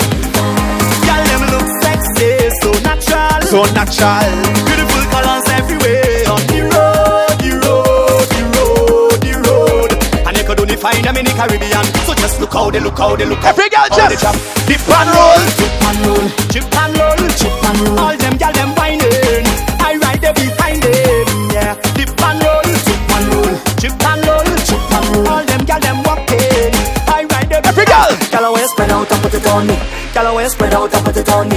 Natural. 3.17 3.41
So 3.51 3.59
natural. 3.73 4.29
Beautiful 4.67 5.03
colors 5.13 5.45
everywhere. 5.57 6.23
On 6.33 6.41
the 6.51 6.59
road, 6.73 7.35
the 7.43 7.51
road, 7.65 8.27
the 8.35 8.43
road, 8.55 9.17
the 9.25 9.33
road. 9.47 9.91
And 10.27 10.37
you 10.37 10.43
could 10.43 10.59
only 10.59 10.75
find 10.77 11.03
them 11.03 11.17
in 11.17 11.25
the 11.25 11.31
Caribbean. 11.33 11.85
So 12.05 12.13
just 12.13 12.39
look 12.39 12.53
how 12.53 12.69
they 12.71 12.79
look 12.79 12.97
how 12.97 13.15
they 13.15 13.25
look. 13.25 13.39
how- 13.39 13.49
Every 13.53 13.69
girl 13.69 13.87
just 13.89 14.09
they 14.09 14.19
jump. 14.23 14.37
dip 14.67 14.81
and 14.97 15.09
roll. 15.15 15.41
Chip 15.57 15.83
and 15.87 15.99
roll, 16.05 16.25
chip 16.53 16.75
and 16.81 16.93
roll, 16.99 17.21
chip 17.39 17.63
and 17.67 17.79
roll. 17.87 17.99
All 17.99 18.17
them 18.17 18.35
gal 18.37 18.53
them 18.53 18.69
whining, 18.75 19.45
I 19.89 19.95
ride 20.03 20.21
there 20.21 20.33
behind 20.33 20.83
them. 20.83 21.25
Yeah, 21.55 21.73
dip 21.97 22.11
and 22.27 22.37
roll, 22.43 22.67
chip 22.85 23.11
and 23.15 23.25
roll, 23.33 23.53
chip 23.81 24.03
and 24.09 24.21
roll, 24.27 24.47
chip 24.67 24.91
and 24.95 25.05
roll. 25.15 25.27
All 25.33 25.43
them 25.45 25.61
gal 25.69 25.79
them 25.79 25.97
walking, 26.03 26.73
I 27.17 27.23
ride 27.31 27.49
there. 27.49 27.61
Every 27.65 27.85
girl. 27.85 28.11
Girl, 28.31 28.55
I 28.55 28.65
spread 28.73 28.91
out 28.91 29.11
and 29.11 29.21
put 29.23 29.33
it 29.33 29.47
on 29.47 29.67
me. 29.67 29.75
Girl, 30.13 30.27
I 30.37 30.47
spread 30.47 30.73
out 30.73 30.93
and 30.93 31.05
put 31.05 31.17
it 31.17 31.29
on 31.29 31.49
me. 31.49 31.56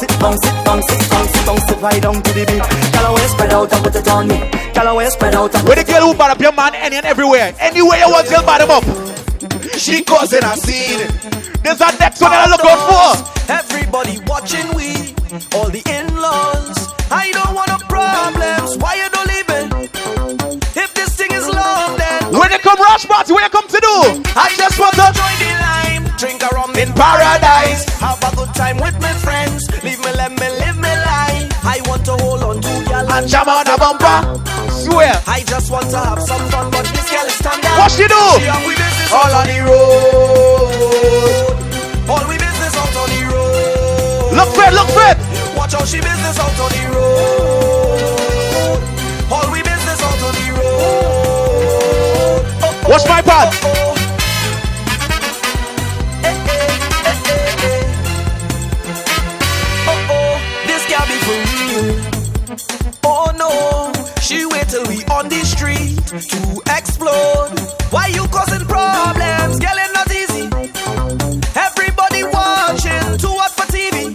Bounce 0.00 0.12
it, 0.12 0.20
bounce 0.20 0.46
it, 0.46 0.64
bounce 0.64 0.92
it, 0.92 1.10
bounce 1.10 1.34
it, 1.34 1.46
bounce 1.46 1.70
it 1.70 1.80
right 1.80 2.02
down 2.02 2.22
to 2.22 2.32
the 2.32 2.44
beat. 2.46 2.64
Girl, 2.92 3.16
I 3.16 3.26
spread 3.26 3.52
out 3.52 3.72
and 3.72 3.84
put 3.84 3.94
it 3.96 4.08
on 4.08 4.28
me. 4.28 4.38
Girl, 4.72 4.98
I 4.98 5.08
spread 5.08 5.34
out 5.34 5.52
With 5.52 5.78
the 5.78 5.84
girl 5.84 6.08
who 6.08 6.14
bought 6.14 6.30
up 6.30 6.40
your 6.40 6.52
man 6.52 6.74
any 6.74 6.96
and 6.96 7.06
everywhere. 7.06 7.54
Anywhere 7.58 7.98
you 7.98 8.08
want, 8.08 8.28
girl, 8.28 8.42
bought 8.42 8.60
him 8.60 8.70
up. 8.70 8.84
She 9.76 10.02
causing 10.02 10.44
a 10.44 10.56
scene. 10.56 11.06
There's 11.62 11.80
a 11.80 11.92
next 11.98 12.20
one 12.20 12.32
that 12.32 12.46
I 12.46 12.50
look 12.50 12.64
out 12.64 12.80
for. 12.88 13.52
Everybody 13.52 14.20
watching 14.26 14.68
we, 14.72 15.12
all 15.56 15.68
the 15.68 15.82
in-laws. 15.84 16.76
I 17.10 17.32
don't 17.32 17.54
want 17.54 17.68
no 17.68 17.78
problems. 17.88 18.78
Why 18.78 18.96
you 18.96 19.08
don't 19.10 19.28
leave 19.28 19.48
it? 19.52 20.76
If 20.76 20.94
this 20.94 21.16
thing 21.16 21.32
is 21.32 21.48
love, 21.48 21.98
then 21.98 22.32
When 22.32 22.50
you 22.50 22.58
come 22.58 22.78
rush 22.80 23.04
party, 23.04 23.32
what 23.32 23.42
you 23.42 23.50
come 23.50 23.68
to 23.68 23.80
do? 23.80 23.96
I 24.36 24.54
just 24.56 24.78
want 24.78 24.94
to 24.96 25.12
join 25.12 25.36
the 25.42 25.52
line, 25.60 26.04
drink 26.16 26.42
a 26.42 26.48
rum 26.54 26.72
in 26.76 26.92
paradise. 26.94 27.84
Have 28.00 28.22
a 28.22 28.36
good 28.36 28.54
time 28.54 28.78
And 33.20 33.28
jam 33.28 33.44
on 33.50 33.64
the 33.68 33.76
bumper. 33.76 34.40
Swear. 34.72 35.12
I 35.26 35.44
just 35.44 35.70
want 35.70 35.90
to 35.90 35.98
have 35.98 36.22
some 36.22 36.40
fun, 36.48 36.70
but 36.70 36.86
this 36.88 37.04
girl 37.10 37.26
is 37.26 37.34
standing. 37.34 37.68
What 37.76 37.92
she 37.92 38.08
do? 38.08 38.16
She 38.40 38.48
All 39.12 39.28
on 39.36 39.44
the 39.44 39.60
road. 39.60 40.72
All 42.08 42.24
we 42.24 42.38
business 42.40 42.72
out 42.80 42.96
on 42.96 43.12
the 43.12 43.20
road. 43.28 44.32
Look 44.32 44.48
fit, 44.56 44.72
look 44.72 44.88
fit. 44.96 45.20
Watch 45.54 45.74
how 45.74 45.84
she 45.84 46.00
business 46.00 46.40
out 46.40 46.58
on 46.64 46.72
the 46.72 46.80
road. 46.96 48.80
All 49.30 49.52
we 49.52 49.60
business 49.68 50.00
out 50.00 50.22
on 50.24 50.32
the 50.40 50.56
road. 50.56 52.40
Watch 52.88 53.04
my 53.06 53.20
part. 53.20 53.52
To 66.18 66.42
explode. 66.74 67.54
Why 67.90 68.08
you 68.08 68.26
causing 68.34 68.66
problems? 68.66 69.60
Girl, 69.62 69.78
it 69.78 69.92
not 69.94 70.10
easy. 70.10 70.50
Everybody 71.54 72.24
watching, 72.26 73.14
too 73.14 73.30
hot 73.38 73.54
for 73.54 73.70
TV. 73.70 74.10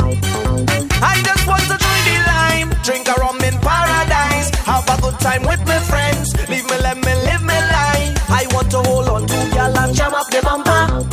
I 0.99 1.15
just 1.23 1.47
want 1.47 1.63
to 1.71 1.79
join 1.79 2.01
the 2.03 2.19
line, 2.27 2.67
drink 2.83 3.07
a 3.07 3.15
rum 3.15 3.39
in 3.47 3.55
paradise, 3.63 4.51
have 4.67 4.83
a 4.91 4.99
good 4.99 5.15
time 5.23 5.47
with 5.47 5.63
my 5.63 5.79
friends. 5.87 6.35
Leave 6.51 6.67
me, 6.67 6.75
let 6.83 6.97
me 6.99 7.15
live 7.31 7.43
my 7.47 7.63
life. 7.71 8.11
I 8.27 8.43
want 8.51 8.69
to 8.71 8.83
hold 8.83 9.07
on 9.07 9.23
to 9.27 9.39
girl 9.55 9.71
and 9.79 9.95
jam 9.95 10.13
up 10.13 10.27
the 10.27 10.41
bumper. 10.43 11.07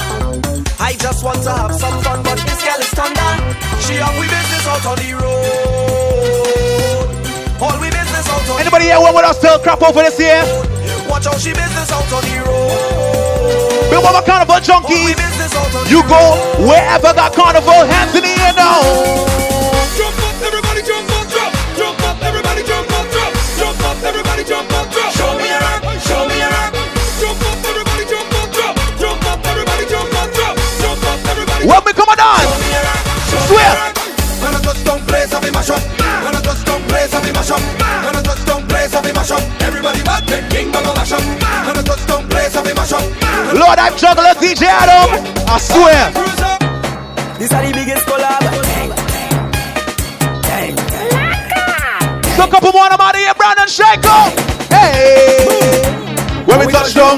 I 0.82 0.98
just 0.98 1.22
want 1.22 1.46
to 1.46 1.52
have 1.52 1.78
some 1.78 2.02
fun, 2.02 2.24
but 2.26 2.42
this 2.42 2.58
girl 2.58 2.82
is 2.82 2.90
thunder. 2.90 3.54
She 3.86 4.02
have 4.02 4.18
we 4.18 4.26
business 4.26 4.66
out 4.66 4.82
on 4.90 4.98
the 4.98 5.14
road. 5.14 7.06
All 7.62 7.78
we 7.78 7.86
business 7.86 8.26
out 8.26 8.34
on 8.34 8.46
the 8.46 8.50
road. 8.50 8.66
Anybody 8.66 8.90
here 8.90 8.98
want 8.98 9.22
us 9.22 9.38
still 9.38 9.60
crap 9.60 9.80
over 9.80 10.02
this 10.02 10.18
year? 10.18 10.42
Watch 11.12 11.26
out, 11.26 11.38
she 11.38 11.52
business 11.52 11.92
out 11.92 12.10
on 12.10 12.22
the 12.22 12.40
road. 12.48 13.90
Big 13.90 14.02
Mama 14.02 14.22
Carnival 14.24 14.56
junkies. 14.56 15.14
Business 15.14 15.54
out 15.54 15.90
You 15.90 16.00
go 16.08 16.66
wherever 16.66 17.12
got 17.12 17.34
carnival, 17.34 17.84
hands 17.84 18.16
in 18.16 18.22
the 18.22 18.30
air 18.40 18.54
now. 18.56 19.41
Lord, 43.72 43.88
I'm 43.88 43.96
juggler 43.96 44.34
DJ 44.36 44.64
Adam. 44.68 45.08
I 45.48 45.56
swear. 45.56 46.12
This 47.38 47.52
are 47.54 47.64
the 47.64 47.72
biggest 47.72 48.04
collab. 48.04 48.42
So 52.36 52.46
couple 52.48 52.72
more, 52.72 52.82
I'm 52.82 53.00
out 53.00 53.14
of 53.14 53.20
here, 53.20 53.32
Brandon 53.32 53.64
Shanko. 53.64 54.28
Hey. 54.68 55.46
When 56.44 56.58
we 56.58 56.66
touch 56.70 56.92
down, 56.92 57.16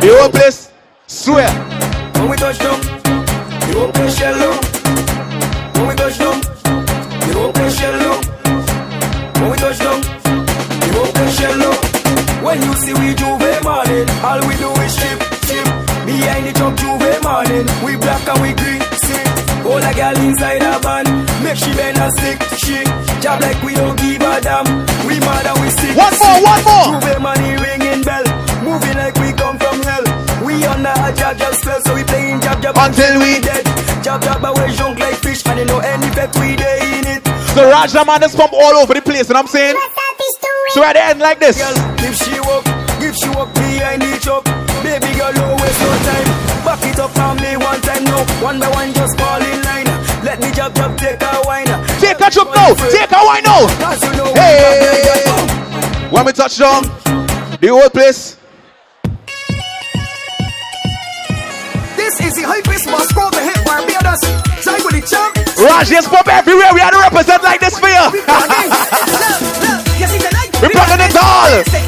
the 0.00 0.16
whole 0.18 0.30
place, 0.30 0.72
swear. 1.08 1.50
When 2.14 2.30
we 2.30 2.36
touch 2.38 2.58
down, 2.58 2.80
the 2.80 3.72
whole 3.76 3.92
place 3.92 4.16
shell. 4.16 4.40
When 5.74 5.88
we 5.88 5.94
touch 5.94 6.16
down, 6.16 6.40
the 6.40 7.32
whole 7.36 7.52
place 7.52 7.78
shell. 7.78 8.20
When 9.42 9.50
we 9.50 9.56
touch 9.58 9.78
down, 9.78 10.00
the 10.00 10.88
whole 10.96 11.12
place 11.12 11.36
shell. 11.38 11.96
When 12.42 12.62
you 12.62 12.74
see 12.76 12.94
we 12.94 13.14
Juve 13.14 13.35
Juve 17.56 17.82
we 17.82 17.96
black 17.96 18.20
and 18.28 18.42
we 18.42 18.52
green, 18.52 18.82
sick. 19.00 19.24
All 19.64 19.80
a 19.80 19.92
girl 19.96 20.16
inside 20.20 20.60
a 20.60 20.76
van, 20.84 21.06
make 21.42 21.56
she 21.56 21.72
bend 21.72 21.96
and 21.96 22.12
stick, 22.20 22.36
shit. 22.60 22.86
Job 23.22 23.40
like 23.40 23.56
we 23.62 23.72
don't 23.72 23.96
give 23.96 24.20
a 24.20 24.40
damn. 24.44 24.66
We 25.08 25.16
mad 25.24 25.46
and 25.48 25.56
we 25.64 25.70
sick. 25.72 25.96
One 25.96 26.12
more, 26.20 26.36
one 26.44 26.62
more. 26.68 27.00
Juve 27.00 27.22
money 27.22 27.56
ringing 27.56 28.02
bell, 28.04 28.24
moving 28.60 28.96
like 29.00 29.16
we 29.16 29.32
come 29.32 29.56
from 29.56 29.80
hell. 29.88 30.04
We 30.44 30.64
under 30.66 30.92
a 30.92 31.08
jab 31.16 31.38
jab 31.38 31.54
spell, 31.54 31.80
so 31.80 31.94
we 31.94 32.04
playing 32.04 32.40
jab 32.42 32.60
jab 32.60 32.76
until 32.76 33.20
we 33.20 33.40
dead. 33.40 33.64
Jab 34.04 34.20
jab 34.20 34.44
away 34.44 34.76
junk 34.76 34.98
like 34.98 35.16
fish, 35.16 35.40
and 35.46 35.58
you 35.58 35.64
know 35.64 35.78
any 35.78 36.10
pep 36.12 36.36
we 36.36 36.56
dey 36.56 37.00
in 37.00 37.06
it. 37.08 37.24
So 37.56 37.64
Raj 37.70 37.92
the 37.92 38.04
man 38.04 38.20
just 38.20 38.36
pump 38.36 38.52
all 38.52 38.76
over 38.76 38.92
the 38.92 39.00
place, 39.00 39.28
you 39.28 39.34
know 39.34 39.40
what 39.40 39.48
I'm 39.48 39.56
saying? 39.56 39.76
So 40.74 40.84
at 40.84 40.92
the 40.92 41.02
end 41.02 41.20
like 41.20 41.40
this. 41.40 41.56
Girl, 41.56 41.72
if 42.04 42.20
she 42.20 42.38
walk, 42.40 42.64
if 43.00 43.16
she 43.16 43.28
walk 43.30 43.48
behind 43.54 44.02
each 44.02 44.28
up, 44.28 44.44
baby 44.82 45.10
girl, 45.16 45.32
don't 45.32 45.60
waste 45.60 45.80
no 45.80 45.90
time. 46.04 46.28
Back 46.64 46.82
it 46.84 46.98
up 46.98 47.16
on 47.18 47.36
me 47.38 47.56
one 47.56 47.80
time, 47.80 48.04
no, 48.04 48.24
one 48.42 48.58
by 48.58 48.68
one, 48.70 48.92
just 48.92 49.18
fall 49.18 49.40
in 49.40 49.62
line. 49.62 49.86
Let 50.24 50.40
me 50.40 50.50
jab 50.50 50.74
jab 50.74 50.96
take 50.98 51.22
a 51.22 51.42
wine. 51.44 51.66
Take 52.00 52.20
a 52.20 52.30
chop 52.30 52.48
now, 52.54 52.74
take 52.90 53.12
a 53.12 53.20
wine 53.22 53.44
now. 53.44 53.66
Cause 53.78 54.02
Hey, 54.34 55.24
when 56.10 56.26
we 56.26 56.32
touch 56.32 56.58
down, 56.58 56.82
the 57.60 57.68
whole 57.70 57.88
place. 57.90 58.36
This 61.96 62.20
is 62.20 62.34
the 62.34 62.42
hypest 62.42 62.90
must 62.90 63.14
go 63.14 63.30
the 63.30 63.40
hit 63.40 63.64
Barbados. 63.64 64.20
Side 64.62 64.82
with 64.84 64.94
the 64.98 65.02
champ. 65.06 65.36
Raj 65.58 65.88
just 65.88 66.08
pop 66.10 66.28
everywhere. 66.28 66.74
We 66.74 66.80
had 66.80 66.90
to 66.90 66.98
represent 66.98 67.42
like 67.42 67.60
this 67.60 67.78
for 67.78 67.88
you. 67.88 68.04
You 69.96 70.06
see 70.06 70.18
tonight, 70.18 70.50
We 70.60 70.68
plugging 70.68 71.00
it 71.06 71.16
all. 71.16 71.86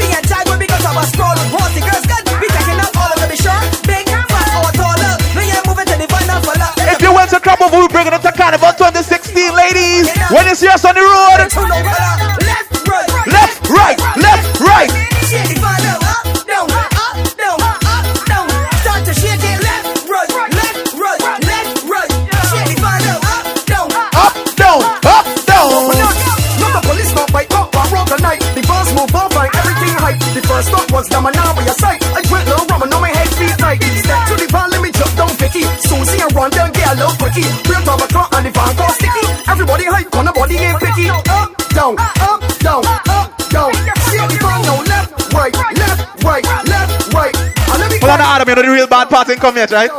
In 49.39 49.43
come 49.43 49.57
yet, 49.57 49.71
right? 49.71 49.91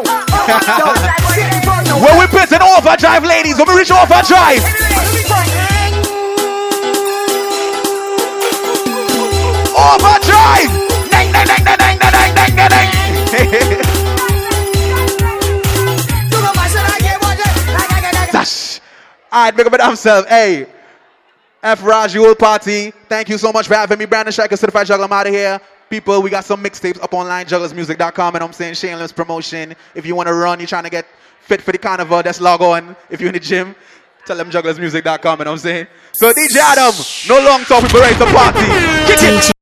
when 2.02 2.20
we 2.20 2.28
prison 2.28 2.62
overdrive, 2.62 3.24
ladies, 3.24 3.58
when 3.58 3.68
we 3.68 3.78
reach 3.80 3.92
overdrive. 3.92 4.64
Overdrive! 9.76 10.72
Dang, 11.10 11.32
dang, 11.32 11.48
dang, 11.48 11.64
dang, 11.64 11.78
dang, 11.78 11.98
dang, 12.00 12.36
dang, 12.36 12.56
dang, 12.56 12.70
dang. 12.70 12.90
All 19.32 19.44
right, 19.44 19.56
big 19.56 19.68
up 19.68 19.74
themselves. 19.80 20.28
Hey, 20.28 20.66
F 21.62 21.84
Raj, 21.84 22.16
you 22.16 22.24
whole 22.24 22.34
party. 22.34 22.92
Thank 23.08 23.30
you 23.30 23.38
so 23.38 23.52
much 23.52 23.68
for 23.68 23.76
having 23.76 24.00
me. 24.00 24.06
Brandon 24.06 24.32
Striker, 24.32 24.58
certified 24.58 24.88
juggler. 24.88 25.06
I'm 25.06 25.14
out 25.14 25.28
of 25.28 25.34
here. 25.34 25.62
People, 25.90 26.22
we 26.22 26.30
got 26.30 26.46
some 26.46 26.64
mixtapes 26.64 27.02
up 27.02 27.14
online, 27.14 27.48
jugglersmusic.com, 27.48 28.36
and 28.36 28.44
I'm 28.44 28.54
saying 28.54 28.76
shameless 28.76 29.12
promotion. 29.12 29.76
If 29.96 30.06
you 30.06 30.14
want 30.16 30.28
to 30.28 30.34
run, 30.34 30.60
you're 30.60 30.68
trying 30.68 30.84
to 30.84 30.90
get 30.90 31.06
fit 31.42 31.62
for 31.62 31.72
the 31.72 31.80
carnival, 31.80 32.22
just 32.22 32.42
log 32.42 32.62
on. 32.62 32.96
If 33.10 33.20
you're 33.20 33.30
in 33.30 33.34
the 33.34 33.40
gym, 33.40 33.76
tell 34.26 34.38
them 34.38 34.52
jugglersmusic.com, 34.52 35.42
and 35.42 35.50
I'm 35.50 35.58
saying. 35.58 35.88
So 36.14 36.32
DJ 36.32 36.58
Adam, 36.58 36.94
no 37.28 37.44
long 37.44 37.64
talk, 37.64 37.84
people 37.84 38.02
ready 38.02 38.16
to 38.20 38.26
party. 38.26 38.60
Kick 39.08 39.24
it. 39.24 39.59